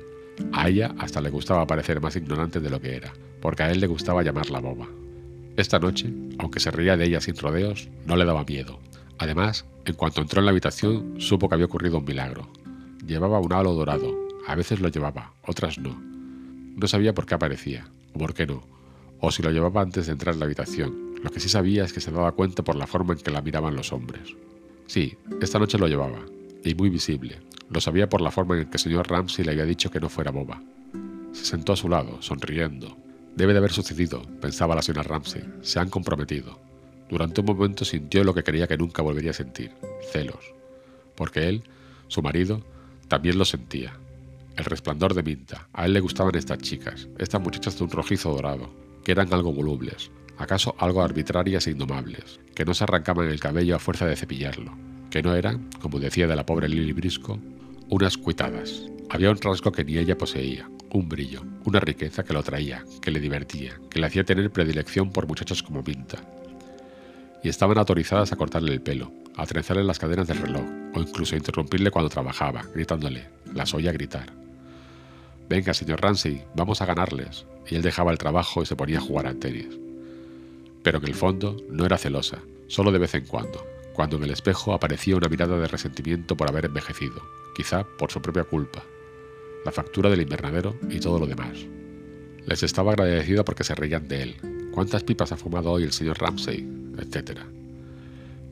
A 0.53 0.69
ella 0.69 0.93
hasta 0.99 1.21
le 1.21 1.31
gustaba 1.31 1.67
parecer 1.67 2.01
más 2.01 2.17
ignorante 2.17 2.59
de 2.61 2.69
lo 2.69 2.81
que 2.81 2.97
era, 2.97 3.13
porque 3.41 3.63
a 3.63 3.71
él 3.71 3.81
le 3.81 3.87
gustaba 3.87 4.25
llamarla 4.25 4.59
boba. 4.59 4.89
Esta 5.57 5.79
noche, 5.79 6.13
aunque 6.39 6.59
se 6.59 6.71
reía 6.71 6.97
de 6.97 7.07
ella 7.07 7.21
sin 7.21 7.37
rodeos, 7.37 7.89
no 8.07 8.17
le 8.17 8.25
daba 8.25 8.45
miedo. 8.45 8.81
Además, 9.19 9.65
en 9.85 9.95
cuanto 9.95 10.21
entró 10.21 10.41
en 10.41 10.47
la 10.47 10.51
habitación, 10.51 11.21
supo 11.21 11.49
que 11.49 11.55
había 11.55 11.67
ocurrido 11.67 11.99
un 11.99 12.05
milagro. 12.05 12.49
Llevaba 13.07 13.39
un 13.39 13.53
halo 13.53 13.73
dorado, 13.75 14.17
a 14.49 14.55
veces 14.57 14.81
lo 14.81 14.89
llevaba, 14.89 15.33
otras 15.47 15.79
no. 15.79 15.97
No 16.01 16.89
sabía 16.89 17.15
por 17.15 17.27
qué 17.27 17.35
aparecía, 17.35 17.89
o 18.15 18.19
por 18.19 18.35
qué 18.35 18.47
no, 18.47 18.67
o 19.21 19.31
si 19.31 19.43
lo 19.43 19.51
llevaba 19.51 19.83
antes 19.83 20.07
de 20.07 20.13
entrar 20.13 20.35
en 20.35 20.41
la 20.41 20.47
habitación, 20.47 21.10
lo 21.23 21.31
que 21.31 21.41
sí 21.41 21.49
sabía 21.49 21.85
es 21.85 21.93
que 21.93 22.01
se 22.01 22.11
daba 22.11 22.33
cuenta 22.33 22.63
por 22.63 22.77
la 22.77 22.87
forma 22.87 23.13
en 23.13 23.21
que 23.21 23.31
la 23.31 23.43
miraban 23.43 23.77
los 23.77 23.93
hombres. 23.93 24.35
Sí, 24.87 25.17
esta 25.41 25.59
noche 25.59 25.79
lo 25.79 25.89
llevaba, 25.89 26.21
y 26.65 26.75
muy 26.75 26.89
visible. 26.91 27.39
Lo 27.69 27.81
sabía 27.81 28.09
por 28.09 28.21
la 28.21 28.31
forma 28.31 28.59
en 28.59 28.69
que 28.69 28.77
el 28.77 28.81
señor 28.81 29.09
Ramsey 29.09 29.45
le 29.45 29.53
había 29.53 29.65
dicho 29.65 29.91
que 29.91 30.01
no 30.01 30.09
fuera 30.09 30.31
boba. 30.31 30.63
Se 31.33 31.45
sentó 31.45 31.73
a 31.73 31.77
su 31.77 31.89
lado, 31.89 32.21
sonriendo. 32.21 32.97
Debe 33.37 33.53
de 33.53 33.59
haber 33.59 33.73
sucedido, 33.73 34.23
pensaba 34.41 34.75
la 34.75 34.83
señora 34.83 35.05
Ramsey. 35.05 35.45
Se 35.63 35.79
han 35.79 35.89
comprometido. 35.89 36.59
Durante 37.09 37.41
un 37.41 37.47
momento 37.47 37.85
sintió 37.85 38.25
lo 38.25 38.35
que 38.35 38.43
quería 38.43 38.67
que 38.67 38.77
nunca 38.77 39.03
volvería 39.03 39.31
a 39.31 39.35
sentir, 39.35 39.73
celos. 40.13 40.55
Porque 41.15 41.49
él, 41.49 41.63
su 42.09 42.23
marido, 42.23 42.63
también 43.09 43.39
lo 43.39 43.45
sentía. 43.45 43.93
El 44.57 44.65
resplandor 44.65 45.15
de 45.15 45.23
Minta. 45.23 45.69
A 45.73 45.87
él 45.87 45.93
le 45.93 46.01
gustaban 46.01 46.35
estas 46.35 46.59
chicas, 46.59 47.09
estas 47.19 47.41
muchachas 47.41 47.79
de 47.79 47.85
un 47.85 47.91
rojizo 47.91 48.33
dorado, 48.33 48.71
que 49.05 49.13
eran 49.13 49.33
algo 49.33 49.53
volubles, 49.53 50.11
acaso 50.41 50.75
algo 50.79 51.03
arbitrarias 51.03 51.67
e 51.67 51.73
indomables, 51.73 52.41
que 52.55 52.65
no 52.65 52.73
se 52.73 52.85
arrancaban 52.85 53.29
el 53.29 53.39
cabello 53.39 53.77
a 53.77 53.79
fuerza 53.79 54.07
de 54.07 54.17
cepillarlo, 54.17 54.73
que 55.11 55.23
no 55.23 55.35
eran, 55.35 55.69
como 55.81 56.01
decía 56.01 56.27
de 56.27 56.35
la 56.35 56.47
pobre 56.47 56.69
Lily 56.69 56.93
Brisco, 56.95 57.39
unas 57.91 58.17
cuitadas. 58.17 58.83
Había 59.11 59.31
un 59.31 59.37
rasgo 59.37 59.71
que 59.71 59.85
ni 59.85 59.99
ella 59.99 60.17
poseía, 60.17 60.67
un 60.93 61.09
brillo, 61.11 61.43
una 61.65 61.81
riqueza 61.81 62.25
que 62.25 62.33
lo 62.33 62.43
traía, 62.43 62.85
que 63.03 63.11
le 63.11 63.21
divertía, 63.21 63.75
que 63.91 64.01
le 64.01 64.07
hacía 64.07 64.25
tener 64.25 64.51
predilección 64.51 65.13
por 65.13 65.27
muchachos 65.27 65.63
como 65.63 65.85
Pinta. 65.85 66.19
Y 67.43 67.51
estaban 67.51 67.77
autorizadas 67.77 68.33
a 68.33 68.37
cortarle 68.37 68.73
el 68.73 68.81
pelo, 68.81 69.13
a 69.37 69.45
trenzarle 69.45 69.85
las 69.85 69.99
cadenas 69.99 70.27
del 70.27 70.39
reloj, 70.39 70.65
o 70.95 71.01
incluso 71.01 71.35
a 71.35 71.39
interrumpirle 71.39 71.91
cuando 71.91 72.09
trabajaba, 72.09 72.63
gritándole. 72.75 73.29
Las 73.53 73.75
oía 73.75 73.93
gritar. 73.93 74.33
Venga, 75.51 75.75
señor 75.75 76.01
Ramsey, 76.01 76.45
vamos 76.55 76.81
a 76.81 76.87
ganarles. 76.87 77.47
Y 77.69 77.75
él 77.75 77.83
dejaba 77.83 78.13
el 78.13 78.19
trabajo 78.19 78.63
y 78.63 78.67
se 78.67 78.77
ponía 78.77 78.99
a 78.99 79.03
jugar 79.03 79.27
al 79.27 79.37
tenis 79.37 79.81
pero 80.83 80.99
en 80.99 81.07
el 81.07 81.15
fondo 81.15 81.57
no 81.69 81.85
era 81.85 81.99
celosa, 81.99 82.39
solo 82.67 82.93
de 82.93 82.99
vez 82.99 83.15
en 83.15 83.27
cuando, 83.27 83.65
cuando 83.93 84.17
en 84.17 84.25
el 84.25 84.31
espejo 84.31 84.73
aparecía 84.73 85.17
una 85.17 85.29
mirada 85.29 85.59
de 85.59 85.69
resentimiento 85.69 86.37
por 86.37 86.49
haber 86.49 86.67
envejecido, 86.67 87.23
quizá 87.55 87.85
por 87.85 88.11
su 88.11 88.23
propia 88.23 88.45
culpa, 88.45 88.83
la 89.65 89.73
factura 89.73 90.09
del 90.09 90.23
invernadero 90.23 90.77
y 90.89 91.01
todo 91.01 91.19
lo 91.19 91.27
demás. 91.27 91.59
Les 92.47 92.63
estaba 92.63 92.93
agradecida 92.93 93.45
porque 93.45 93.65
se 93.65 93.75
reían 93.75 94.09
de 94.09 94.23
él. 94.23 94.37
¿Cuántas 94.73 95.03
pipas 95.03 95.33
ha 95.33 95.37
fumado 95.37 95.71
hoy 95.71 95.85
el 95.85 95.93
señor 95.93 96.19
Ramsay? 96.19 96.67
etcétera. 96.99 97.47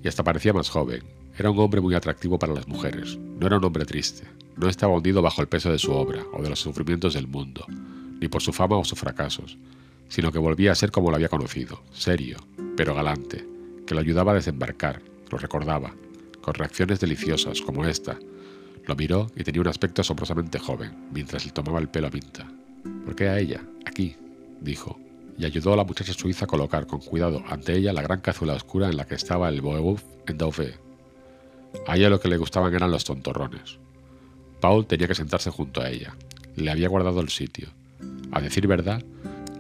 Y 0.03 0.09
hasta 0.09 0.25
parecía 0.25 0.53
más 0.53 0.71
joven. 0.71 1.03
Era 1.37 1.51
un 1.51 1.59
hombre 1.59 1.81
muy 1.81 1.95
atractivo 1.95 2.39
para 2.39 2.55
las 2.55 2.67
mujeres. 2.67 3.17
No 3.17 3.47
era 3.47 3.59
un 3.59 3.65
hombre 3.65 3.85
triste. 3.85 4.25
No 4.57 4.69
estaba 4.69 4.95
hundido 4.95 5.23
bajo 5.23 5.41
el 5.41 5.49
peso 5.49 5.71
de 5.71 5.79
su 5.79 5.93
obra 5.93 6.25
o 6.33 6.43
de 6.43 6.51
los 6.51 6.61
sufrimientos 6.61 7.15
del 7.15 7.29
mundo, 7.29 7.65
ni 8.21 8.29
por 8.29 8.43
su 8.43 8.53
fama 8.53 8.77
o 8.77 8.85
sus 8.85 8.99
fracasos, 8.99 9.57
sino 10.09 10.33
que 10.33 10.39
volvía 10.39 10.73
a 10.73 10.75
ser 10.75 10.91
como 10.91 11.11
lo 11.11 11.17
había 11.17 11.29
conocido, 11.29 11.83
serio, 11.93 12.39
pero 12.77 12.95
galante, 12.95 13.47
que 13.87 13.95
lo 13.95 14.01
ayudaba 14.01 14.33
a 14.33 14.37
desembarcar, 14.37 15.03
lo 15.31 15.39
recordaba, 15.39 15.95
con 16.41 16.55
reacciones 16.55 17.01
deliciosas 17.01 17.61
como 17.61 17.85
esta. 17.85 18.19
Lo 18.87 18.97
miró 18.97 19.31
y 19.37 19.45
tenía 19.45 19.61
un 19.61 19.69
aspecto 19.69 20.03
asombrosamente 20.03 20.59
joven, 20.59 21.09
mientras 21.13 21.45
le 21.45 21.53
tomaba 21.53 21.79
el 21.79 21.89
pelo 21.89 22.07
a 22.07 22.11
Minta. 22.11 22.51
¿Por 23.05 23.15
qué 23.15 23.29
a 23.29 23.39
ella? 23.39 23.63
Aquí, 23.85 24.17
dijo, 24.61 24.99
y 25.39 25.45
ayudó 25.45 25.73
a 25.73 25.77
la 25.77 25.85
muchacha 25.85 26.13
suiza 26.13 26.47
a 26.47 26.49
colocar 26.49 26.87
con 26.87 27.01
cuidado 27.01 27.43
ante 27.49 27.77
ella 27.77 27.93
la 27.93 28.03
gran 28.03 28.21
cazuela 28.21 28.55
oscura 28.55 28.89
en 28.89 28.97
la 28.97 29.07
que 29.07 29.15
estaba 29.15 29.49
el 29.49 29.61
boeuf 29.61 30.03
en 30.27 30.39
Dauphin. 30.39 30.73
A 31.87 31.97
ella 31.97 32.11
lo 32.11 32.21
que 32.21 32.29
le 32.29 32.37
gustaban 32.37 32.75
eran 32.75 32.91
los 32.91 33.05
tontorrones. 33.05 33.79
Paul 34.61 34.87
tenía 34.87 35.07
que 35.07 35.15
sentarse 35.15 35.51
junto 35.51 35.81
a 35.81 35.91
ella. 35.91 36.17
Le 36.57 36.71
había 36.71 36.89
guardado 36.89 37.21
el 37.21 37.29
sitio. 37.29 37.69
A 38.33 38.41
decir 38.41 38.67
verdad, 38.67 39.03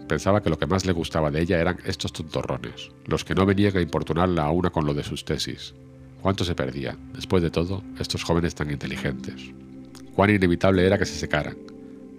pensaba 0.08 0.42
que 0.42 0.50
lo 0.50 0.58
que 0.58 0.66
más 0.66 0.86
le 0.86 0.92
gustaba 0.92 1.30
de 1.30 1.40
ella 1.40 1.60
eran 1.60 1.78
estos 1.84 2.12
tontorrones, 2.12 2.90
los 3.06 3.24
que 3.24 3.34
no 3.34 3.46
venían 3.46 3.76
a 3.76 3.80
importunarla 3.80 4.44
a 4.44 4.50
una 4.50 4.70
con 4.70 4.86
lo 4.86 4.94
de 4.94 5.04
sus 5.04 5.24
tesis. 5.24 5.74
¿Cuánto 6.20 6.44
se 6.44 6.56
perdía, 6.56 6.96
después 7.14 7.42
de 7.42 7.50
todo, 7.50 7.84
estos 8.00 8.24
jóvenes 8.24 8.54
tan 8.54 8.70
inteligentes? 8.70 9.52
Cuán 10.14 10.30
inevitable 10.30 10.84
era 10.84 10.98
que 10.98 11.06
se 11.06 11.14
secaran. 11.14 11.56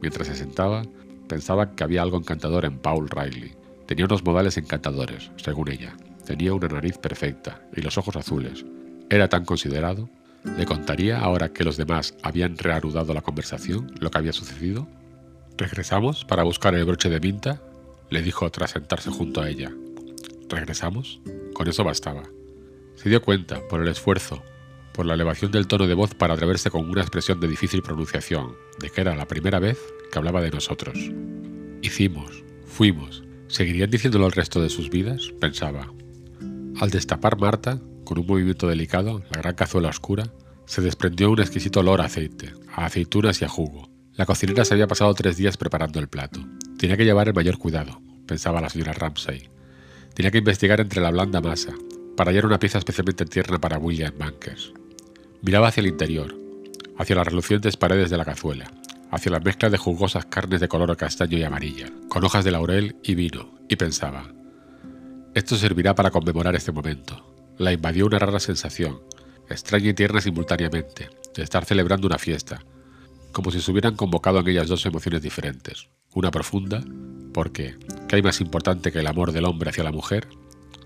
Mientras 0.01 0.27
se 0.27 0.35
sentaba, 0.35 0.83
pensaba 1.27 1.75
que 1.75 1.83
había 1.83 2.01
algo 2.01 2.17
encantador 2.17 2.63
en 2.63 2.77
Paul 2.77 3.09
Riley. 3.09 3.53
Tenía 3.85 4.05
unos 4.05 4.23
modales 4.23 4.57
encantadores, 4.57 5.31
según 5.35 5.69
ella. 5.69 5.97
Tenía 6.25 6.53
una 6.53 6.67
nariz 6.67 6.97
perfecta 6.97 7.61
y 7.75 7.81
los 7.81 7.97
ojos 7.97 8.15
azules. 8.15 8.65
Era 9.09 9.27
tan 9.27 9.43
considerado. 9.43 10.09
¿Le 10.57 10.65
contaría, 10.65 11.19
ahora 11.19 11.49
que 11.49 11.65
los 11.65 11.75
demás 11.75 12.15
habían 12.23 12.57
reanudado 12.57 13.13
la 13.13 13.21
conversación, 13.21 13.93
lo 13.99 14.09
que 14.11 14.17
había 14.17 14.31
sucedido? 14.31 14.87
¿Regresamos 15.57 16.23
para 16.23 16.43
buscar 16.43 16.73
el 16.75 16.85
broche 16.85 17.09
de 17.09 17.19
Minta? 17.19 17.61
Le 18.09 18.21
dijo 18.21 18.49
tras 18.51 18.71
sentarse 18.71 19.09
junto 19.09 19.41
a 19.41 19.49
ella. 19.49 19.71
¿Regresamos? 20.49 21.21
Con 21.53 21.67
eso 21.67 21.83
bastaba. 21.83 22.23
Se 22.95 23.09
dio 23.09 23.21
cuenta, 23.21 23.65
por 23.67 23.81
el 23.81 23.87
esfuerzo, 23.87 24.43
por 24.93 25.05
la 25.05 25.13
elevación 25.13 25.51
del 25.51 25.67
tono 25.67 25.87
de 25.87 25.93
voz 25.93 26.13
para 26.13 26.33
atreverse 26.33 26.69
con 26.69 26.89
una 26.89 27.01
expresión 27.01 27.39
de 27.39 27.47
difícil 27.47 27.81
pronunciación, 27.81 28.55
de 28.79 28.89
que 28.89 29.01
era 29.01 29.15
la 29.15 29.27
primera 29.27 29.59
vez 29.59 29.79
que 30.11 30.17
hablaba 30.17 30.41
de 30.41 30.51
nosotros. 30.51 30.97
Hicimos, 31.81 32.43
fuimos, 32.65 33.23
¿seguirían 33.47 33.89
diciéndolo 33.89 34.25
el 34.25 34.33
resto 34.33 34.61
de 34.61 34.69
sus 34.69 34.89
vidas? 34.89 35.31
pensaba. 35.39 35.93
Al 36.79 36.89
destapar 36.89 37.37
Marta, 37.37 37.79
con 38.03 38.19
un 38.19 38.27
movimiento 38.27 38.67
delicado, 38.67 39.21
la 39.31 39.41
gran 39.41 39.55
cazuela 39.55 39.89
oscura, 39.89 40.33
se 40.65 40.81
desprendió 40.81 41.31
un 41.31 41.39
exquisito 41.39 41.79
olor 41.79 42.01
a 42.01 42.05
aceite, 42.05 42.53
a 42.73 42.85
aceitunas 42.85 43.41
y 43.41 43.45
a 43.45 43.49
jugo. 43.49 43.89
La 44.19 44.25
cocinera 44.25 44.65
se 44.65 44.73
había 44.73 44.85
pasado 44.85 45.13
tres 45.13 45.37
días 45.37 45.55
preparando 45.55 45.97
el 45.97 46.09
plato. 46.09 46.41
Tenía 46.77 46.97
que 46.97 47.05
llevar 47.05 47.29
el 47.29 47.33
mayor 47.33 47.57
cuidado, 47.57 48.01
pensaba 48.27 48.59
la 48.59 48.67
señora 48.67 48.91
Ramsay. 48.91 49.49
Tenía 50.13 50.29
que 50.29 50.39
investigar 50.39 50.81
entre 50.81 50.99
la 50.99 51.09
blanda 51.09 51.39
masa, 51.39 51.71
para 52.17 52.29
hallar 52.29 52.45
una 52.45 52.59
pieza 52.59 52.79
especialmente 52.79 53.23
tierna 53.23 53.61
para 53.61 53.77
William 53.77 54.13
Bankers. 54.17 54.73
Miraba 55.41 55.69
hacia 55.69 55.79
el 55.79 55.87
interior, 55.87 56.35
hacia 56.97 57.15
las 57.15 57.27
relucientes 57.27 57.77
paredes 57.77 58.09
de 58.09 58.17
la 58.17 58.25
cazuela, 58.25 58.69
hacia 59.09 59.31
la 59.31 59.39
mezcla 59.39 59.69
de 59.69 59.77
jugosas 59.77 60.25
carnes 60.25 60.59
de 60.59 60.67
color 60.67 60.97
castaño 60.97 61.37
y 61.37 61.43
amarilla, 61.43 61.89
con 62.09 62.25
hojas 62.25 62.43
de 62.43 62.51
laurel 62.51 62.97
y 63.01 63.15
vino, 63.15 63.57
y 63.69 63.77
pensaba, 63.77 64.33
esto 65.33 65.55
servirá 65.55 65.95
para 65.95 66.11
conmemorar 66.11 66.57
este 66.57 66.73
momento. 66.73 67.55
La 67.57 67.71
invadió 67.71 68.05
una 68.05 68.19
rara 68.19 68.41
sensación, 68.41 68.99
extraña 69.49 69.91
y 69.91 69.93
tierna 69.93 70.19
simultáneamente, 70.19 71.07
de 71.33 71.41
estar 71.41 71.63
celebrando 71.63 72.05
una 72.05 72.17
fiesta, 72.17 72.59
como 73.31 73.51
si 73.51 73.61
se 73.61 73.71
hubieran 73.71 73.95
convocado 73.95 74.39
en 74.39 74.47
ellas 74.47 74.67
dos 74.67 74.85
emociones 74.85 75.21
diferentes, 75.21 75.89
una 76.13 76.31
profunda, 76.31 76.83
porque 77.33 77.75
¿qué 78.07 78.17
hay 78.17 78.21
más 78.21 78.41
importante 78.41 78.91
que 78.91 78.99
el 78.99 79.07
amor 79.07 79.31
del 79.31 79.45
hombre 79.45 79.69
hacia 79.69 79.83
la 79.83 79.91
mujer? 79.91 80.27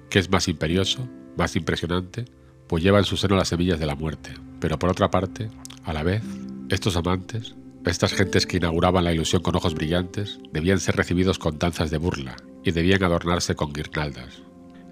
¿Qué 0.10 0.20
es 0.20 0.30
más 0.30 0.48
imperioso, 0.48 1.08
más 1.38 1.56
impresionante? 1.56 2.26
Pues 2.68 2.84
lleva 2.84 3.00
en 3.00 3.06
su 3.06 3.18
seno 3.18 3.36
las 3.36 3.48
semillas 3.48 3.80
de 3.80 3.86
la 3.86 3.96
muerte. 3.96 4.34
Pero 4.60 4.78
por 4.80 4.90
otra 4.90 5.10
parte, 5.10 5.50
a 5.84 5.94
la 5.94 6.04
vez, 6.04 6.24
estos 6.70 6.96
amantes, 6.96 7.56
estas 7.86 8.14
gentes 8.14 8.46
que 8.46 8.58
inauguraban 8.58 9.04
la 9.04 9.14
ilusión 9.14 9.42
con 9.42 9.56
ojos 9.56 9.74
brillantes, 9.74 10.40
debían 10.52 10.80
ser 10.80 10.96
recibidos 10.96 11.40
con 11.40 11.60
danzas 11.60 11.92
de 11.92 11.98
burla 11.98 12.36
y 12.64 12.72
debían 12.72 13.04
adornarse 13.04 13.56
con 13.56 13.74
guirnaldas. 13.74 14.42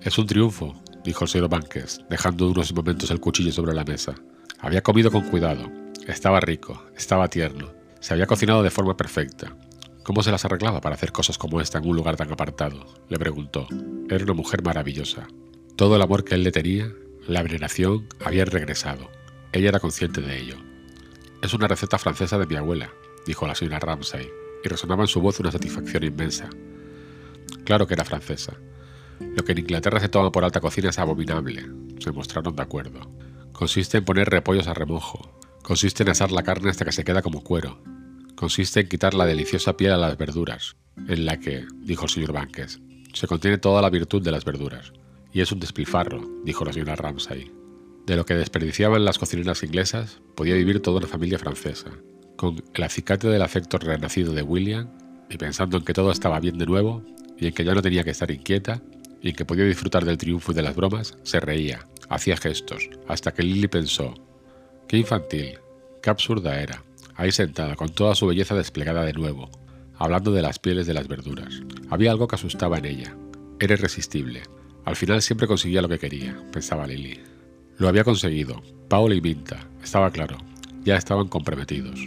Es 0.02 0.18
un 0.18 0.28
triunfo, 0.28 0.76
dijo 1.04 1.24
el 1.24 1.30
señor 1.30 1.50
Banques, 1.50 2.02
dejando 2.10 2.50
unos 2.50 2.74
momentos 2.74 3.12
el 3.12 3.20
cuchillo 3.20 3.52
sobre 3.52 3.74
la 3.74 3.86
mesa. 3.86 4.16
Había 4.62 4.82
comido 4.82 5.12
con 5.12 5.30
cuidado, 5.30 5.72
estaba 6.08 6.40
rico, 6.40 6.84
estaba 6.96 7.28
tierno, 7.28 7.74
se 8.00 8.14
había 8.14 8.28
cocinado 8.28 8.64
de 8.64 8.70
forma 8.70 8.96
perfecta, 8.96 9.56
¿Cómo 10.04 10.24
se 10.24 10.32
las 10.32 10.44
arreglaba 10.46 10.82
para 10.82 10.96
hacer 10.96 11.12
cosas 11.12 11.38
como 11.38 11.62
esta 11.62 11.78
en 11.78 11.88
un 11.88 11.96
lugar 11.96 12.16
tan 12.16 12.32
apartado? 12.32 12.88
Le 13.08 13.20
preguntó. 13.20 13.68
Era 14.10 14.24
una 14.24 14.34
mujer 14.34 14.64
maravillosa. 14.64 15.28
Todo 15.76 15.96
el 15.96 16.02
amor 16.02 16.24
que 16.24 16.34
él 16.34 16.44
le 16.44 16.52
tenía, 16.52 16.92
la 17.28 17.44
veneración, 17.44 18.08
había 18.26 18.46
regresado. 18.46 19.12
Ella 19.52 19.70
era 19.70 19.80
consciente 19.80 20.22
de 20.22 20.40
ello. 20.40 20.56
Es 21.44 21.54
una 21.54 21.68
receta 21.68 22.00
francesa 22.00 22.40
de 22.40 22.48
mi 22.48 22.56
abuela, 22.56 22.92
dijo 23.28 23.46
la 23.46 23.54
señora 23.54 23.80
Ramsay, 23.80 24.28
y 24.64 24.68
resonaba 24.70 25.04
en 25.04 25.08
su 25.08 25.22
voz 25.22 25.40
una 25.40 25.52
satisfacción 25.52 26.04
inmensa. 26.04 26.50
Claro 27.64 27.86
que 27.86 27.94
era 27.94 28.04
francesa. 28.04 28.54
Lo 29.20 29.46
que 29.46 29.52
en 29.52 29.60
Inglaterra 29.60 30.00
se 30.00 30.10
toma 30.10 30.32
por 30.32 30.44
alta 30.44 30.62
cocina 30.62 30.90
es 30.90 30.98
abominable. 30.98 31.64
Se 32.00 32.12
mostraron 32.12 32.56
de 32.56 32.64
acuerdo. 32.64 33.02
Consiste 33.62 34.00
en 34.00 34.06
poner 34.06 34.28
repollos 34.28 34.66
a 34.66 34.74
remojo. 34.74 35.40
Consiste 35.62 36.02
en 36.02 36.10
asar 36.10 36.32
la 36.32 36.42
carne 36.42 36.72
hasta 36.72 36.84
que 36.84 36.92
se 36.92 37.04
queda 37.04 37.22
como 37.22 37.44
cuero, 37.44 37.80
consiste 38.34 38.80
en 38.80 38.90
quitar 38.90 39.14
la 39.14 39.28
deliciosa 39.28 39.78
piel 39.78 39.92
a 39.92 39.98
las 39.98 40.18
verduras, 40.18 40.78
en 41.08 41.28
la 41.28 41.40
que, 41.40 41.68
dijo 41.76 42.06
el 42.06 42.10
señor 42.10 42.34
Banques, 42.34 42.80
se 43.14 43.28
contiene 43.28 43.60
toda 43.60 43.84
la 43.84 43.92
virtud 43.92 44.24
de 44.24 44.32
las 44.32 44.46
verduras. 44.46 44.94
Y 45.32 45.42
es 45.42 45.52
un 45.52 45.60
despilfarro, 45.60 46.28
dijo 46.44 46.66
la 46.66 46.74
señora 46.74 46.96
Ramsay. 46.96 47.52
De 48.08 48.16
lo 48.16 48.26
que 48.26 48.34
desperdiciaban 48.34 49.06
las 49.06 49.20
cocineras 49.20 49.62
inglesas, 49.62 50.22
podía 50.34 50.56
vivir 50.56 50.82
toda 50.82 50.98
una 50.98 51.08
familia 51.08 51.38
francesa. 51.38 51.92
Con 52.38 52.64
el 52.74 52.84
acicate 52.84 53.28
del 53.28 53.44
afecto 53.44 53.78
renacido 53.78 54.34
de 54.34 54.42
William, 54.42 54.90
y 55.30 55.38
pensando 55.38 55.78
en 55.78 55.86
que 55.86 55.94
todo 55.94 56.12
estaba 56.12 56.40
bien 56.40 56.58
de 56.58 56.66
nuevo, 56.66 57.06
y 57.38 57.46
en 57.46 57.54
que 57.54 57.64
ya 57.64 57.76
no 57.76 57.84
tenía 57.84 58.04
que 58.04 58.10
estar 58.10 58.32
inquieta, 58.32 58.82
y 59.22 59.30
en 59.30 59.36
que 59.36 59.46
podía 59.46 59.66
disfrutar 59.66 60.04
del 60.04 60.18
triunfo 60.18 60.52
y 60.52 60.56
de 60.56 60.64
las 60.64 60.76
bromas, 60.76 61.16
se 61.22 61.40
reía, 61.40 61.86
hacía 62.14 62.38
gestos, 62.38 62.90
hasta 63.08 63.34
que 63.34 63.44
Lily 63.44 63.68
pensó, 63.68 64.14
qué 64.88 64.98
infantil, 64.98 65.58
qué 66.02 66.10
absurda 66.10 66.62
era 66.62 66.84
ahí 67.22 67.32
sentada, 67.32 67.76
con 67.76 67.90
toda 67.90 68.16
su 68.16 68.26
belleza 68.28 68.56
desplegada 68.56 69.04
de 69.04 69.14
nuevo, 69.14 69.50
hablando 69.96 70.32
de 70.32 70.42
las 70.42 70.60
pieles 70.60 70.88
de 70.88 70.94
las 70.94 71.08
verduras. 71.08 71.62
Había 71.90 72.12
algo 72.12 72.28
que 72.28 72.36
asustaba 72.36 72.80
en 72.80 72.86
ella. 72.86 73.16
Era 73.60 73.74
irresistible. 73.74 74.42
Al 74.86 74.96
final 74.96 75.22
siempre 75.22 75.48
conseguía 75.48 75.82
lo 75.82 75.90
que 75.90 76.00
quería, 76.00 76.44
pensaba 76.52 76.88
Lily. 76.88 77.20
Lo 77.78 77.88
había 77.88 78.04
conseguido. 78.04 78.62
Paul 78.90 79.14
y 79.14 79.20
Vinta, 79.20 79.68
estaba 79.84 80.10
claro. 80.12 80.38
Ya 80.84 80.96
estaban 80.96 81.28
comprometidos. 81.28 82.00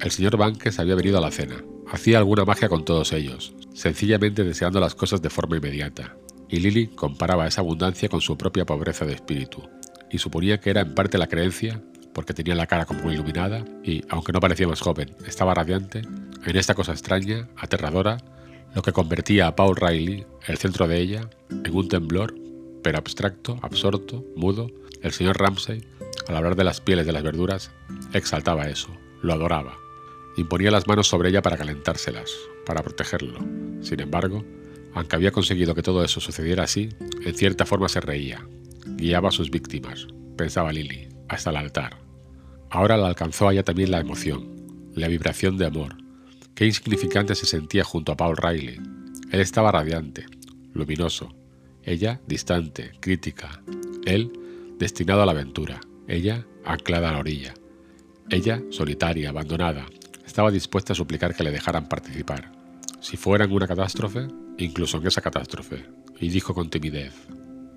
El 0.00 0.10
señor 0.10 0.36
Banques 0.36 0.78
había 0.78 0.96
venido 0.96 1.18
a 1.18 1.20
la 1.20 1.30
cena. 1.30 1.62
Hacía 1.90 2.18
alguna 2.18 2.44
magia 2.44 2.68
con 2.68 2.84
todos 2.84 3.12
ellos, 3.12 3.54
sencillamente 3.72 4.44
deseando 4.44 4.80
las 4.80 4.94
cosas 4.94 5.22
de 5.22 5.30
forma 5.30 5.56
inmediata. 5.56 6.16
Y 6.48 6.60
Lily 6.60 6.88
comparaba 6.88 7.46
esa 7.46 7.60
abundancia 7.60 8.08
con 8.08 8.20
su 8.20 8.36
propia 8.36 8.64
pobreza 8.64 9.04
de 9.04 9.14
espíritu, 9.14 9.68
y 10.10 10.18
suponía 10.18 10.60
que 10.60 10.70
era 10.70 10.80
en 10.82 10.94
parte 10.94 11.18
la 11.18 11.26
creencia 11.26 11.82
porque 12.12 12.34
tenía 12.34 12.54
la 12.54 12.66
cara 12.66 12.84
como 12.84 13.12
iluminada 13.12 13.64
y, 13.84 14.02
aunque 14.08 14.32
no 14.32 14.40
parecía 14.40 14.66
más 14.66 14.80
joven, 14.80 15.14
estaba 15.26 15.54
radiante, 15.54 16.02
en 16.44 16.56
esta 16.56 16.74
cosa 16.74 16.92
extraña, 16.92 17.48
aterradora, 17.56 18.18
lo 18.74 18.82
que 18.82 18.92
convertía 18.92 19.46
a 19.46 19.54
Paul 19.54 19.76
Riley, 19.76 20.26
el 20.46 20.58
centro 20.58 20.88
de 20.88 20.98
ella, 20.98 21.30
en 21.50 21.74
un 21.74 21.88
temblor, 21.88 22.34
pero 22.82 22.98
abstracto, 22.98 23.58
absorto, 23.62 24.24
mudo, 24.34 24.70
el 25.02 25.12
señor 25.12 25.38
Ramsay, 25.38 25.84
al 26.26 26.36
hablar 26.36 26.56
de 26.56 26.64
las 26.64 26.80
pieles 26.80 27.06
de 27.06 27.12
las 27.12 27.22
verduras, 27.22 27.70
exaltaba 28.12 28.68
eso, 28.68 28.88
lo 29.22 29.32
adoraba. 29.32 29.76
Imponía 30.36 30.70
las 30.70 30.86
manos 30.86 31.08
sobre 31.08 31.30
ella 31.30 31.42
para 31.42 31.56
calentárselas, 31.56 32.30
para 32.66 32.82
protegerlo. 32.82 33.38
Sin 33.80 34.00
embargo, 34.00 34.44
aunque 34.98 35.14
había 35.14 35.30
conseguido 35.30 35.76
que 35.76 35.82
todo 35.82 36.02
eso 36.02 36.18
sucediera 36.18 36.64
así, 36.64 36.88
en 37.24 37.34
cierta 37.36 37.64
forma 37.64 37.88
se 37.88 38.00
reía. 38.00 38.44
Guiaba 38.96 39.28
a 39.28 39.32
sus 39.32 39.48
víctimas, 39.48 40.08
pensaba 40.36 40.72
Lily, 40.72 41.08
hasta 41.28 41.50
el 41.50 41.56
altar. 41.56 41.98
Ahora 42.68 42.96
la 42.96 43.06
alcanzó 43.06 43.46
allá 43.46 43.62
también 43.62 43.92
la 43.92 44.00
emoción, 44.00 44.90
la 44.96 45.06
vibración 45.06 45.56
de 45.56 45.66
amor. 45.66 45.94
Qué 46.56 46.66
insignificante 46.66 47.36
se 47.36 47.46
sentía 47.46 47.84
junto 47.84 48.10
a 48.10 48.16
Paul 48.16 48.36
Riley. 48.36 48.80
Él 49.30 49.40
estaba 49.40 49.70
radiante, 49.70 50.26
luminoso. 50.74 51.32
Ella 51.84 52.20
distante, 52.26 52.90
crítica. 52.98 53.62
Él 54.04 54.32
destinado 54.80 55.22
a 55.22 55.26
la 55.26 55.32
aventura. 55.32 55.78
Ella 56.08 56.44
anclada 56.64 57.10
a 57.10 57.12
la 57.12 57.18
orilla. 57.20 57.54
Ella 58.30 58.60
solitaria, 58.70 59.28
abandonada. 59.28 59.86
Estaba 60.26 60.50
dispuesta 60.50 60.92
a 60.92 60.96
suplicar 60.96 61.36
que 61.36 61.44
le 61.44 61.52
dejaran 61.52 61.88
participar. 61.88 62.50
Si 63.00 63.16
fuera 63.16 63.44
en 63.44 63.52
una 63.52 63.68
catástrofe, 63.68 64.26
incluso 64.58 64.98
en 64.98 65.06
esa 65.06 65.20
catástrofe. 65.20 65.86
Y 66.20 66.28
dijo 66.28 66.54
con 66.54 66.70
timidez: 66.70 67.14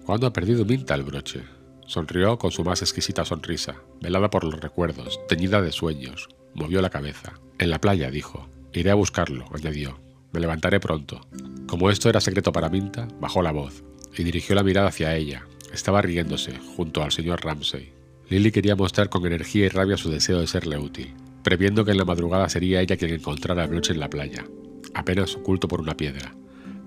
¿Cuándo 0.06 0.28
ha 0.28 0.34
perdido 0.34 0.66
Minta 0.66 0.96
el 0.96 1.04
broche? 1.04 1.44
Sonrió 1.88 2.38
con 2.38 2.52
su 2.52 2.64
más 2.64 2.82
exquisita 2.82 3.26
sonrisa, 3.26 3.76
velada 4.02 4.30
por 4.30 4.44
los 4.44 4.60
recuerdos, 4.60 5.20
teñida 5.28 5.62
de 5.62 5.72
sueños. 5.72 6.30
Movió 6.54 6.82
la 6.82 6.90
cabeza. 6.90 7.34
En 7.60 7.70
la 7.70 7.80
playa, 7.80 8.10
dijo. 8.10 8.48
Iré 8.74 8.92
a 8.92 8.96
buscarlo, 8.96 9.46
añadió. 9.54 10.00
Me 10.32 10.40
levantaré 10.40 10.80
pronto. 10.80 11.28
Como 11.68 11.90
esto 11.90 12.10
era 12.10 12.22
secreto 12.22 12.52
para 12.52 12.70
Minta, 12.70 13.08
bajó 13.20 13.42
la 13.42 13.52
voz 13.52 13.84
y 14.18 14.24
dirigió 14.24 14.56
la 14.56 14.64
mirada 14.64 14.88
hacia 14.88 15.16
ella. 15.16 15.46
Estaba 15.74 16.02
riéndose, 16.02 16.58
junto 16.76 17.04
al 17.04 17.12
señor 17.12 17.44
Ramsay. 17.44 17.94
Lily 18.30 18.52
quería 18.52 18.76
mostrar 18.76 19.10
con 19.10 19.26
energía 19.26 19.66
y 19.66 19.70
rabia 19.70 19.98
su 19.98 20.10
deseo 20.10 20.40
de 20.40 20.48
serle 20.48 20.78
útil, 20.78 21.14
previendo 21.44 21.84
que 21.84 21.92
en 21.92 21.98
la 21.98 22.06
madrugada 22.06 22.48
sería 22.50 22.82
ella 22.82 22.98
quien 22.98 23.14
encontrara 23.14 23.64
el 23.64 23.70
broche 23.70 23.94
en 23.94 24.00
la 24.00 24.10
playa, 24.10 24.46
apenas 24.94 25.36
oculto 25.36 25.68
por 25.68 25.82
una 25.82 25.98
piedra. 25.98 26.34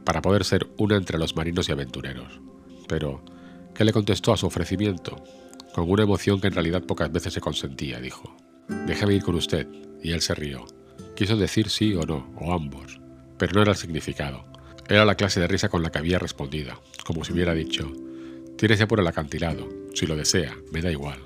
Para 0.04 0.22
poder 0.22 0.44
ser 0.44 0.68
una 0.76 0.96
entre 0.96 1.18
los 1.18 1.36
marinos 1.36 1.68
y 1.68 1.72
aventureros. 1.72 2.40
Pero, 2.88 3.24
¿qué 3.74 3.84
le 3.84 3.92
contestó 3.92 4.32
a 4.32 4.36
su 4.36 4.46
ofrecimiento? 4.46 5.22
Con 5.74 5.90
una 5.90 6.04
emoción 6.04 6.40
que 6.40 6.48
en 6.48 6.54
realidad 6.54 6.82
pocas 6.82 7.10
veces 7.10 7.32
se 7.32 7.40
consentía, 7.40 8.00
dijo. 8.00 8.36
Déjame 8.86 9.14
ir 9.14 9.22
con 9.22 9.34
usted. 9.34 9.66
Y 10.02 10.12
él 10.12 10.20
se 10.20 10.34
rió. 10.34 10.66
Quiso 11.16 11.36
decir 11.36 11.70
sí 11.70 11.94
o 11.94 12.04
no, 12.04 12.30
o 12.38 12.52
ambos, 12.52 13.00
pero 13.38 13.52
no 13.54 13.62
era 13.62 13.72
el 13.72 13.78
significado. 13.78 14.44
Era 14.88 15.04
la 15.04 15.14
clase 15.14 15.40
de 15.40 15.46
risa 15.46 15.68
con 15.68 15.82
la 15.82 15.90
que 15.90 15.98
había 15.98 16.18
respondido, 16.18 16.82
como 17.06 17.24
si 17.24 17.32
hubiera 17.32 17.54
dicho, 17.54 17.90
tírese 18.58 18.86
por 18.86 19.00
el 19.00 19.06
acantilado, 19.06 19.68
si 19.94 20.06
lo 20.06 20.14
desea, 20.14 20.54
me 20.72 20.82
da 20.82 20.90
igual. 20.90 21.20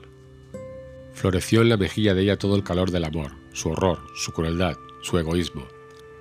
Floreció 1.12 1.62
en 1.62 1.70
la 1.70 1.76
mejilla 1.76 2.14
de 2.14 2.22
ella 2.22 2.38
todo 2.38 2.54
el 2.54 2.62
calor 2.62 2.92
del 2.92 3.04
amor, 3.04 3.32
su 3.52 3.70
horror, 3.70 3.98
su 4.14 4.32
crueldad, 4.32 4.76
su 5.02 5.18
egoísmo. 5.18 5.66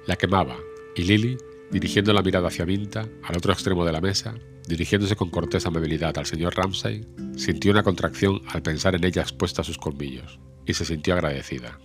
La 0.08 0.16
quemaba, 0.16 0.58
y 0.96 1.04
Lily, 1.04 1.38
dirigiendo 1.72 2.14
la 2.14 2.22
mirada 2.22 2.48
hacia 2.48 2.66
Minta, 2.66 3.08
al 3.24 3.38
otro 3.38 3.54
extremo 3.54 3.86
de 3.86 3.92
la 3.92 4.02
mesa, 4.02 4.36
dirigiéndose 4.68 5.16
con 5.16 5.30
cortés 5.30 5.66
amabilidad 5.66 6.18
al 6.18 6.26
señor 6.26 6.56
Ramsay, 6.56 7.06
sintió 7.36 7.72
una 7.72 7.84
contracción 7.84 8.42
al 8.48 8.62
pensar 8.62 8.96
en 8.96 9.04
ella 9.04 9.22
expuesta 9.22 9.62
a 9.62 9.66
sus 9.66 9.78
colmillos, 9.78 10.40
y 10.66 10.74
se 10.74 10.86
sintió 10.86 11.14
agradecida. 11.14 11.80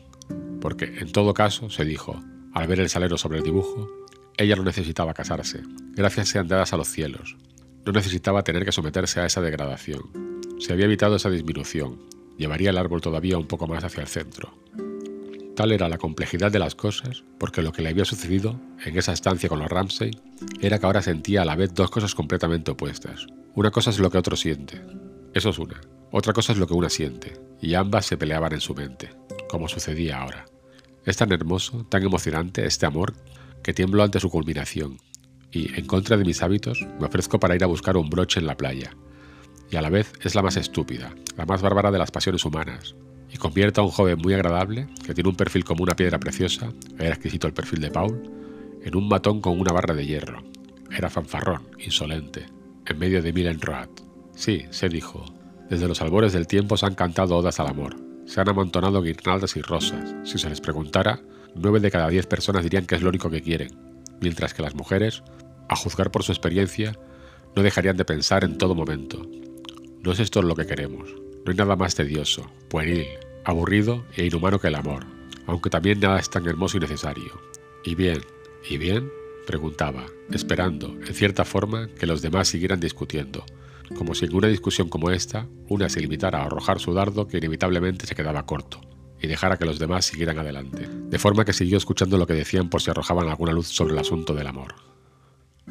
Porque, 0.60 0.84
en 0.84 1.12
todo 1.12 1.34
caso, 1.34 1.70
se 1.70 1.84
dijo, 1.84 2.20
al 2.52 2.66
ver 2.66 2.80
el 2.80 2.88
salero 2.88 3.18
sobre 3.18 3.38
el 3.38 3.44
dibujo, 3.44 3.88
ella 4.36 4.56
no 4.56 4.64
necesitaba 4.64 5.14
casarse, 5.14 5.62
gracias 5.94 6.28
sean 6.28 6.48
dadas 6.48 6.72
a 6.72 6.76
los 6.76 6.88
cielos. 6.88 7.36
No 7.84 7.92
necesitaba 7.92 8.44
tener 8.44 8.64
que 8.64 8.72
someterse 8.72 9.20
a 9.20 9.26
esa 9.26 9.40
degradación. 9.40 10.40
Se 10.58 10.72
había 10.72 10.84
evitado 10.84 11.16
esa 11.16 11.30
disminución, 11.30 11.98
llevaría 12.38 12.70
el 12.70 12.78
árbol 12.78 13.00
todavía 13.00 13.38
un 13.38 13.46
poco 13.46 13.66
más 13.66 13.84
hacia 13.84 14.02
el 14.02 14.08
centro. 14.08 14.54
Tal 15.55 15.70
era 15.70 15.88
la 15.90 15.98
complejidad 15.98 16.50
de 16.50 16.59
las 16.59 16.74
cosas, 16.74 17.24
porque 17.38 17.61
lo 17.61 17.72
que 17.72 17.82
le 17.82 17.90
había 17.90 18.07
sucedido 18.07 18.59
en 18.86 18.96
esa 18.96 19.12
estancia 19.12 19.50
con 19.50 19.59
los 19.59 19.68
Ramsay 19.68 20.11
era 20.62 20.78
que 20.78 20.86
ahora 20.86 21.03
sentía 21.03 21.42
a 21.42 21.44
la 21.44 21.57
vez 21.57 21.74
dos 21.74 21.90
cosas 21.90 22.14
completamente 22.14 22.70
opuestas. 22.70 23.26
Una 23.55 23.70
cosa 23.70 23.90
es 23.90 23.98
lo 23.98 24.11
que 24.11 24.16
otro 24.16 24.34
siente, 24.34 24.82
eso 25.34 25.50
es 25.50 25.59
una. 25.59 25.78
Otra 26.11 26.32
cosa 26.32 26.53
es 26.53 26.59
lo 26.59 26.66
que 26.66 26.74
una 26.74 26.88
siente, 26.88 27.38
y 27.61 27.74
ambas 27.74 28.07
se 28.07 28.16
peleaban 28.16 28.55
en 28.55 28.61
su 28.61 28.74
mente, 28.74 29.11
como 29.48 29.68
sucedía 29.68 30.22
ahora. 30.22 30.46
Es 31.05 31.18
tan 31.18 31.32
hermoso, 31.32 31.84
tan 31.84 32.03
emocionante 32.03 32.64
este 32.64 32.86
amor, 32.86 33.12
que 33.62 33.74
tiemblo 33.74 34.03
ante 34.03 34.20
su 34.20 34.30
culminación, 34.30 34.98
y, 35.50 35.78
en 35.78 35.86
contra 35.86 36.16
de 36.16 36.24
mis 36.24 36.42
hábitos, 36.42 36.86
me 36.98 37.07
ofrezco 37.07 37.38
para 37.38 37.55
ir 37.55 37.64
a 37.64 37.68
buscar 37.68 37.98
un 37.98 38.09
broche 38.09 38.40
en 38.40 38.46
la 38.46 38.57
playa, 38.57 38.96
y 39.70 39.76
a 39.76 39.82
la 39.82 39.90
vez 39.90 40.12
es 40.22 40.34
la 40.34 40.42
más 40.42 40.57
estúpida, 40.57 41.14
la 41.36 41.44
más 41.44 41.61
bárbara 41.61 41.90
de 41.90 41.98
las 41.98 42.11
pasiones 42.11 42.44
humanas, 42.44 42.94
y 43.32 43.38
convierte 43.38 43.80
a 43.80 43.84
un 43.84 43.90
joven 43.90 44.18
muy 44.18 44.34
agradable, 44.34 44.86
que 45.04 45.14
tiene 45.14 45.30
un 45.30 45.36
perfil 45.36 45.64
como 45.64 45.82
una 45.82 45.96
piedra 45.96 46.18
preciosa, 46.18 46.72
era 46.98 47.14
exquisito 47.14 47.46
el 47.46 47.54
perfil 47.54 47.80
de 47.80 47.90
Paul, 47.90 48.30
en 48.82 48.94
un 48.94 49.08
matón 49.08 49.40
con 49.40 49.58
una 49.58 49.72
barra 49.72 49.94
de 49.94 50.06
hierro. 50.06 50.42
Era 50.90 51.08
fanfarrón, 51.08 51.62
insolente, 51.78 52.46
en 52.86 52.98
medio 52.98 53.22
de 53.22 53.32
Milen 53.32 53.60
Road. 53.60 53.88
Sí, 54.34 54.66
se 54.70 54.88
dijo, 54.90 55.24
desde 55.70 55.88
los 55.88 56.02
albores 56.02 56.34
del 56.34 56.46
tiempo 56.46 56.76
se 56.76 56.84
han 56.84 56.94
cantado 56.94 57.36
odas 57.36 57.58
al 57.58 57.68
amor, 57.68 57.96
se 58.26 58.40
han 58.40 58.50
amontonado 58.50 59.00
guirnaldas 59.00 59.56
y 59.56 59.62
rosas. 59.62 60.14
Si 60.24 60.38
se 60.38 60.50
les 60.50 60.60
preguntara, 60.60 61.20
nueve 61.54 61.80
de 61.80 61.90
cada 61.90 62.08
diez 62.08 62.26
personas 62.26 62.64
dirían 62.64 62.86
que 62.86 62.96
es 62.96 63.02
lo 63.02 63.08
único 63.08 63.30
que 63.30 63.40
quieren, 63.40 63.70
mientras 64.20 64.52
que 64.52 64.62
las 64.62 64.74
mujeres, 64.74 65.22
a 65.70 65.76
juzgar 65.76 66.10
por 66.10 66.22
su 66.22 66.32
experiencia, 66.32 66.98
no 67.56 67.62
dejarían 67.62 67.96
de 67.96 68.04
pensar 68.04 68.44
en 68.44 68.58
todo 68.58 68.74
momento, 68.74 69.26
no 70.02 70.12
es 70.12 70.20
esto 70.20 70.42
lo 70.42 70.54
que 70.54 70.66
queremos. 70.66 71.14
No 71.45 71.51
hay 71.51 71.57
nada 71.57 71.76
más 71.76 71.95
tedioso, 71.95 72.51
pueril, 72.68 73.07
aburrido 73.45 74.05
e 74.16 74.26
inhumano 74.26 74.61
que 74.61 74.68
el 74.68 74.76
amor, 74.76 75.05
aunque 75.47 75.70
también 75.70 76.01
nada 76.01 76.18
es 76.18 76.30
tan 76.30 76.47
hermoso 76.47 76.76
y 76.76 76.80
necesario. 76.80 77.40
¿Y 77.84 77.95
bien? 77.95 78.20
¿Y 78.68 78.78
bien? 78.78 79.11
preguntaba, 79.47 80.07
esperando, 80.30 80.97
en 81.05 81.14
cierta 81.14 81.45
forma, 81.45 81.88
que 81.88 82.07
los 82.07 82.22
demás 82.22 82.49
siguieran 82.49 82.80
discutiendo, 82.80 83.45
como 83.97 84.14
si 84.14 84.26
en 84.26 84.34
una 84.34 84.49
discusión 84.49 84.88
como 84.88 85.11
esta, 85.11 85.49
una 85.68 85.88
se 85.88 86.01
limitara 86.01 86.40
a 86.40 86.47
arrojar 86.47 86.78
su 86.78 86.95
dardo 86.95 87.26
que 87.26 87.38
inevitablemente 87.38 88.07
se 88.07 88.14
quedaba 88.14 88.47
corto, 88.47 88.80
y 89.20 89.26
dejara 89.26 89.57
que 89.57 89.64
los 89.64 89.78
demás 89.78 90.05
siguieran 90.05 90.38
adelante, 90.38 90.88
de 90.88 91.18
forma 91.18 91.45
que 91.45 91.53
siguió 91.53 91.76
escuchando 91.76 92.18
lo 92.18 92.26
que 92.26 92.34
decían 92.34 92.70
por 92.70 92.82
si 92.82 92.90
arrojaban 92.90 93.28
alguna 93.28 93.53
luz 93.53 93.68
sobre 93.68 93.95
el 93.95 93.99
asunto 93.99 94.34
del 94.34 94.47
amor. 94.47 94.74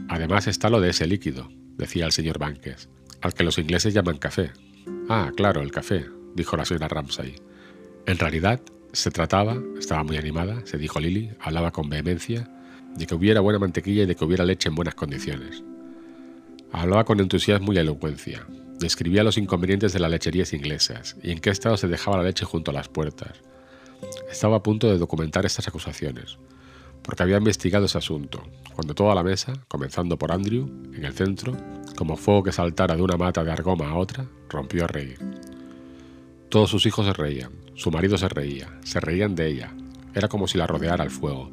Además 0.10 0.48
está 0.48 0.70
lo 0.70 0.82
de 0.82 0.90
ese 0.90 1.08
líquido, 1.08 1.50
decía 1.78 2.06
el 2.06 2.12
señor 2.12 2.40
Banques, 2.40 2.90
al 3.22 3.34
que 3.34 3.44
los 3.44 3.58
ingleses 3.58 3.94
llaman 3.94 4.18
café. 4.18 4.52
Ah, 5.10 5.32
claro, 5.36 5.62
el 5.62 5.72
café, 5.72 6.06
dijo 6.36 6.58
la 6.58 6.66
señora 6.66 6.88
Ramsay. 6.88 7.36
En 8.06 8.18
realidad, 8.18 8.62
se 8.94 9.12
trataba, 9.12 9.58
estaba 9.78 10.04
muy 10.04 10.18
animada, 10.18 10.66
se 10.66 10.78
dijo 10.78 11.00
Lily, 11.00 11.32
hablaba 11.40 11.72
con 11.72 11.90
vehemencia, 11.90 12.50
de 12.96 13.08
que 13.08 13.16
hubiera 13.16 13.40
buena 13.40 13.60
mantequilla 13.60 14.04
y 14.04 14.06
de 14.06 14.16
que 14.16 14.26
hubiera 14.26 14.46
leche 14.46 14.70
en 14.70 14.76
buenas 14.76 14.96
condiciones. 14.96 15.64
Hablaba 16.72 17.06
con 17.06 17.20
entusiasmo 17.20 17.74
y 17.74 17.78
elocuencia, 17.78 18.46
describía 18.80 19.24
los 19.24 19.38
inconvenientes 19.38 19.94
de 19.94 20.00
las 20.00 20.12
lecherías 20.12 20.54
inglesas 20.54 21.16
y 21.22 21.32
en 21.32 21.40
qué 21.40 21.50
estado 21.50 21.78
se 21.78 21.88
dejaba 21.88 22.18
la 22.18 22.24
leche 22.24 22.46
junto 22.46 22.72
a 22.72 22.74
las 22.74 22.90
puertas. 22.90 23.42
Estaba 24.30 24.58
a 24.58 24.64
punto 24.64 24.88
de 24.88 24.98
documentar 24.98 25.46
estas 25.46 25.68
acusaciones, 25.68 26.38
porque 27.04 27.24
había 27.24 27.38
investigado 27.38 27.86
ese 27.86 27.98
asunto, 27.98 28.44
cuando 28.74 28.96
toda 28.96 29.16
la 29.16 29.24
mesa, 29.24 29.54
comenzando 29.68 30.18
por 30.18 30.32
Andrew, 30.32 30.68
en 30.94 31.06
el 31.06 31.14
centro, 31.14 31.56
como 32.02 32.18
fuego 32.18 32.41
que 32.41 32.52
saltara 32.52 32.95
de 32.95 33.04
una 33.04 33.16
mata 33.16 33.43
de 33.43 33.52
argoma 33.52 33.91
a 33.91 33.95
otra, 33.95 34.26
rompió 34.49 34.86
a 34.86 34.88
reír. 34.88 35.20
Todos 36.49 36.72
sus 36.72 36.88
hijos 36.88 37.06
se 37.06 37.14
reían, 37.14 37.52
su 37.76 37.91
marido 37.91 38.18
se 38.18 38.28
reía, 38.28 38.80
se 38.84 38.99
reían 38.99 39.36
de 39.36 39.45
ella, 39.45 39.72
era 40.16 40.28
como 40.28 40.47
si 40.47 40.58
la 40.58 40.66
rodeara 40.66 41.04
el 41.04 41.12
fuego. 41.12 41.52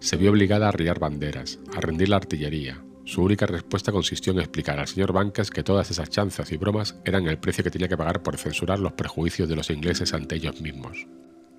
Se 0.00 0.16
vio 0.16 0.30
obligada 0.30 0.64
a 0.64 0.68
arriar 0.70 0.98
banderas, 0.98 1.58
a 1.76 1.82
rendir 1.82 2.08
la 2.08 2.16
artillería. 2.16 2.82
Su 3.04 3.22
única 3.22 3.44
respuesta 3.44 3.92
consistió 3.92 4.32
en 4.32 4.38
explicar 4.38 4.78
al 4.78 4.88
señor 4.88 5.12
Bancas 5.12 5.50
que 5.50 5.62
todas 5.62 5.90
esas 5.90 6.08
chanzas 6.08 6.50
y 6.50 6.56
bromas 6.56 6.96
eran 7.04 7.26
el 7.26 7.36
precio 7.36 7.62
que 7.62 7.70
tenía 7.70 7.88
que 7.88 7.98
pagar 7.98 8.22
por 8.22 8.38
censurar 8.38 8.78
los 8.78 8.94
prejuicios 8.94 9.50
de 9.50 9.56
los 9.56 9.68
ingleses 9.68 10.14
ante 10.14 10.36
ellos 10.36 10.62
mismos. 10.62 11.06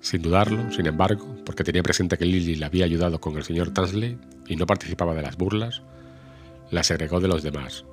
Sin 0.00 0.20
dudarlo, 0.20 0.72
sin 0.72 0.86
embargo, 0.86 1.36
porque 1.46 1.62
tenía 1.62 1.84
presente 1.84 2.18
que 2.18 2.26
Lily 2.26 2.56
le 2.56 2.66
había 2.66 2.86
ayudado 2.86 3.20
con 3.20 3.36
el 3.36 3.44
señor 3.44 3.70
Tansley 3.70 4.18
y 4.48 4.56
no 4.56 4.66
participaba 4.66 5.14
de 5.14 5.22
las 5.22 5.36
burlas, 5.36 5.82
la 6.70 6.82
segregó 6.82 7.20
de 7.20 7.28
los 7.28 7.42
demás. 7.42 7.84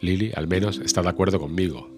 Lily, 0.00 0.32
al 0.34 0.48
menos, 0.48 0.78
está 0.78 1.02
de 1.02 1.08
acuerdo 1.08 1.38
conmigo. 1.38 1.88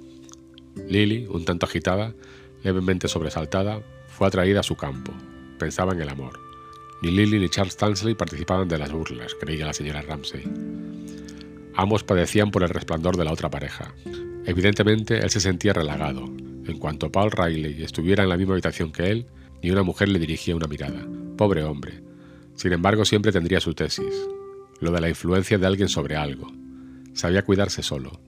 Lily, 0.89 1.27
un 1.31 1.45
tanto 1.45 1.67
agitada, 1.67 2.15
levemente 2.62 3.09
sobresaltada, 3.09 3.83
fue 4.09 4.27
atraída 4.27 4.61
a 4.61 4.65
su 4.65 4.77
campo. 4.77 5.12
Pensaba 5.59 5.93
en 5.93 6.03
el 6.03 6.09
amor. 6.09 6.39
Ni 7.03 7.11
Lily 7.11 7.39
ni 7.39 7.49
Charles 7.49 7.77
Tansley 7.77 8.15
participaban 8.15 8.69
de 8.69 8.79
las 8.79 8.93
burlas, 8.93 9.35
creía 9.39 9.67
la 9.67 9.73
señora 9.73 10.03
Ramsay. 10.03 10.45
Ambos 11.75 12.05
padecían 12.05 12.51
por 12.51 12.62
el 12.62 12.69
resplandor 12.69 13.17
de 13.17 13.25
la 13.25 13.33
otra 13.33 13.51
pareja. 13.51 13.95
Evidentemente, 14.47 15.19
él 15.19 15.31
se 15.31 15.41
sentía 15.41 15.73
relagado. 15.73 16.25
En 16.67 16.79
cuanto 16.79 17.11
Paul 17.11 17.31
Riley 17.31 17.83
estuviera 17.83 18.23
en 18.23 18.29
la 18.29 18.37
misma 18.37 18.55
habitación 18.55 18.93
que 18.93 19.11
él, 19.11 19.27
ni 19.62 19.71
una 19.71 19.83
mujer 19.83 20.09
le 20.09 20.19
dirigía 20.19 20.57
una 20.57 20.67
mirada. 20.67 21.07
Pobre 21.37 21.65
hombre. 21.65 22.03
Sin 22.55 22.73
embargo, 22.73 23.05
siempre 23.05 23.33
tendría 23.33 23.61
su 23.61 23.75
tesis, 23.75 24.15
lo 24.81 24.91
de 24.93 25.01
la 25.01 25.09
influencia 25.09 25.59
de 25.59 25.66
alguien 25.66 25.89
sobre 25.89 26.16
algo. 26.16 26.51
Sabía 27.12 27.45
cuidarse 27.45 27.83
solo. 27.83 28.20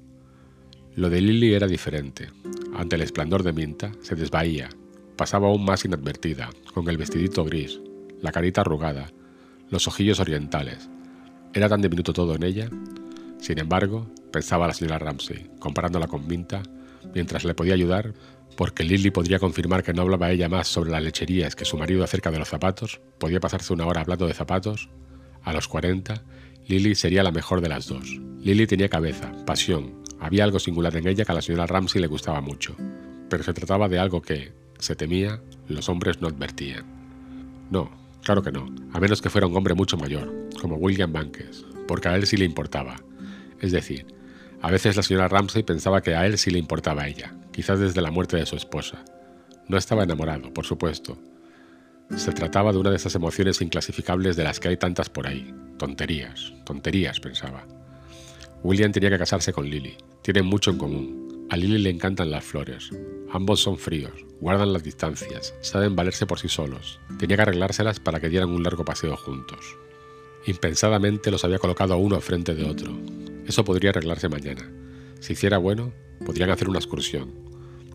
Lo 0.95 1.11
de 1.11 1.21
Lily 1.21 1.55
era 1.55 1.67
diferente. 1.67 2.31
Ante 2.75 2.97
el 2.97 3.03
esplendor 3.03 3.43
de 3.43 3.53
Minta, 3.53 3.93
se 4.01 4.15
desvaía. 4.15 4.69
Pasaba 5.17 5.49
aún 5.49 5.65
más 5.65 5.85
inadvertida, 5.85 6.51
con 6.73 6.89
el 6.89 6.99
vestidito 6.99 7.45
gris, 7.45 7.81
la 8.21 8.33
carita 8.33 8.61
arrugada, 8.61 9.11
los 9.71 9.89
ojillos 9.89 10.21
orientales. 10.21 10.89
Era 11.53 11.69
tan 11.69 11.81
diminuto 11.81 12.13
todo 12.13 12.35
en 12.35 12.43
ella. 12.43 12.71
Sin 13.41 13.59
embargo, 13.59 14.07
pensaba 14.31 14.67
la 14.67 14.75
señora 14.75 14.99
Ramsey, 14.99 15.51
comparándola 15.59 16.07
con 16.07 16.27
Minta, 16.27 16.63
mientras 17.15 17.45
le 17.45 17.55
podía 17.55 17.75
ayudar, 17.75 18.13
porque 18.57 18.85
Lily 18.85 19.11
podría 19.11 19.39
confirmar 19.39 19.83
que 19.83 19.93
no 19.93 20.03
hablaba 20.03 20.31
ella 20.31 20.49
más 20.49 20.69
sobre 20.69 20.91
las 20.91 21.03
lecherías 21.03 21.57
que 21.57 21.65
su 21.65 21.77
marido 21.77 22.05
acerca 22.05 22.31
de 22.31 22.39
los 22.39 22.49
zapatos, 22.49 23.01
podía 23.19 23.41
pasarse 23.41 23.73
una 23.73 23.87
hora 23.87 24.01
hablando 24.01 24.27
de 24.27 24.35
zapatos, 24.35 24.89
a 25.43 25.53
los 25.53 25.69
40, 25.69 26.23
Lily 26.69 26.95
sería 26.95 27.23
la 27.23 27.31
mejor 27.31 27.61
de 27.61 27.69
las 27.69 27.87
dos. 27.87 28.21
Lily 28.41 28.67
tenía 28.67 28.89
cabeza, 28.89 29.33
pasión, 29.45 30.03
había 30.21 30.45
algo 30.45 30.59
singular 30.59 30.97
en 30.97 31.07
ella 31.07 31.25
que 31.25 31.33
a 31.33 31.35
la 31.35 31.43
señora 31.43 31.67
Ramsey 31.67 32.01
le 32.01 32.09
gustaba 32.09 32.41
mucho, 32.41 32.75
pero 33.29 33.45
se 33.45 33.53
trataba 33.53 33.89
de 33.89 33.99
algo 33.99 34.23
que, 34.23 34.53
se 34.79 34.97
temía, 34.97 35.41
los 35.69 35.89
hombres 35.89 36.21
no 36.21 36.29
advertían. 36.29 36.85
No, 37.71 37.91
claro 38.23 38.43
que 38.43 38.53
no, 38.53 38.67
a 38.93 39.01
menos 39.01 39.23
que 39.23 39.31
fuera 39.31 39.47
un 39.47 39.57
hombre 39.57 39.75
mucho 39.75 39.97
mayor, 39.97 40.33
como 40.61 40.77
William 40.77 41.13
Bankes, 41.13 41.65
porque 41.87 42.09
a 42.09 42.17
él 42.17 42.27
sí 42.27 42.37
le 42.37 42.45
importaba. 42.45 42.97
Es 43.61 43.73
decir, 43.73 44.07
a 44.61 44.71
veces 44.71 44.97
la 44.97 45.03
señora 45.03 45.29
Ramsey 45.29 45.63
pensaba 45.63 46.03
que 46.03 46.15
a 46.15 46.27
él 46.27 46.39
sí 46.39 46.51
le 46.51 46.59
importaba 46.59 47.03
a 47.03 47.09
ella, 47.09 47.35
quizás 47.53 47.79
desde 47.79 48.01
la 48.01 48.11
muerte 48.11 48.37
de 48.37 48.47
su 48.47 48.57
esposa. 48.57 49.05
No 49.69 49.77
estaba 49.77 50.05
enamorado, 50.05 50.53
por 50.53 50.67
supuesto. 50.67 51.19
Se 52.15 52.33
trataba 52.33 52.73
de 52.73 52.79
una 52.79 52.91
de 52.91 52.97
esas 52.97 53.15
emociones 53.15 53.61
inclasificables 53.61 54.37
de 54.37 54.45
las 54.45 54.61
que 54.61 54.69
hay 54.69 54.77
tantas 54.77 55.11
por 55.11 55.27
ahí. 55.27 55.53
Tonterías, 55.79 56.53
tonterías, 56.65 57.21
pensaba. 57.21 57.67
William 58.63 58.93
tenía 58.93 59.11
que 59.11 59.19
casarse 59.19 59.53
con 59.53 59.69
Lily. 59.69 59.97
Tienen 60.23 60.47
mucho 60.47 60.71
en 60.71 60.79
común. 60.79 61.47
A 61.51 61.57
Lily 61.57 61.79
le 61.79 61.91
encantan 61.91 62.31
las 62.31 62.45
flores. 62.45 62.91
Ambos 63.33 63.61
son 63.61 63.77
fríos, 63.77 64.13
guardan 64.41 64.73
las 64.73 64.83
distancias, 64.83 65.55
saben 65.61 65.97
valerse 65.97 66.27
por 66.27 66.39
sí 66.39 66.49
solos. 66.49 67.01
Tenía 67.19 67.37
que 67.37 67.43
arreglárselas 67.43 68.01
para 68.01 68.21
que 68.21 68.29
dieran 68.29 68.51
un 68.51 68.63
largo 68.63 68.85
paseo 68.85 69.17
juntos. 69.17 69.77
Impensadamente 70.47 71.31
los 71.31 71.45
había 71.45 71.59
colocado 71.59 71.99
uno 71.99 72.21
frente 72.21 72.55
de 72.55 72.65
otro. 72.65 72.97
Eso 73.47 73.65
podría 73.65 73.91
arreglarse 73.91 74.29
mañana. 74.29 74.71
Si 75.21 75.33
hiciera 75.33 75.59
bueno, 75.59 75.93
podrían 76.25 76.51
hacer 76.51 76.69
una 76.69 76.79
excursión. 76.79 77.33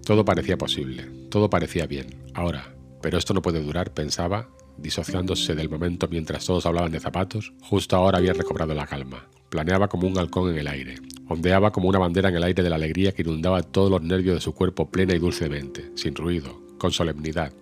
Todo 0.06 0.26
parecía 0.26 0.58
posible, 0.58 1.10
todo 1.30 1.50
parecía 1.50 1.86
bien. 1.86 2.08
Ahora, 2.34 2.76
pero 3.02 3.18
esto 3.18 3.34
no 3.34 3.42
puede 3.42 3.62
durar, 3.62 3.94
pensaba, 3.94 4.50
disociándose 4.78 5.56
del 5.56 5.70
momento 5.70 6.08
mientras 6.10 6.46
todos 6.46 6.66
hablaban 6.66 6.92
de 6.92 7.00
zapatos, 7.00 7.54
justo 7.62 7.96
ahora 7.96 8.18
había 8.18 8.34
recobrado 8.34 8.74
la 8.74 8.88
calma. 8.88 9.28
Planeaba 9.50 9.88
como 9.88 10.08
un 10.08 10.18
halcón 10.18 10.52
en 10.52 10.58
el 10.58 10.68
aire, 10.68 10.96
ondeaba 11.28 11.72
como 11.72 11.90
una 11.90 12.00
bandera 12.00 12.30
en 12.30 12.36
el 12.36 12.44
aire 12.44 12.64
de 12.64 12.70
la 12.70 12.78
alegría 12.78 13.12
que 13.12 13.22
inundaba 13.24 13.64
todos 13.64 13.92
los 13.92 14.02
nervios 14.02 14.36
de 14.36 14.42
su 14.42 14.54
cuerpo 14.54 14.90
plena 14.90 15.14
y 15.14 15.20
dulcemente, 15.20 15.92
sin 15.96 16.16
ruido, 16.16 16.62
con 16.78 16.92
solemnidad. 16.92 17.54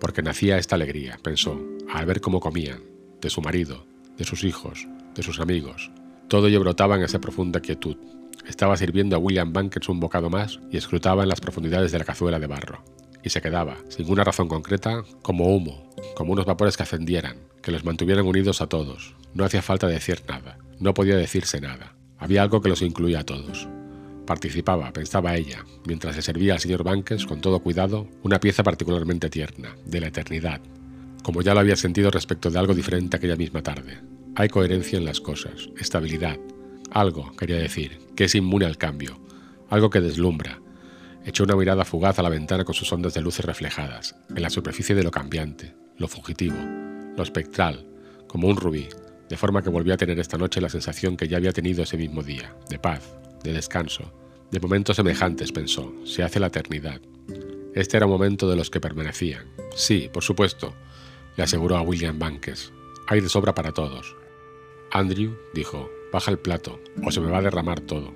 Porque 0.00 0.22
nacía 0.22 0.58
esta 0.58 0.76
alegría, 0.76 1.18
pensó, 1.22 1.60
al 1.92 2.06
ver 2.06 2.20
cómo 2.20 2.40
comían, 2.40 2.82
de 3.20 3.30
su 3.30 3.40
marido, 3.40 3.86
de 4.16 4.24
sus 4.24 4.44
hijos, 4.44 4.86
de 5.14 5.22
sus 5.22 5.40
amigos. 5.40 5.90
Todo 6.28 6.46
ello 6.46 6.60
brotaba 6.60 6.96
en 6.96 7.02
esa 7.02 7.20
profunda 7.20 7.60
quietud. 7.60 7.96
Estaba 8.46 8.76
sirviendo 8.76 9.16
a 9.16 9.18
William 9.18 9.52
Bankers 9.52 9.88
un 9.88 10.00
bocado 10.00 10.30
más 10.30 10.60
y 10.70 10.76
escrutaba 10.76 11.22
en 11.22 11.28
las 11.28 11.40
profundidades 11.40 11.92
de 11.92 11.98
la 11.98 12.04
cazuela 12.04 12.38
de 12.38 12.46
barro 12.46 12.84
y 13.22 13.30
se 13.30 13.40
quedaba, 13.40 13.76
sin 13.88 14.10
una 14.10 14.24
razón 14.24 14.48
concreta, 14.48 15.02
como 15.22 15.54
humo, 15.54 15.90
como 16.14 16.32
unos 16.32 16.46
vapores 16.46 16.76
que 16.76 16.82
ascendieran, 16.82 17.38
que 17.62 17.72
los 17.72 17.84
mantuvieran 17.84 18.26
unidos 18.26 18.60
a 18.60 18.68
todos. 18.68 19.14
No 19.34 19.44
hacía 19.44 19.62
falta 19.62 19.86
decir 19.86 20.22
nada, 20.28 20.58
no 20.78 20.94
podía 20.94 21.16
decirse 21.16 21.60
nada. 21.60 21.94
Había 22.18 22.42
algo 22.42 22.60
que 22.60 22.68
los 22.68 22.82
incluía 22.82 23.20
a 23.20 23.24
todos. 23.24 23.68
Participaba, 24.26 24.92
pensaba 24.92 25.36
ella, 25.36 25.64
mientras 25.86 26.16
le 26.16 26.22
servía 26.22 26.54
al 26.54 26.60
señor 26.60 26.84
Banques 26.84 27.26
con 27.26 27.40
todo 27.40 27.60
cuidado 27.60 28.06
una 28.22 28.40
pieza 28.40 28.62
particularmente 28.62 29.30
tierna, 29.30 29.76
de 29.84 30.00
la 30.00 30.08
eternidad, 30.08 30.60
como 31.22 31.42
ya 31.42 31.54
lo 31.54 31.60
había 31.60 31.76
sentido 31.76 32.10
respecto 32.10 32.50
de 32.50 32.58
algo 32.58 32.74
diferente 32.74 33.16
aquella 33.16 33.36
misma 33.36 33.62
tarde. 33.62 34.00
Hay 34.36 34.48
coherencia 34.48 34.98
en 34.98 35.04
las 35.04 35.20
cosas, 35.20 35.70
estabilidad, 35.78 36.38
algo, 36.90 37.32
quería 37.36 37.56
decir, 37.56 37.98
que 38.16 38.24
es 38.24 38.34
inmune 38.34 38.66
al 38.66 38.78
cambio, 38.78 39.18
algo 39.68 39.90
que 39.90 40.00
deslumbra, 40.00 40.60
Echó 41.24 41.44
una 41.44 41.56
mirada 41.56 41.84
fugaz 41.84 42.18
a 42.18 42.22
la 42.22 42.28
ventana 42.28 42.64
con 42.64 42.74
sus 42.74 42.92
ondas 42.92 43.14
de 43.14 43.20
luces 43.20 43.44
reflejadas, 43.44 44.16
en 44.34 44.42
la 44.42 44.50
superficie 44.50 44.94
de 44.94 45.02
lo 45.02 45.10
cambiante, 45.10 45.74
lo 45.98 46.08
fugitivo, 46.08 46.56
lo 47.16 47.22
espectral, 47.22 47.86
como 48.26 48.48
un 48.48 48.56
rubí, 48.56 48.88
de 49.28 49.36
forma 49.36 49.62
que 49.62 49.70
volvió 49.70 49.94
a 49.94 49.98
tener 49.98 50.18
esta 50.18 50.38
noche 50.38 50.60
la 50.60 50.68
sensación 50.68 51.16
que 51.16 51.28
ya 51.28 51.36
había 51.36 51.52
tenido 51.52 51.82
ese 51.82 51.96
mismo 51.96 52.22
día, 52.22 52.56
de 52.68 52.78
paz, 52.78 53.14
de 53.44 53.52
descanso, 53.52 54.12
de 54.50 54.60
momentos 54.60 54.96
semejantes, 54.96 55.52
pensó, 55.52 55.92
se 56.04 56.22
hace 56.22 56.40
la 56.40 56.48
eternidad. 56.48 57.00
Este 57.74 57.96
era 57.96 58.06
un 58.06 58.12
momento 58.12 58.48
de 58.48 58.56
los 58.56 58.70
que 58.70 58.80
permanecían. 58.80 59.46
Sí, 59.76 60.10
por 60.12 60.24
supuesto, 60.24 60.74
le 61.36 61.44
aseguró 61.44 61.76
a 61.76 61.82
William 61.82 62.18
Bankes. 62.18 62.72
Hay 63.06 63.20
de 63.20 63.28
sobra 63.28 63.54
para 63.54 63.72
todos. 63.72 64.16
Andrew 64.90 65.36
dijo, 65.54 65.88
baja 66.12 66.30
el 66.30 66.38
plato, 66.38 66.80
o 67.04 67.12
se 67.12 67.20
me 67.20 67.30
va 67.30 67.38
a 67.38 67.42
derramar 67.42 67.80
todo. 67.80 68.12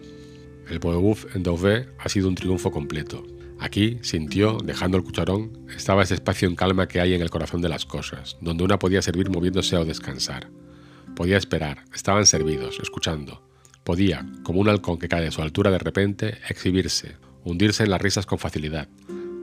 El 0.69 0.79
Boeuf 0.79 1.27
en 1.37 1.43
Dauvé 1.43 1.89
ha 1.99 2.09
sido 2.09 2.29
un 2.29 2.35
triunfo 2.35 2.71
completo. 2.71 3.23
Aquí, 3.59 3.99
sintió, 4.03 4.59
dejando 4.65 4.97
el 4.97 5.05
cucharón, 5.05 5.67
estaba 5.77 6.03
ese 6.03 6.15
espacio 6.15 6.49
en 6.49 6.57
calma 6.57 6.89
que 6.89 7.01
hay 7.01 7.15
en 7.15 7.23
el 7.23 7.31
corazón 7.31 7.61
de 7.61 7.69
las 7.69 7.87
cosas, 7.87 8.37
donde 8.41 8.65
una 8.65 8.79
podía 8.79 9.03
servir 9.03 9.31
moviéndose 9.31 9.77
o 9.77 9.85
descansar. 9.85 10.51
Podía 11.15 11.37
esperar, 11.37 11.85
estaban 11.95 12.27
servidos, 12.27 12.79
escuchando. 12.83 13.43
Podía, 13.85 14.27
como 14.43 14.61
un 14.61 14.69
halcón 14.69 14.99
que 14.99 15.09
cae 15.09 15.27
a 15.27 15.31
su 15.31 15.43
altura 15.43 15.71
de 15.71 15.79
repente, 15.79 16.39
exhibirse, 16.49 17.17
hundirse 17.45 17.85
en 17.85 17.91
las 17.91 18.01
risas 18.01 18.27
con 18.27 18.39
facilidad, 18.39 18.89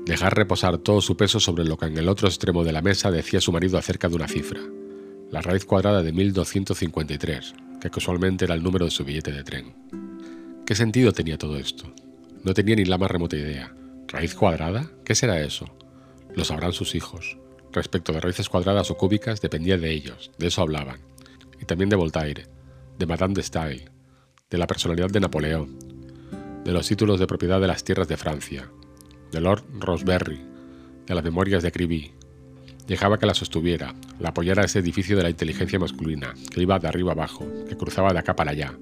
dejar 0.05 0.35
reposar 0.35 0.79
todo 0.79 1.01
su 1.01 1.15
peso 1.15 1.39
sobre 1.39 1.63
lo 1.63 1.77
que 1.77 1.85
en 1.85 1.97
el 1.97 2.09
otro 2.09 2.27
extremo 2.27 2.63
de 2.63 2.73
la 2.73 2.81
mesa 2.81 3.11
decía 3.11 3.39
su 3.39 3.51
marido 3.51 3.77
acerca 3.77 4.09
de 4.09 4.15
una 4.15 4.27
cifra, 4.27 4.59
la 5.29 5.41
raíz 5.41 5.63
cuadrada 5.65 6.03
de 6.03 6.11
1253, 6.11 7.53
que 7.79 7.89
casualmente 7.89 8.45
era 8.45 8.55
el 8.55 8.63
número 8.63 8.85
de 8.85 8.91
su 8.91 9.05
billete 9.05 9.31
de 9.31 9.43
tren. 9.43 10.10
¿Qué 10.65 10.75
sentido 10.75 11.11
tenía 11.11 11.37
todo 11.37 11.57
esto? 11.57 11.91
No 12.43 12.53
tenía 12.53 12.75
ni 12.75 12.85
la 12.85 12.97
más 12.97 13.11
remota 13.11 13.35
idea. 13.35 13.73
¿Raíz 14.07 14.35
cuadrada? 14.35 14.89
¿Qué 15.03 15.15
será 15.15 15.41
eso? 15.41 15.65
Lo 16.35 16.45
sabrán 16.45 16.71
sus 16.71 16.95
hijos. 16.95 17.37
Respecto 17.73 18.13
de 18.13 18.21
raíces 18.21 18.47
cuadradas 18.47 18.91
o 18.91 18.97
cúbicas 18.97 19.41
dependía 19.41 19.77
de 19.77 19.91
ellos, 19.91 20.31
de 20.37 20.47
eso 20.47 20.61
hablaban. 20.61 20.99
Y 21.59 21.65
también 21.65 21.89
de 21.89 21.95
Voltaire, 21.95 22.45
de 22.97 23.05
Madame 23.05 23.33
de 23.33 23.43
Staël, 23.43 23.89
de 24.49 24.57
la 24.57 24.67
personalidad 24.67 25.09
de 25.09 25.19
Napoleón, 25.19 25.77
de 26.63 26.71
los 26.71 26.87
títulos 26.87 27.19
de 27.19 27.27
propiedad 27.27 27.59
de 27.59 27.67
las 27.67 27.83
tierras 27.83 28.07
de 28.07 28.17
Francia, 28.17 28.69
de 29.31 29.41
Lord 29.41 29.63
Roseberry, 29.79 30.41
de 31.07 31.15
las 31.15 31.23
memorias 31.23 31.63
de 31.63 31.71
Cribby. 31.71 32.13
Dejaba 32.87 33.17
que 33.17 33.25
la 33.25 33.33
sostuviera, 33.33 33.95
la 34.19 34.29
apoyara 34.29 34.63
ese 34.63 34.79
edificio 34.79 35.17
de 35.17 35.23
la 35.23 35.29
inteligencia 35.29 35.79
masculina, 35.79 36.33
que 36.53 36.61
iba 36.61 36.79
de 36.79 36.87
arriba 36.87 37.13
abajo, 37.13 37.45
que 37.67 37.77
cruzaba 37.77 38.13
de 38.13 38.19
acá 38.19 38.35
para 38.35 38.51
allá, 38.51 38.77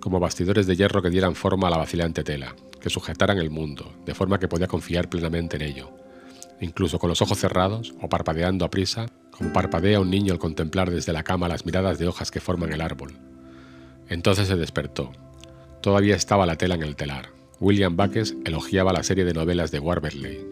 como 0.00 0.18
bastidores 0.20 0.66
de 0.66 0.76
hierro 0.76 1.02
que 1.02 1.10
dieran 1.10 1.34
forma 1.34 1.68
a 1.68 1.70
la 1.70 1.76
vacilante 1.76 2.24
tela, 2.24 2.56
que 2.80 2.90
sujetaran 2.90 3.38
el 3.38 3.50
mundo, 3.50 3.92
de 4.04 4.14
forma 4.14 4.38
que 4.40 4.48
podía 4.48 4.66
confiar 4.66 5.08
plenamente 5.08 5.56
en 5.56 5.62
ello. 5.62 5.90
Incluso 6.60 6.98
con 6.98 7.08
los 7.08 7.22
ojos 7.22 7.38
cerrados 7.38 7.94
o 8.00 8.08
parpadeando 8.08 8.64
a 8.64 8.70
prisa, 8.70 9.06
como 9.30 9.52
parpadea 9.52 10.00
un 10.00 10.10
niño 10.10 10.32
al 10.32 10.38
contemplar 10.38 10.90
desde 10.90 11.12
la 11.12 11.22
cama 11.22 11.48
las 11.48 11.64
miradas 11.64 11.98
de 11.98 12.08
hojas 12.08 12.30
que 12.30 12.40
forman 12.40 12.72
el 12.72 12.80
árbol. 12.80 13.18
Entonces 14.08 14.48
se 14.48 14.56
despertó. 14.56 15.12
Todavía 15.80 16.16
estaba 16.16 16.44
la 16.44 16.56
tela 16.56 16.74
en 16.74 16.82
el 16.82 16.96
telar. 16.96 17.30
William 17.60 17.96
Backes 17.96 18.34
elogiaba 18.44 18.92
la 18.92 19.02
serie 19.02 19.24
de 19.24 19.34
novelas 19.34 19.70
de 19.70 19.78
Warberley. 19.78 20.46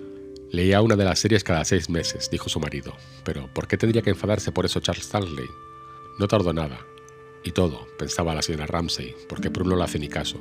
Leía 0.50 0.80
una 0.80 0.96
de 0.96 1.04
las 1.04 1.18
series 1.18 1.44
cada 1.44 1.64
seis 1.64 1.90
meses, 1.90 2.30
dijo 2.30 2.48
su 2.48 2.60
marido. 2.60 2.94
Pero, 3.24 3.52
¿por 3.52 3.68
qué 3.68 3.76
tendría 3.76 4.00
que 4.00 4.10
enfadarse 4.10 4.52
por 4.52 4.64
eso 4.64 4.80
Charles 4.80 5.04
Stanley? 5.04 5.46
No 6.18 6.26
tardó 6.28 6.52
nada. 6.54 6.78
Y 7.48 7.52
todo, 7.52 7.86
pensaba 7.96 8.34
la 8.34 8.42
señora 8.42 8.66
Ramsay, 8.66 9.14
porque 9.26 9.50
Prum 9.50 9.70
no 9.70 9.76
le 9.76 9.82
hace 9.82 9.98
ni 9.98 10.08
caso, 10.08 10.38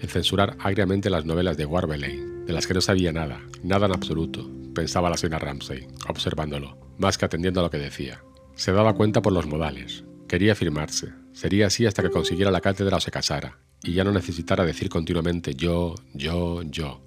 en 0.00 0.08
censurar 0.08 0.56
agriamente 0.58 1.10
las 1.10 1.26
novelas 1.26 1.58
de 1.58 1.66
Warbeley, 1.66 2.16
de 2.46 2.52
las 2.54 2.66
que 2.66 2.72
no 2.72 2.80
sabía 2.80 3.12
nada, 3.12 3.42
nada 3.62 3.84
en 3.84 3.92
absoluto, 3.92 4.50
pensaba 4.74 5.10
la 5.10 5.18
señora 5.18 5.38
Ramsay, 5.38 5.86
observándolo, 6.08 6.78
más 6.96 7.18
que 7.18 7.26
atendiendo 7.26 7.60
a 7.60 7.64
lo 7.64 7.70
que 7.70 7.76
decía. 7.76 8.22
Se 8.54 8.72
daba 8.72 8.94
cuenta 8.94 9.20
por 9.20 9.34
los 9.34 9.46
modales. 9.46 10.04
Quería 10.28 10.54
firmarse. 10.54 11.12
Sería 11.34 11.66
así 11.66 11.84
hasta 11.84 12.02
que 12.02 12.08
consiguiera 12.08 12.50
la 12.50 12.62
cátedra 12.62 12.96
o 12.96 13.00
se 13.00 13.10
casara, 13.10 13.58
y 13.82 13.92
ya 13.92 14.04
no 14.04 14.12
necesitara 14.12 14.64
decir 14.64 14.88
continuamente 14.88 15.54
yo, 15.54 15.94
yo, 16.14 16.62
yo. 16.62 17.02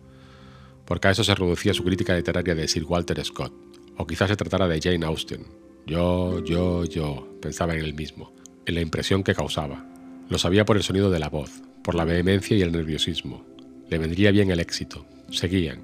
Porque 0.86 1.08
a 1.08 1.12
eso 1.12 1.24
se 1.24 1.34
reducía 1.34 1.74
su 1.74 1.84
crítica 1.84 2.16
literaria 2.16 2.54
de 2.54 2.68
Sir 2.68 2.84
Walter 2.84 3.26
Scott, 3.26 3.52
o 3.98 4.06
quizás 4.06 4.30
se 4.30 4.36
tratara 4.36 4.68
de 4.68 4.80
Jane 4.80 5.08
Austen. 5.08 5.48
Yo, 5.88 6.44
yo, 6.46 6.86
yo, 6.86 7.36
pensaba 7.42 7.74
en 7.74 7.80
él 7.80 7.96
mismo, 7.96 8.32
en 8.70 8.76
la 8.76 8.82
impresión 8.82 9.24
que 9.24 9.36
causaba. 9.36 9.86
Lo 10.30 10.38
sabía 10.38 10.64
por 10.64 10.78
el 10.78 10.84
sonido 10.84 11.10
de 11.10 11.20
la 11.20 11.30
voz, 11.30 11.52
por 11.84 11.96
la 11.96 12.06
vehemencia 12.06 12.56
y 12.56 12.62
el 12.62 12.72
nerviosismo. 12.72 13.44
Le 13.90 13.98
vendría 13.98 14.32
bien 14.32 14.52
el 14.52 14.60
éxito. 14.60 15.06
Seguían. 15.32 15.82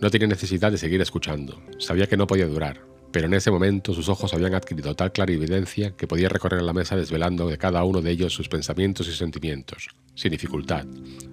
No 0.00 0.10
tenía 0.10 0.28
necesidad 0.28 0.70
de 0.70 0.78
seguir 0.78 1.00
escuchando. 1.00 1.60
Sabía 1.78 2.06
que 2.06 2.16
no 2.16 2.26
podía 2.26 2.46
durar, 2.46 2.80
pero 3.10 3.26
en 3.26 3.34
ese 3.34 3.50
momento 3.50 3.92
sus 3.92 4.08
ojos 4.08 4.34
habían 4.34 4.54
adquirido 4.54 4.94
tal 4.94 5.10
clarividencia 5.10 5.96
que 5.96 6.06
podía 6.06 6.28
recorrer 6.28 6.62
la 6.62 6.72
mesa 6.72 6.96
desvelando 6.96 7.48
de 7.48 7.58
cada 7.58 7.82
uno 7.82 8.02
de 8.02 8.10
ellos 8.10 8.34
sus 8.34 8.48
pensamientos 8.48 9.08
y 9.08 9.12
sentimientos, 9.12 9.88
sin 10.14 10.30
dificultad, 10.30 10.86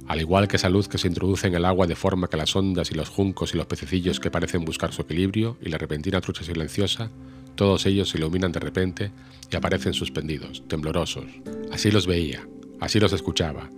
al 0.07 0.21
igual 0.21 0.47
que 0.47 0.55
esa 0.55 0.69
luz 0.69 0.87
que 0.87 0.97
se 0.97 1.07
introduce 1.07 1.47
en 1.47 1.55
el 1.55 1.65
agua 1.65 1.85
de 1.85 1.95
forma 1.95 2.29
que 2.29 2.37
las 2.37 2.55
ondas 2.55 2.89
y 2.89 2.95
los 2.95 3.09
juncos 3.09 3.53
y 3.53 3.57
los 3.57 3.67
pececillos 3.67 4.19
que 4.19 4.31
parecen 4.31 4.65
buscar 4.65 4.93
su 4.93 5.01
equilibrio 5.03 5.57
y 5.61 5.69
la 5.69 5.77
repentina 5.77 6.21
trucha 6.21 6.43
silenciosa 6.43 7.11
todos 7.55 7.85
ellos 7.85 8.09
se 8.09 8.17
iluminan 8.17 8.51
de 8.51 8.59
repente 8.59 9.11
y 9.51 9.55
aparecen 9.55 9.93
suspendidos, 9.93 10.63
temblorosos. 10.67 11.25
Así 11.71 11.91
los 11.91 12.07
veía, 12.07 12.47
así 12.79 12.99
los 12.99 13.13
escuchaba. 13.13 13.69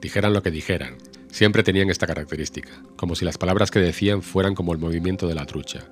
Dijeran 0.00 0.32
lo 0.32 0.42
que 0.42 0.50
dijeran, 0.50 0.96
siempre 1.30 1.62
tenían 1.62 1.90
esta 1.90 2.06
característica, 2.06 2.70
como 2.96 3.14
si 3.14 3.24
las 3.24 3.38
palabras 3.38 3.70
que 3.70 3.78
decían 3.78 4.22
fueran 4.22 4.54
como 4.54 4.72
el 4.72 4.78
movimiento 4.78 5.28
de 5.28 5.34
la 5.34 5.46
trucha, 5.46 5.88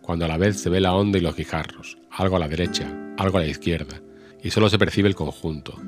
cuando 0.00 0.24
a 0.24 0.28
la 0.28 0.38
vez 0.38 0.60
se 0.60 0.70
ve 0.70 0.80
la 0.80 0.94
onda 0.94 1.18
y 1.18 1.20
los 1.20 1.36
guijarros, 1.36 1.98
algo 2.10 2.36
a 2.36 2.40
la 2.40 2.48
derecha, 2.48 3.14
algo 3.18 3.38
a 3.38 3.42
la 3.42 3.46
izquierda, 3.46 4.00
y 4.42 4.50
solo 4.50 4.70
se 4.70 4.78
percibe 4.78 5.08
el 5.08 5.14
conjunto, 5.14 5.78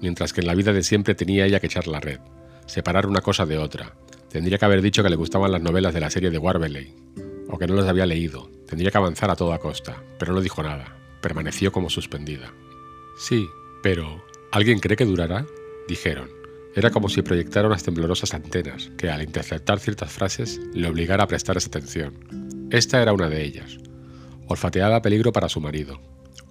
mientras 0.00 0.32
que 0.32 0.42
en 0.42 0.46
la 0.46 0.54
vida 0.54 0.72
de 0.72 0.82
siempre 0.82 1.14
tenía 1.14 1.46
ella 1.46 1.60
que 1.60 1.66
echar 1.66 1.88
la 1.88 2.00
red, 2.00 2.20
separar 2.66 3.06
una 3.06 3.22
cosa 3.22 3.46
de 3.46 3.56
otra. 3.56 3.94
Tendría 4.28 4.58
que 4.58 4.64
haber 4.64 4.82
dicho 4.82 5.02
que 5.02 5.10
le 5.10 5.16
gustaban 5.16 5.52
las 5.52 5.62
novelas 5.62 5.94
de 5.94 6.00
la 6.00 6.10
serie 6.10 6.30
de 6.30 6.38
Warbeley, 6.38 6.94
o 7.52 7.58
que 7.58 7.66
no 7.66 7.74
las 7.74 7.86
había 7.86 8.06
leído. 8.06 8.50
Tendría 8.66 8.90
que 8.90 8.98
avanzar 8.98 9.30
a 9.30 9.36
toda 9.36 9.58
costa, 9.58 10.02
pero 10.18 10.32
no 10.32 10.40
dijo 10.40 10.62
nada. 10.62 10.96
Permaneció 11.20 11.70
como 11.70 11.90
suspendida. 11.90 12.52
Sí, 13.18 13.46
pero 13.82 14.24
¿alguien 14.50 14.80
cree 14.80 14.96
que 14.96 15.04
durará? 15.04 15.46
Dijeron. 15.86 16.30
Era 16.74 16.90
como 16.90 17.10
si 17.10 17.20
proyectara 17.20 17.68
unas 17.68 17.82
temblorosas 17.82 18.32
antenas 18.32 18.90
que, 18.96 19.10
al 19.10 19.22
interceptar 19.22 19.78
ciertas 19.78 20.10
frases, 20.10 20.58
le 20.72 20.88
obligara 20.88 21.24
a 21.24 21.26
prestar 21.26 21.58
atención. 21.58 22.68
Esta 22.70 23.02
era 23.02 23.12
una 23.12 23.28
de 23.28 23.44
ellas. 23.44 23.76
Olfateaba 24.48 25.02
peligro 25.02 25.30
para 25.32 25.50
su 25.50 25.60
marido. 25.60 26.00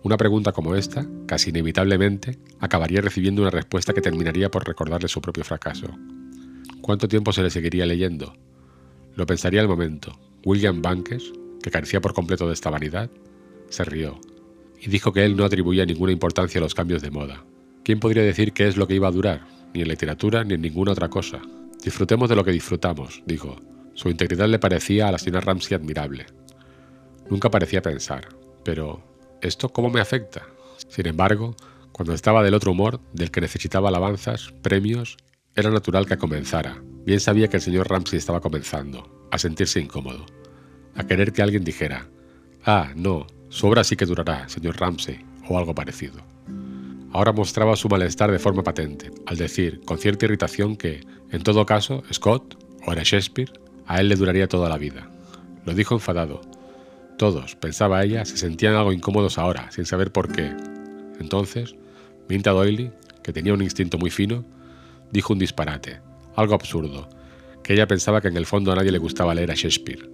Una 0.03 0.17
pregunta 0.17 0.51
como 0.51 0.75
esta, 0.75 1.07
casi 1.25 1.49
inevitablemente, 1.49 2.37
acabaría 2.59 3.01
recibiendo 3.01 3.41
una 3.41 3.49
respuesta 3.49 3.93
que 3.93 4.01
terminaría 4.01 4.51
por 4.51 4.67
recordarle 4.67 5.07
su 5.07 5.19
propio 5.19 5.43
fracaso. 5.43 5.87
¿Cuánto 6.81 7.07
tiempo 7.07 7.33
se 7.33 7.41
le 7.41 7.49
seguiría 7.49 7.87
leyendo? 7.87 8.35
Lo 9.15 9.25
pensaría 9.25 9.61
al 9.61 9.67
momento, 9.67 10.19
William 10.45 10.81
Bankes, 10.81 11.31
que 11.61 11.71
carecía 11.71 12.01
por 12.01 12.13
completo 12.13 12.47
de 12.47 12.53
esta 12.53 12.69
vanidad, 12.69 13.09
se 13.69 13.83
rió, 13.83 14.19
y 14.79 14.89
dijo 14.89 15.13
que 15.13 15.23
él 15.23 15.35
no 15.37 15.45
atribuía 15.45 15.85
ninguna 15.85 16.11
importancia 16.11 16.59
a 16.59 16.63
los 16.63 16.73
cambios 16.73 17.01
de 17.01 17.11
moda. 17.11 17.45
¿Quién 17.83 17.99
podría 17.99 18.23
decir 18.23 18.53
qué 18.53 18.67
es 18.67 18.77
lo 18.77 18.87
que 18.87 18.95
iba 18.95 19.07
a 19.07 19.11
durar? 19.11 19.47
Ni 19.73 19.81
en 19.81 19.87
literatura 19.87 20.43
ni 20.43 20.55
en 20.55 20.61
ninguna 20.61 20.91
otra 20.91 21.09
cosa. 21.09 21.41
Disfrutemos 21.83 22.29
de 22.29 22.35
lo 22.35 22.43
que 22.43 22.51
disfrutamos, 22.51 23.23
dijo. 23.25 23.57
Su 23.93 24.09
integridad 24.09 24.47
le 24.47 24.59
parecía 24.59 25.07
a 25.07 25.11
la 25.11 25.17
señora 25.17 25.41
Ramsey 25.41 25.75
admirable. 25.75 26.25
Nunca 27.29 27.51
parecía 27.51 27.81
pensar, 27.81 28.29
pero 28.63 29.03
¿esto 29.41 29.69
cómo 29.69 29.89
me 29.89 30.01
afecta? 30.01 30.47
Sin 30.87 31.07
embargo, 31.07 31.55
cuando 31.91 32.13
estaba 32.13 32.43
del 32.43 32.53
otro 32.53 32.71
humor, 32.71 32.99
del 33.13 33.31
que 33.31 33.41
necesitaba 33.41 33.89
alabanzas, 33.89 34.53
premios, 34.61 35.17
era 35.55 35.69
natural 35.69 36.05
que 36.05 36.17
comenzara. 36.17 36.81
Bien 37.05 37.19
sabía 37.19 37.47
que 37.47 37.57
el 37.57 37.63
señor 37.63 37.89
Ramsey 37.89 38.17
estaba 38.17 38.41
comenzando, 38.41 39.27
a 39.31 39.37
sentirse 39.37 39.79
incómodo, 39.79 40.25
a 40.95 41.05
querer 41.05 41.33
que 41.33 41.41
alguien 41.41 41.63
dijera, 41.63 42.07
ah, 42.65 42.91
no, 42.95 43.25
su 43.49 43.67
obra 43.67 43.83
sí 43.83 43.95
que 43.95 44.05
durará, 44.05 44.47
señor 44.49 44.79
Ramsey, 44.79 45.25
o 45.47 45.57
algo 45.57 45.73
parecido. 45.73 46.21
Ahora 47.11 47.33
mostraba 47.33 47.75
su 47.75 47.89
malestar 47.89 48.31
de 48.31 48.39
forma 48.39 48.63
patente, 48.63 49.11
al 49.25 49.37
decir, 49.37 49.81
con 49.83 49.97
cierta 49.97 50.25
irritación, 50.25 50.77
que, 50.77 51.01
en 51.31 51.43
todo 51.43 51.65
caso, 51.65 52.03
Scott, 52.13 52.57
o 52.85 52.93
era 52.93 53.03
Shakespeare, 53.03 53.51
a 53.87 53.99
él 53.99 54.07
le 54.07 54.15
duraría 54.15 54.47
toda 54.47 54.69
la 54.69 54.77
vida. 54.77 55.09
Lo 55.65 55.73
dijo 55.73 55.95
enfadado. 55.95 56.41
Todos, 57.17 57.55
pensaba 57.55 58.03
ella, 58.03 58.25
se 58.25 58.37
sentían 58.37 58.75
algo 58.75 58.93
incómodos 58.93 59.37
ahora, 59.37 59.71
sin 59.71 59.85
saber 59.85 60.11
por 60.11 60.31
qué. 60.31 60.55
Entonces, 61.19 61.75
Minta 62.29 62.51
Doyle, 62.51 62.93
que 63.23 63.33
tenía 63.33 63.53
un 63.53 63.61
instinto 63.61 63.97
muy 63.97 64.09
fino, 64.09 64.45
dijo 65.11 65.33
un 65.33 65.39
disparate, 65.39 65.99
algo 66.35 66.55
absurdo, 66.55 67.09
que 67.63 67.73
ella 67.73 67.87
pensaba 67.87 68.21
que 68.21 68.27
en 68.27 68.37
el 68.37 68.45
fondo 68.45 68.71
a 68.71 68.75
nadie 68.75 68.91
le 68.91 68.97
gustaba 68.97 69.35
leer 69.35 69.51
a 69.51 69.55
Shakespeare. 69.55 70.09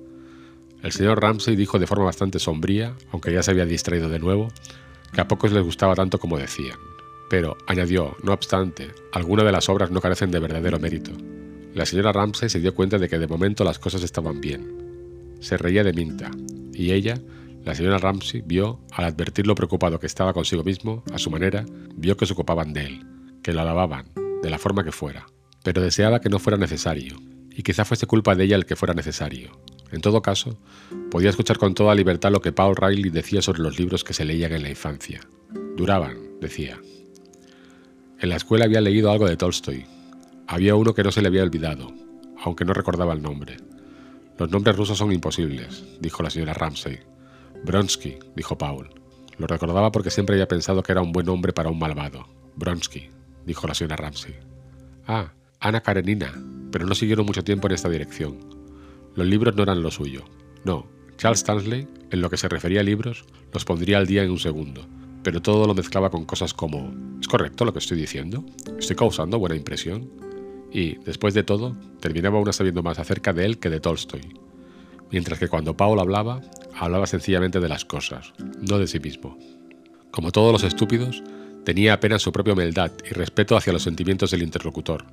El 0.83 0.91
señor 0.91 1.21
Ramsay 1.21 1.55
dijo 1.55 1.79
de 1.79 1.87
forma 1.87 2.05
bastante 2.05 2.39
sombría, 2.39 2.95
aunque 3.11 3.33
ya 3.33 3.41
se 3.43 3.51
había 3.51 3.65
distraído 3.65 4.09
de 4.09 4.19
nuevo, 4.19 4.49
que 5.11 5.21
a 5.21 5.27
pocos 5.27 5.51
les 5.51 5.63
gustaba 5.63 5.95
tanto 5.95 6.19
como 6.19 6.37
decían. 6.37 6.77
Pero, 7.29 7.57
añadió, 7.67 8.15
no 8.23 8.33
obstante, 8.33 8.91
algunas 9.11 9.45
de 9.45 9.51
las 9.51 9.69
obras 9.69 9.91
no 9.91 10.01
carecen 10.01 10.31
de 10.31 10.39
verdadero 10.39 10.79
mérito. 10.79 11.11
La 11.73 11.85
señora 11.85 12.13
Ramsay 12.13 12.49
se 12.49 12.59
dio 12.59 12.73
cuenta 12.73 12.97
de 12.97 13.09
que 13.09 13.19
de 13.19 13.27
momento 13.27 13.63
las 13.63 13.79
cosas 13.79 14.03
estaban 14.03 14.39
bien. 14.39 15.35
Se 15.39 15.57
reía 15.57 15.83
de 15.83 15.93
Minta, 15.93 16.31
y 16.73 16.91
ella, 16.91 17.19
la 17.65 17.75
señora 17.75 17.97
Ramsay, 17.97 18.43
vio, 18.45 18.79
al 18.91 19.05
advertir 19.05 19.45
lo 19.45 19.55
preocupado 19.55 19.99
que 19.99 20.07
estaba 20.07 20.33
consigo 20.33 20.63
mismo, 20.63 21.03
a 21.13 21.17
su 21.17 21.29
manera, 21.29 21.65
vio 21.95 22.15
que 22.15 22.25
se 22.25 22.33
ocupaban 22.33 22.71
de 22.71 22.85
él, 22.85 23.05
que 23.43 23.51
lo 23.51 23.61
alababan, 23.61 24.05
de 24.41 24.49
la 24.49 24.57
forma 24.57 24.83
que 24.83 24.91
fuera, 24.91 25.25
pero 25.63 25.81
deseaba 25.81 26.21
que 26.21 26.29
no 26.29 26.39
fuera 26.39 26.57
necesario, 26.57 27.17
y 27.51 27.63
quizá 27.63 27.85
fuese 27.85 28.07
culpa 28.07 28.35
de 28.35 28.45
ella 28.45 28.55
el 28.55 28.65
que 28.65 28.75
fuera 28.75 28.93
necesario. 28.93 29.59
En 29.91 30.01
todo 30.01 30.21
caso, 30.21 30.59
podía 31.09 31.29
escuchar 31.29 31.57
con 31.57 31.73
toda 31.73 31.95
libertad 31.95 32.31
lo 32.31 32.41
que 32.41 32.51
Paul 32.51 32.75
Riley 32.75 33.09
decía 33.09 33.41
sobre 33.41 33.61
los 33.61 33.79
libros 33.79 34.03
que 34.03 34.13
se 34.13 34.25
leían 34.25 34.51
en 34.53 34.63
la 34.63 34.69
infancia. 34.69 35.21
Duraban, 35.75 36.39
decía. 36.41 36.79
En 38.19 38.29
la 38.29 38.35
escuela 38.35 38.65
había 38.65 38.81
leído 38.81 39.11
algo 39.11 39.27
de 39.27 39.37
Tolstoy. 39.37 39.85
Había 40.47 40.75
uno 40.75 40.93
que 40.93 41.03
no 41.03 41.11
se 41.11 41.21
le 41.21 41.29
había 41.29 41.43
olvidado, 41.43 41.93
aunque 42.43 42.65
no 42.65 42.73
recordaba 42.73 43.13
el 43.13 43.21
nombre. 43.21 43.57
Los 44.37 44.51
nombres 44.51 44.75
rusos 44.75 44.97
son 44.97 45.11
imposibles, 45.11 45.83
dijo 45.99 46.21
la 46.21 46.29
señora 46.29 46.53
Ramsey. 46.53 46.99
Bronsky, 47.63 48.17
dijo 48.35 48.57
Paul. 48.57 48.89
Lo 49.37 49.47
recordaba 49.47 49.91
porque 49.91 50.09
siempre 50.09 50.35
había 50.35 50.47
pensado 50.47 50.83
que 50.83 50.91
era 50.91 51.01
un 51.01 51.11
buen 51.11 51.29
hombre 51.29 51.53
para 51.53 51.69
un 51.69 51.79
malvado. 51.79 52.27
Bronsky, 52.55 53.09
dijo 53.45 53.67
la 53.67 53.73
señora 53.73 53.95
Ramsey. 53.95 54.35
Ah, 55.07 55.31
Ana 55.59 55.81
Karenina, 55.81 56.33
pero 56.71 56.85
no 56.85 56.93
siguieron 56.93 57.25
mucho 57.25 57.43
tiempo 57.43 57.67
en 57.67 57.73
esta 57.73 57.89
dirección. 57.89 58.37
Los 59.15 59.25
libros 59.25 59.55
no 59.55 59.63
eran 59.63 59.81
lo 59.81 59.89
suyo. 59.89 60.23
No, 60.63 60.87
Charles 61.17 61.39
Stanley, 61.39 61.87
en 62.11 62.21
lo 62.21 62.29
que 62.29 62.37
se 62.37 62.47
refería 62.47 62.81
a 62.81 62.83
libros, 62.83 63.25
los 63.51 63.65
pondría 63.65 63.97
al 63.97 64.05
día 64.05 64.23
en 64.23 64.31
un 64.31 64.39
segundo, 64.39 64.85
pero 65.23 65.41
todo 65.41 65.65
lo 65.65 65.73
mezclaba 65.73 66.11
con 66.11 66.25
cosas 66.25 66.53
como 66.53 66.93
¿Es 67.19 67.27
correcto 67.27 67.65
lo 67.65 67.73
que 67.73 67.79
estoy 67.79 67.97
diciendo? 67.97 68.45
¿Estoy 68.77 68.95
causando 68.95 69.39
buena 69.39 69.55
impresión? 69.55 70.09
Y, 70.71 70.97
después 70.99 71.33
de 71.33 71.43
todo, 71.43 71.75
terminaba 71.99 72.39
uno 72.39 72.53
sabiendo 72.53 72.83
más 72.83 72.99
acerca 72.99 73.33
de 73.33 73.45
él 73.45 73.57
que 73.57 73.69
de 73.69 73.79
Tolstoy. 73.79 74.21
Mientras 75.11 75.39
que 75.39 75.47
cuando 75.47 75.75
Paul 75.75 75.99
hablaba, 75.99 76.41
hablaba 76.75 77.07
sencillamente 77.07 77.59
de 77.59 77.69
las 77.69 77.85
cosas, 77.85 78.33
no 78.61 78.77
de 78.77 78.87
sí 78.87 78.99
mismo. 78.99 79.37
Como 80.11 80.31
todos 80.31 80.51
los 80.51 80.63
estúpidos, 80.63 81.23
tenía 81.63 81.93
apenas 81.93 82.21
su 82.21 82.31
propia 82.31 82.53
humildad 82.53 82.91
y 83.09 83.13
respeto 83.13 83.57
hacia 83.57 83.73
los 83.73 83.83
sentimientos 83.83 84.31
del 84.31 84.43
interlocutor, 84.43 85.05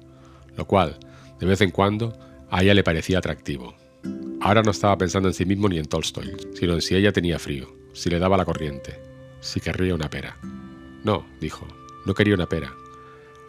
lo 0.56 0.66
cual, 0.66 0.98
de 1.40 1.46
vez 1.46 1.60
en 1.60 1.70
cuando, 1.70 2.16
a 2.50 2.62
ella 2.62 2.74
le 2.74 2.84
parecía 2.84 3.18
atractivo. 3.18 3.74
Ahora 4.40 4.62
no 4.62 4.70
estaba 4.70 4.98
pensando 4.98 5.28
en 5.28 5.34
sí 5.34 5.44
mismo 5.44 5.68
ni 5.68 5.78
en 5.78 5.86
Tolstoy, 5.86 6.36
sino 6.54 6.74
en 6.74 6.82
si 6.82 6.94
ella 6.94 7.12
tenía 7.12 7.38
frío, 7.38 7.74
si 7.92 8.10
le 8.10 8.18
daba 8.18 8.36
la 8.36 8.44
corriente, 8.44 9.00
si 9.40 9.60
querría 9.60 9.94
una 9.94 10.10
pera. 10.10 10.36
No, 11.02 11.24
dijo, 11.40 11.66
no 12.04 12.14
quería 12.14 12.34
una 12.34 12.48
pera. 12.48 12.72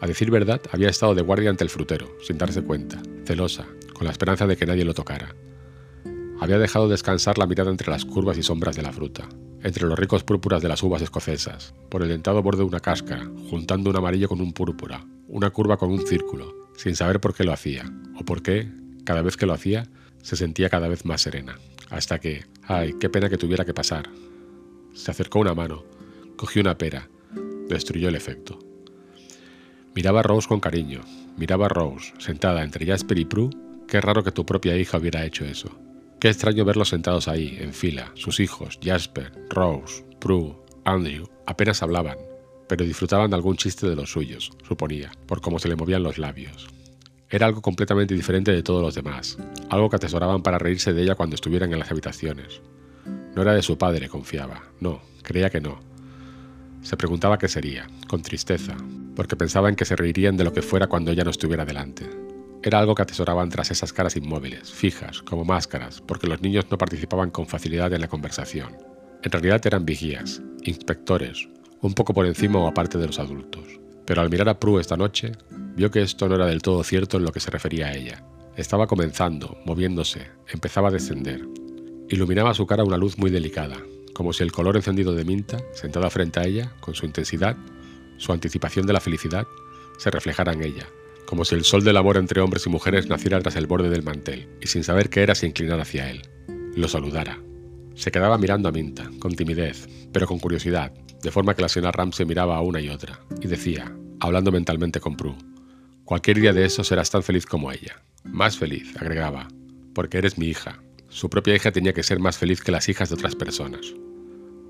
A 0.01 0.07
decir 0.07 0.31
verdad, 0.31 0.61
había 0.71 0.89
estado 0.89 1.15
de 1.15 1.21
guardia 1.21 1.49
ante 1.49 1.63
el 1.63 1.69
frutero, 1.69 2.07
sin 2.21 2.37
darse 2.37 2.63
cuenta, 2.63 3.01
celosa, 3.25 3.65
con 3.93 4.05
la 4.05 4.11
esperanza 4.11 4.47
de 4.47 4.57
que 4.57 4.65
nadie 4.65 4.85
lo 4.85 4.93
tocara. 4.93 5.35
Había 6.39 6.57
dejado 6.57 6.89
descansar 6.89 7.37
la 7.37 7.47
mirada 7.47 7.71
entre 7.71 7.89
las 7.89 8.05
curvas 8.05 8.37
y 8.37 8.43
sombras 8.43 8.75
de 8.75 8.81
la 8.81 8.91
fruta, 8.91 9.27
entre 9.63 9.87
los 9.87 9.97
ricos 9.97 10.23
púrpuras 10.23 10.61
de 10.61 10.67
las 10.67 10.83
uvas 10.83 11.01
escocesas, 11.01 11.73
por 11.89 12.03
el 12.03 12.09
dentado 12.09 12.41
borde 12.41 12.59
de 12.59 12.65
una 12.65 12.81
cáscara, 12.81 13.25
juntando 13.49 13.89
un 13.89 13.95
amarillo 13.95 14.27
con 14.27 14.41
un 14.41 14.53
púrpura, 14.53 15.05
una 15.27 15.49
curva 15.49 15.77
con 15.77 15.91
un 15.91 16.05
círculo, 16.05 16.64
sin 16.77 16.95
saber 16.95 17.19
por 17.19 17.33
qué 17.33 17.43
lo 17.43 17.53
hacía, 17.53 17.91
o 18.19 18.25
por 18.25 18.41
qué, 18.41 18.69
cada 19.03 19.21
vez 19.21 19.37
que 19.37 19.45
lo 19.45 19.53
hacía, 19.53 19.87
se 20.21 20.35
sentía 20.35 20.69
cada 20.69 20.87
vez 20.87 21.05
más 21.05 21.21
serena, 21.21 21.59
hasta 21.89 22.19
que, 22.19 22.45
ay, 22.63 22.93
qué 22.99 23.09
pena 23.09 23.29
que 23.29 23.37
tuviera 23.37 23.65
que 23.65 23.73
pasar. 23.73 24.09
Se 24.93 25.11
acercó 25.11 25.39
una 25.39 25.53
mano, 25.53 25.83
cogió 26.35 26.61
una 26.61 26.77
pera, 26.77 27.09
destruyó 27.67 28.09
el 28.09 28.15
efecto. 28.15 28.59
Miraba 29.93 30.21
a 30.21 30.23
Rose 30.23 30.47
con 30.47 30.59
cariño, 30.59 31.01
miraba 31.37 31.67
a 31.67 31.69
Rose, 31.69 32.13
sentada 32.17 32.63
entre 32.63 32.85
Jasper 32.85 33.19
y 33.19 33.25
Prue, 33.25 33.49
qué 33.87 34.01
raro 34.01 34.23
que 34.23 34.31
tu 34.31 34.45
propia 34.45 34.75
hija 34.75 34.97
hubiera 34.97 35.25
hecho 35.25 35.45
eso. 35.45 35.69
Qué 36.19 36.29
extraño 36.29 36.65
verlos 36.65 36.89
sentados 36.89 37.27
ahí, 37.27 37.57
en 37.59 37.73
fila, 37.73 38.11
sus 38.15 38.39
hijos, 38.39 38.79
Jasper, 38.83 39.31
Rose, 39.49 40.05
Prue, 40.19 40.55
Andrew, 40.85 41.29
apenas 41.45 41.83
hablaban, 41.83 42.17
pero 42.67 42.85
disfrutaban 42.85 43.29
de 43.29 43.35
algún 43.35 43.57
chiste 43.57 43.87
de 43.87 43.95
los 43.95 44.11
suyos, 44.11 44.51
suponía, 44.67 45.11
por 45.27 45.41
cómo 45.41 45.59
se 45.59 45.67
le 45.67 45.75
movían 45.75 46.03
los 46.03 46.17
labios. 46.17 46.67
Era 47.29 47.47
algo 47.47 47.61
completamente 47.61 48.13
diferente 48.13 48.51
de 48.51 48.63
todos 48.63 48.81
los 48.81 48.95
demás, 48.95 49.37
algo 49.69 49.89
que 49.89 49.95
atesoraban 49.95 50.43
para 50.43 50.59
reírse 50.59 50.93
de 50.93 51.03
ella 51.03 51.15
cuando 51.15 51.35
estuvieran 51.35 51.73
en 51.73 51.79
las 51.79 51.91
habitaciones. 51.91 52.61
No 53.35 53.41
era 53.41 53.53
de 53.53 53.61
su 53.61 53.77
padre, 53.77 54.09
confiaba, 54.09 54.63
no, 54.79 55.01
creía 55.23 55.49
que 55.49 55.61
no. 55.61 55.79
Se 56.81 56.97
preguntaba 56.97 57.37
qué 57.37 57.47
sería, 57.47 57.87
con 58.07 58.21
tristeza, 58.21 58.77
porque 59.15 59.35
pensaba 59.35 59.69
en 59.69 59.75
que 59.75 59.85
se 59.85 59.95
reirían 59.95 60.37
de 60.37 60.43
lo 60.43 60.53
que 60.53 60.61
fuera 60.61 60.87
cuando 60.87 61.11
ella 61.11 61.23
no 61.23 61.31
estuviera 61.31 61.65
delante. 61.65 62.07
Era 62.61 62.79
algo 62.79 62.95
que 62.95 63.01
atesoraban 63.01 63.49
tras 63.49 63.71
esas 63.71 63.93
caras 63.93 64.15
inmóviles, 64.15 64.71
fijas, 64.71 65.21
como 65.21 65.45
máscaras, 65.45 66.01
porque 66.01 66.27
los 66.27 66.41
niños 66.41 66.65
no 66.71 66.77
participaban 66.77 67.31
con 67.31 67.47
facilidad 67.47 67.93
en 67.93 68.01
la 68.01 68.07
conversación. 68.07 68.77
En 69.23 69.31
realidad 69.31 69.61
eran 69.65 69.85
vigías, 69.85 70.41
inspectores, 70.63 71.47
un 71.85 71.93
poco 71.93 72.13
por 72.13 72.25
encima 72.25 72.59
o 72.59 72.67
aparte 72.67 72.97
de 72.97 73.07
los 73.07 73.19
adultos. 73.19 73.63
Pero 74.05 74.21
al 74.21 74.29
mirar 74.29 74.49
a 74.49 74.59
Prue 74.59 74.81
esta 74.81 74.97
noche, 74.97 75.31
vio 75.75 75.91
que 75.91 76.01
esto 76.01 76.27
no 76.27 76.35
era 76.35 76.45
del 76.45 76.61
todo 76.61 76.83
cierto 76.83 77.17
en 77.17 77.23
lo 77.23 77.31
que 77.31 77.39
se 77.39 77.51
refería 77.51 77.87
a 77.87 77.95
ella. 77.95 78.23
Estaba 78.55 78.87
comenzando, 78.87 79.57
moviéndose, 79.65 80.27
empezaba 80.47 80.89
a 80.89 80.91
descender. 80.91 81.45
Iluminaba 82.09 82.53
su 82.53 82.65
cara 82.65 82.83
una 82.83 82.97
luz 82.97 83.17
muy 83.17 83.31
delicada, 83.31 83.77
como 84.13 84.31
si 84.31 84.43
el 84.43 84.51
color 84.51 84.77
encendido 84.77 85.13
de 85.13 85.25
Minta, 85.25 85.57
sentada 85.73 86.09
frente 86.09 86.39
a 86.39 86.45
ella, 86.45 86.71
con 86.79 86.95
su 86.95 87.05
intensidad, 87.05 87.57
su 88.17 88.31
anticipación 88.31 88.85
de 88.85 88.93
la 88.93 89.01
felicidad, 89.01 89.45
se 89.97 90.09
reflejara 90.09 90.53
en 90.53 90.63
ella, 90.63 90.87
como 91.25 91.43
si 91.45 91.55
el 91.55 91.65
sol 91.65 91.83
del 91.83 91.97
amor 91.97 92.17
entre 92.17 92.41
hombres 92.41 92.65
y 92.65 92.69
mujeres 92.69 93.07
naciera 93.07 93.39
tras 93.41 93.55
el 93.55 93.67
borde 93.67 93.89
del 93.89 94.03
mantel, 94.03 94.47
y 94.61 94.67
sin 94.67 94.83
saber 94.83 95.09
qué 95.09 95.21
era 95.21 95.35
se 95.35 95.47
inclinara 95.47 95.81
hacia 95.81 96.09
él. 96.09 96.21
Lo 96.75 96.87
saludara. 96.87 97.39
Se 97.95 98.11
quedaba 98.11 98.37
mirando 98.37 98.69
a 98.69 98.71
Minta, 98.71 99.09
con 99.19 99.35
timidez, 99.35 99.87
pero 100.11 100.27
con 100.27 100.39
curiosidad, 100.39 100.93
de 101.25 101.31
forma 101.31 101.55
que 101.55 101.63
la 101.63 101.69
señora 101.69 101.91
Ramsey 101.91 102.23
miraba 102.23 102.55
a 102.55 102.61
una 102.61 102.79
y 102.79 102.89
otra, 102.89 103.19
y 103.41 103.47
decía, 103.47 103.91
hablando 104.19 104.51
mentalmente 104.51 104.99
con 104.99 105.17
Prue, 105.17 105.35
cualquier 106.03 106.39
día 106.39 106.53
de 106.53 106.65
eso 106.65 106.83
serás 106.83 107.09
tan 107.09 107.23
feliz 107.23 107.47
como 107.47 107.71
ella. 107.71 107.99
Más 108.23 108.59
feliz, 108.59 108.95
agregaba, 108.97 109.47
porque 109.95 110.19
eres 110.19 110.37
mi 110.37 110.45
hija. 110.45 110.83
Su 111.09 111.27
propia 111.27 111.55
hija 111.55 111.71
tenía 111.71 111.93
que 111.93 112.03
ser 112.03 112.19
más 112.19 112.37
feliz 112.37 112.61
que 112.61 112.71
las 112.71 112.89
hijas 112.89 113.09
de 113.09 113.15
otras 113.15 113.35
personas. 113.35 113.95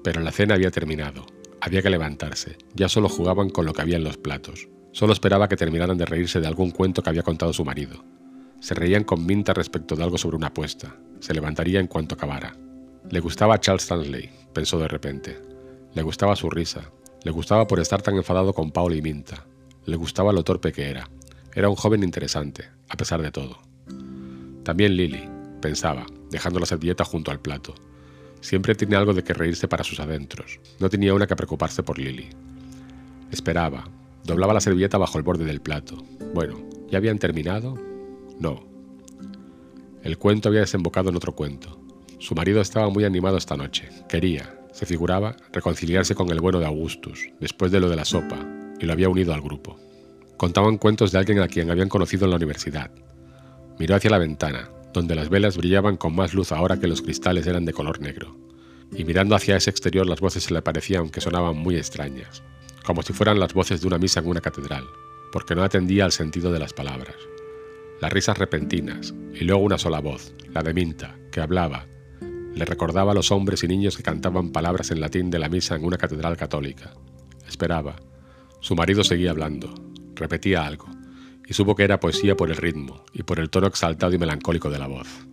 Pero 0.01 0.21
la 0.21 0.31
cena 0.31 0.55
había 0.55 0.71
terminado, 0.71 1.25
había 1.59 1.81
que 1.81 1.89
levantarse, 1.89 2.57
ya 2.73 2.87
solo 2.87 3.09
jugaban 3.09 3.49
con 3.49 3.65
lo 3.65 3.73
que 3.73 3.81
había 3.81 3.97
en 3.97 4.05
los 4.05 4.15
platos, 4.15 4.69
solo 4.93 5.11
esperaba 5.11 5.49
que 5.49 5.57
terminaran 5.57 5.97
de 5.97 6.05
reírse 6.05 6.39
de 6.39 6.47
algún 6.47 6.71
cuento 6.71 7.03
que 7.03 7.09
había 7.09 7.23
contado 7.23 7.51
su 7.51 7.65
marido. 7.65 8.01
Se 8.61 8.75
reían 8.75 9.03
con 9.03 9.25
Minta 9.25 9.53
respecto 9.53 9.97
de 9.97 10.03
algo 10.03 10.17
sobre 10.17 10.37
una 10.37 10.47
apuesta, 10.47 10.95
se 11.19 11.33
levantaría 11.33 11.81
en 11.81 11.87
cuanto 11.87 12.15
acabara. 12.15 12.55
Le 13.11 13.19
gustaba 13.19 13.59
Charles 13.59 13.83
Stanley, 13.83 14.29
pensó 14.53 14.79
de 14.79 14.87
repente. 14.87 15.54
Le 15.95 16.01
gustaba 16.03 16.35
su 16.35 16.49
risa. 16.49 16.91
Le 17.23 17.31
gustaba 17.31 17.67
por 17.67 17.79
estar 17.79 18.01
tan 18.01 18.17
enfadado 18.17 18.53
con 18.53 18.71
Paul 18.71 18.93
y 18.95 19.01
Minta. 19.01 19.45
Le 19.85 19.95
gustaba 19.95 20.33
lo 20.33 20.43
torpe 20.43 20.73
que 20.73 20.89
era. 20.89 21.09
Era 21.53 21.69
un 21.69 21.75
joven 21.75 22.03
interesante, 22.03 22.65
a 22.89 22.97
pesar 22.97 23.21
de 23.21 23.31
todo. 23.31 23.59
También 24.63 24.97
Lily, 24.97 25.29
pensaba, 25.61 26.05
dejando 26.29 26.59
la 26.59 26.65
servilleta 26.65 27.05
junto 27.05 27.31
al 27.31 27.39
plato. 27.39 27.73
Siempre 28.41 28.75
tenía 28.75 28.97
algo 28.97 29.13
de 29.13 29.23
que 29.23 29.33
reírse 29.33 29.69
para 29.69 29.85
sus 29.85 30.01
adentros. 30.01 30.59
No 30.79 30.89
tenía 30.89 31.13
una 31.13 31.27
que 31.27 31.35
preocuparse 31.37 31.81
por 31.81 31.97
Lily. 31.97 32.27
Esperaba. 33.31 33.89
Doblaba 34.25 34.53
la 34.53 34.61
servilleta 34.61 34.97
bajo 34.97 35.17
el 35.17 35.23
borde 35.23 35.45
del 35.45 35.61
plato. 35.61 35.95
Bueno, 36.33 36.57
¿ya 36.89 36.97
habían 36.97 37.19
terminado? 37.19 37.75
No. 38.37 38.65
El 40.03 40.17
cuento 40.17 40.49
había 40.49 40.61
desembocado 40.61 41.09
en 41.09 41.15
otro 41.15 41.35
cuento. 41.35 41.79
Su 42.19 42.35
marido 42.35 42.59
estaba 42.59 42.89
muy 42.89 43.05
animado 43.05 43.37
esta 43.37 43.55
noche. 43.55 43.89
Quería, 44.09 44.64
se 44.75 44.85
figuraba, 44.85 45.37
reconciliarse 45.53 46.15
con 46.15 46.29
el 46.31 46.41
bueno 46.41 46.59
de 46.59 46.65
Augustus, 46.65 47.29
después 47.39 47.71
de 47.71 47.79
lo 47.79 47.87
de 47.87 47.95
la 47.95 48.03
sopa, 48.03 48.45
y 48.77 48.85
lo 48.85 48.91
había 48.91 49.07
unido 49.07 49.33
al 49.33 49.39
grupo. 49.39 49.79
Contaban 50.35 50.77
cuentos 50.77 51.13
de 51.13 51.17
alguien 51.17 51.39
a 51.39 51.47
quien 51.47 51.71
habían 51.71 51.87
conocido 51.87 52.25
en 52.25 52.31
la 52.31 52.35
universidad. 52.35 52.91
Miró 53.79 53.95
hacia 53.95 54.11
la 54.11 54.17
ventana, 54.17 54.69
donde 54.91 55.15
las 55.15 55.29
velas 55.29 55.55
brillaban 55.55 55.95
con 55.95 56.13
más 56.13 56.33
luz 56.33 56.51
ahora 56.51 56.77
que 56.77 56.87
los 56.87 57.01
cristales 57.01 57.47
eran 57.47 57.63
de 57.63 57.71
color 57.71 58.01
negro. 58.01 58.35
Y 58.91 59.05
mirando 59.05 59.33
hacia 59.33 59.55
ese 59.55 59.69
exterior 59.69 60.05
las 60.07 60.19
voces 60.19 60.43
se 60.43 60.53
le 60.53 60.61
parecían 60.61 61.09
que 61.09 61.21
sonaban 61.21 61.55
muy 61.55 61.77
extrañas, 61.77 62.43
como 62.83 63.01
si 63.01 63.13
fueran 63.13 63.39
las 63.39 63.53
voces 63.53 63.79
de 63.79 63.87
una 63.87 63.97
misa 63.97 64.19
en 64.19 64.27
una 64.27 64.41
catedral, 64.41 64.83
porque 65.31 65.55
no 65.55 65.63
atendía 65.63 66.03
al 66.03 66.11
sentido 66.11 66.51
de 66.51 66.59
las 66.59 66.73
palabras. 66.73 67.15
Las 68.01 68.11
risas 68.11 68.37
repentinas, 68.37 69.13
y 69.33 69.45
luego 69.45 69.63
una 69.63 69.77
sola 69.77 70.01
voz, 70.01 70.33
la 70.53 70.63
de 70.63 70.73
Minta, 70.73 71.15
que 71.31 71.39
hablaba, 71.39 71.87
le 72.55 72.65
recordaba 72.65 73.11
a 73.11 73.15
los 73.15 73.31
hombres 73.31 73.63
y 73.63 73.67
niños 73.67 73.97
que 73.97 74.03
cantaban 74.03 74.51
palabras 74.51 74.89
en 74.89 75.01
latín 75.01 75.29
de 75.29 75.39
la 75.39 75.49
misa 75.49 75.75
en 75.75 75.83
una 75.83 75.97
catedral 75.97 76.37
católica. 76.37 76.93
Esperaba. 77.47 77.97
Su 78.61 78.75
marido 78.75 79.03
seguía 79.03 79.31
hablando, 79.31 79.73
repetía 80.15 80.65
algo, 80.65 80.87
y 81.45 81.53
supo 81.53 81.75
que 81.75 81.83
era 81.83 81.99
poesía 81.99 82.35
por 82.35 82.49
el 82.49 82.57
ritmo 82.57 83.03
y 83.13 83.23
por 83.23 83.39
el 83.39 83.49
tono 83.49 83.67
exaltado 83.67 84.13
y 84.13 84.17
melancólico 84.17 84.69
de 84.69 84.79
la 84.79 84.87
voz. 84.87 85.27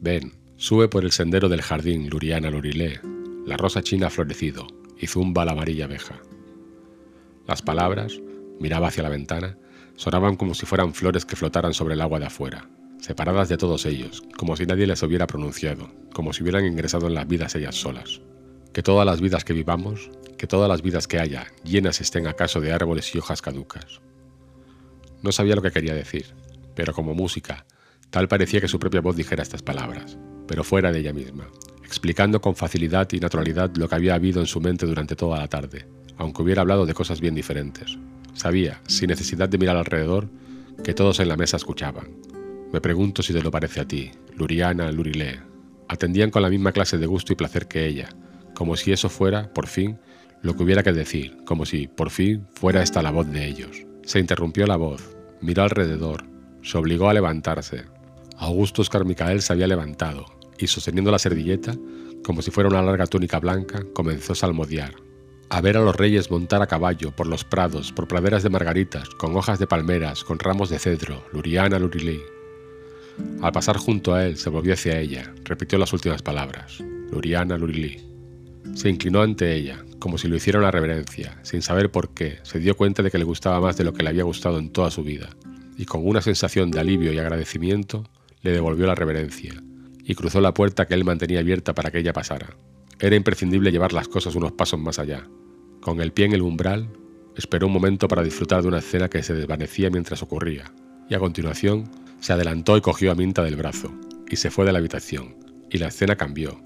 Ven, 0.00 0.32
sube 0.56 0.88
por 0.88 1.04
el 1.04 1.12
sendero 1.12 1.48
del 1.48 1.60
jardín 1.60 2.08
Luriana 2.08 2.50
Lurilé, 2.50 3.00
la 3.44 3.56
rosa 3.56 3.82
china 3.82 4.06
ha 4.06 4.10
florecido, 4.10 4.66
y 4.98 5.08
zumba 5.08 5.44
la 5.44 5.52
amarilla 5.52 5.86
abeja. 5.86 6.20
Las 7.46 7.62
palabras, 7.62 8.20
miraba 8.60 8.88
hacia 8.88 9.02
la 9.02 9.08
ventana, 9.08 9.58
sonaban 9.96 10.36
como 10.36 10.54
si 10.54 10.66
fueran 10.66 10.94
flores 10.94 11.26
que 11.26 11.36
flotaran 11.36 11.74
sobre 11.74 11.94
el 11.94 12.00
agua 12.00 12.20
de 12.20 12.26
afuera, 12.26 12.68
separadas 13.00 13.48
de 13.48 13.56
todos 13.56 13.86
ellos, 13.86 14.22
como 14.36 14.56
si 14.56 14.66
nadie 14.66 14.86
les 14.86 15.02
hubiera 15.02 15.26
pronunciado, 15.26 15.90
como 16.12 16.32
si 16.32 16.42
hubieran 16.42 16.64
ingresado 16.64 17.06
en 17.06 17.14
las 17.14 17.26
vidas 17.26 17.54
ellas 17.54 17.74
solas. 17.74 18.20
Que 18.72 18.82
todas 18.82 19.06
las 19.06 19.20
vidas 19.20 19.44
que 19.44 19.52
vivamos, 19.52 20.10
que 20.38 20.46
todas 20.46 20.68
las 20.68 20.82
vidas 20.82 21.08
que 21.08 21.18
haya, 21.18 21.46
llenas 21.64 22.00
estén 22.00 22.26
acaso 22.26 22.60
de 22.60 22.72
árboles 22.72 23.14
y 23.14 23.18
hojas 23.18 23.42
caducas. 23.42 24.00
No 25.22 25.32
sabía 25.32 25.56
lo 25.56 25.62
que 25.62 25.70
quería 25.70 25.94
decir, 25.94 26.26
pero 26.74 26.94
como 26.94 27.14
música, 27.14 27.66
tal 28.10 28.28
parecía 28.28 28.60
que 28.60 28.68
su 28.68 28.78
propia 28.78 29.00
voz 29.00 29.16
dijera 29.16 29.42
estas 29.42 29.62
palabras, 29.62 30.16
pero 30.46 30.64
fuera 30.64 30.92
de 30.92 31.00
ella 31.00 31.12
misma, 31.12 31.48
explicando 31.84 32.40
con 32.40 32.56
facilidad 32.56 33.08
y 33.12 33.20
naturalidad 33.20 33.74
lo 33.76 33.88
que 33.88 33.94
había 33.96 34.14
habido 34.14 34.40
en 34.40 34.46
su 34.46 34.60
mente 34.60 34.86
durante 34.86 35.16
toda 35.16 35.38
la 35.38 35.48
tarde, 35.48 35.86
aunque 36.16 36.42
hubiera 36.42 36.62
hablado 36.62 36.86
de 36.86 36.94
cosas 36.94 37.20
bien 37.20 37.34
diferentes. 37.34 37.98
Sabía, 38.34 38.80
sin 38.86 39.08
necesidad 39.08 39.48
de 39.48 39.58
mirar 39.58 39.76
alrededor, 39.76 40.28
que 40.84 40.94
todos 40.94 41.20
en 41.20 41.28
la 41.28 41.36
mesa 41.36 41.56
escuchaban. 41.56 42.08
Me 42.72 42.80
pregunto 42.80 43.22
si 43.22 43.32
te 43.32 43.42
lo 43.42 43.50
parece 43.50 43.80
a 43.80 43.88
ti, 43.88 44.12
Luriana, 44.36 44.92
Lurilé. 44.92 45.40
Atendían 45.88 46.30
con 46.30 46.42
la 46.42 46.50
misma 46.50 46.70
clase 46.70 46.98
de 46.98 47.06
gusto 47.06 47.32
y 47.32 47.36
placer 47.36 47.66
que 47.66 47.86
ella, 47.86 48.10
como 48.54 48.76
si 48.76 48.92
eso 48.92 49.08
fuera, 49.08 49.52
por 49.52 49.66
fin, 49.66 49.98
lo 50.42 50.54
que 50.54 50.62
hubiera 50.62 50.82
que 50.82 50.92
decir, 50.92 51.36
como 51.44 51.66
si, 51.66 51.88
por 51.88 52.10
fin, 52.10 52.46
fuera 52.54 52.82
esta 52.82 53.02
la 53.02 53.10
voz 53.10 53.30
de 53.30 53.44
ellos. 53.46 53.84
Se 54.04 54.20
interrumpió 54.20 54.66
la 54.66 54.76
voz, 54.76 55.16
miró 55.40 55.64
alrededor, 55.64 56.24
se 56.62 56.78
obligó 56.78 57.08
a 57.08 57.14
levantarse. 57.14 57.84
Augusto 58.38 58.82
Oscar 58.82 59.04
Micael 59.04 59.42
se 59.42 59.52
había 59.52 59.66
levantado 59.66 60.26
y, 60.58 60.68
sosteniendo 60.68 61.10
la 61.10 61.18
servilleta, 61.18 61.74
como 62.24 62.40
si 62.40 62.50
fuera 62.50 62.68
una 62.68 62.82
larga 62.82 63.06
túnica 63.06 63.40
blanca, 63.40 63.82
comenzó 63.92 64.32
a 64.32 64.36
salmodiar. 64.36 64.94
A 65.48 65.60
ver 65.60 65.76
a 65.76 65.80
los 65.80 65.96
reyes 65.96 66.30
montar 66.30 66.62
a 66.62 66.68
caballo 66.68 67.10
por 67.16 67.26
los 67.26 67.44
prados, 67.44 67.92
por 67.92 68.06
praderas 68.06 68.44
de 68.44 68.50
margaritas, 68.50 69.08
con 69.10 69.36
hojas 69.36 69.58
de 69.58 69.66
palmeras, 69.66 70.22
con 70.22 70.38
ramos 70.38 70.70
de 70.70 70.78
cedro, 70.78 71.24
Luriana 71.32 71.80
Lurilí. 71.80 72.20
Al 73.42 73.52
pasar 73.52 73.78
junto 73.78 74.14
a 74.14 74.26
él, 74.26 74.36
se 74.36 74.50
volvió 74.50 74.74
hacia 74.74 74.98
ella, 74.98 75.32
repitió 75.44 75.78
las 75.78 75.92
últimas 75.92 76.22
palabras, 76.22 76.82
Luriana 77.10 77.56
Lurilí. 77.56 77.98
Se 78.74 78.88
inclinó 78.88 79.22
ante 79.22 79.54
ella, 79.54 79.84
como 79.98 80.18
si 80.18 80.28
lo 80.28 80.36
hiciera 80.36 80.58
una 80.58 80.70
reverencia, 80.70 81.38
sin 81.42 81.62
saber 81.62 81.90
por 81.90 82.10
qué, 82.10 82.38
se 82.42 82.58
dio 82.58 82.76
cuenta 82.76 83.02
de 83.02 83.10
que 83.10 83.18
le 83.18 83.24
gustaba 83.24 83.60
más 83.60 83.76
de 83.76 83.84
lo 83.84 83.92
que 83.92 84.02
le 84.02 84.10
había 84.10 84.24
gustado 84.24 84.58
en 84.58 84.70
toda 84.70 84.90
su 84.90 85.02
vida, 85.02 85.30
y 85.76 85.86
con 85.86 86.06
una 86.06 86.20
sensación 86.20 86.70
de 86.70 86.80
alivio 86.80 87.12
y 87.12 87.18
agradecimiento, 87.18 88.04
le 88.42 88.52
devolvió 88.52 88.86
la 88.86 88.94
reverencia, 88.94 89.54
y 90.04 90.14
cruzó 90.14 90.40
la 90.40 90.54
puerta 90.54 90.86
que 90.86 90.94
él 90.94 91.04
mantenía 91.04 91.40
abierta 91.40 91.74
para 91.74 91.90
que 91.90 91.98
ella 91.98 92.12
pasara. 92.12 92.56
Era 92.98 93.16
imprescindible 93.16 93.72
llevar 93.72 93.92
las 93.94 94.08
cosas 94.08 94.34
unos 94.34 94.52
pasos 94.52 94.78
más 94.78 94.98
allá. 94.98 95.26
Con 95.80 96.00
el 96.02 96.12
pie 96.12 96.26
en 96.26 96.32
el 96.32 96.42
umbral, 96.42 96.90
esperó 97.36 97.68
un 97.68 97.72
momento 97.72 98.08
para 98.08 98.22
disfrutar 98.22 98.60
de 98.60 98.68
una 98.68 98.78
escena 98.78 99.08
que 99.08 99.22
se 99.22 99.34
desvanecía 99.34 99.88
mientras 99.88 100.22
ocurría, 100.22 100.70
y 101.08 101.14
a 101.14 101.18
continuación 101.18 101.90
se 102.20 102.32
adelantó 102.32 102.76
y 102.76 102.80
cogió 102.80 103.12
a 103.12 103.14
Minta 103.14 103.42
del 103.42 103.56
brazo, 103.56 103.92
y 104.28 104.36
se 104.36 104.50
fue 104.50 104.64
de 104.64 104.72
la 104.72 104.78
habitación, 104.78 105.36
y 105.70 105.78
la 105.78 105.88
escena 105.88 106.16
cambió. 106.16 106.60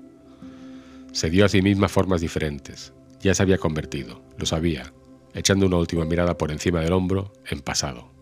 Se 1.13 1.31
dio 1.31 1.45
a 1.45 1.49
sí 1.49 1.63
misma 1.63 1.89
formas 1.89 2.21
diferentes, 2.21 2.93
ya 3.21 3.35
se 3.35 3.43
había 3.43 3.59
convertido, 3.59 4.23
lo 4.37 4.47
sabía, 4.47 4.93
echando 5.35 5.67
una 5.67 5.79
última 5.79 6.05
mirada 6.05 6.37
por 6.37 6.51
encima 6.51 6.81
del 6.81 6.93
hombro, 6.93 7.33
en 7.47 7.61
pasado. 7.61 8.14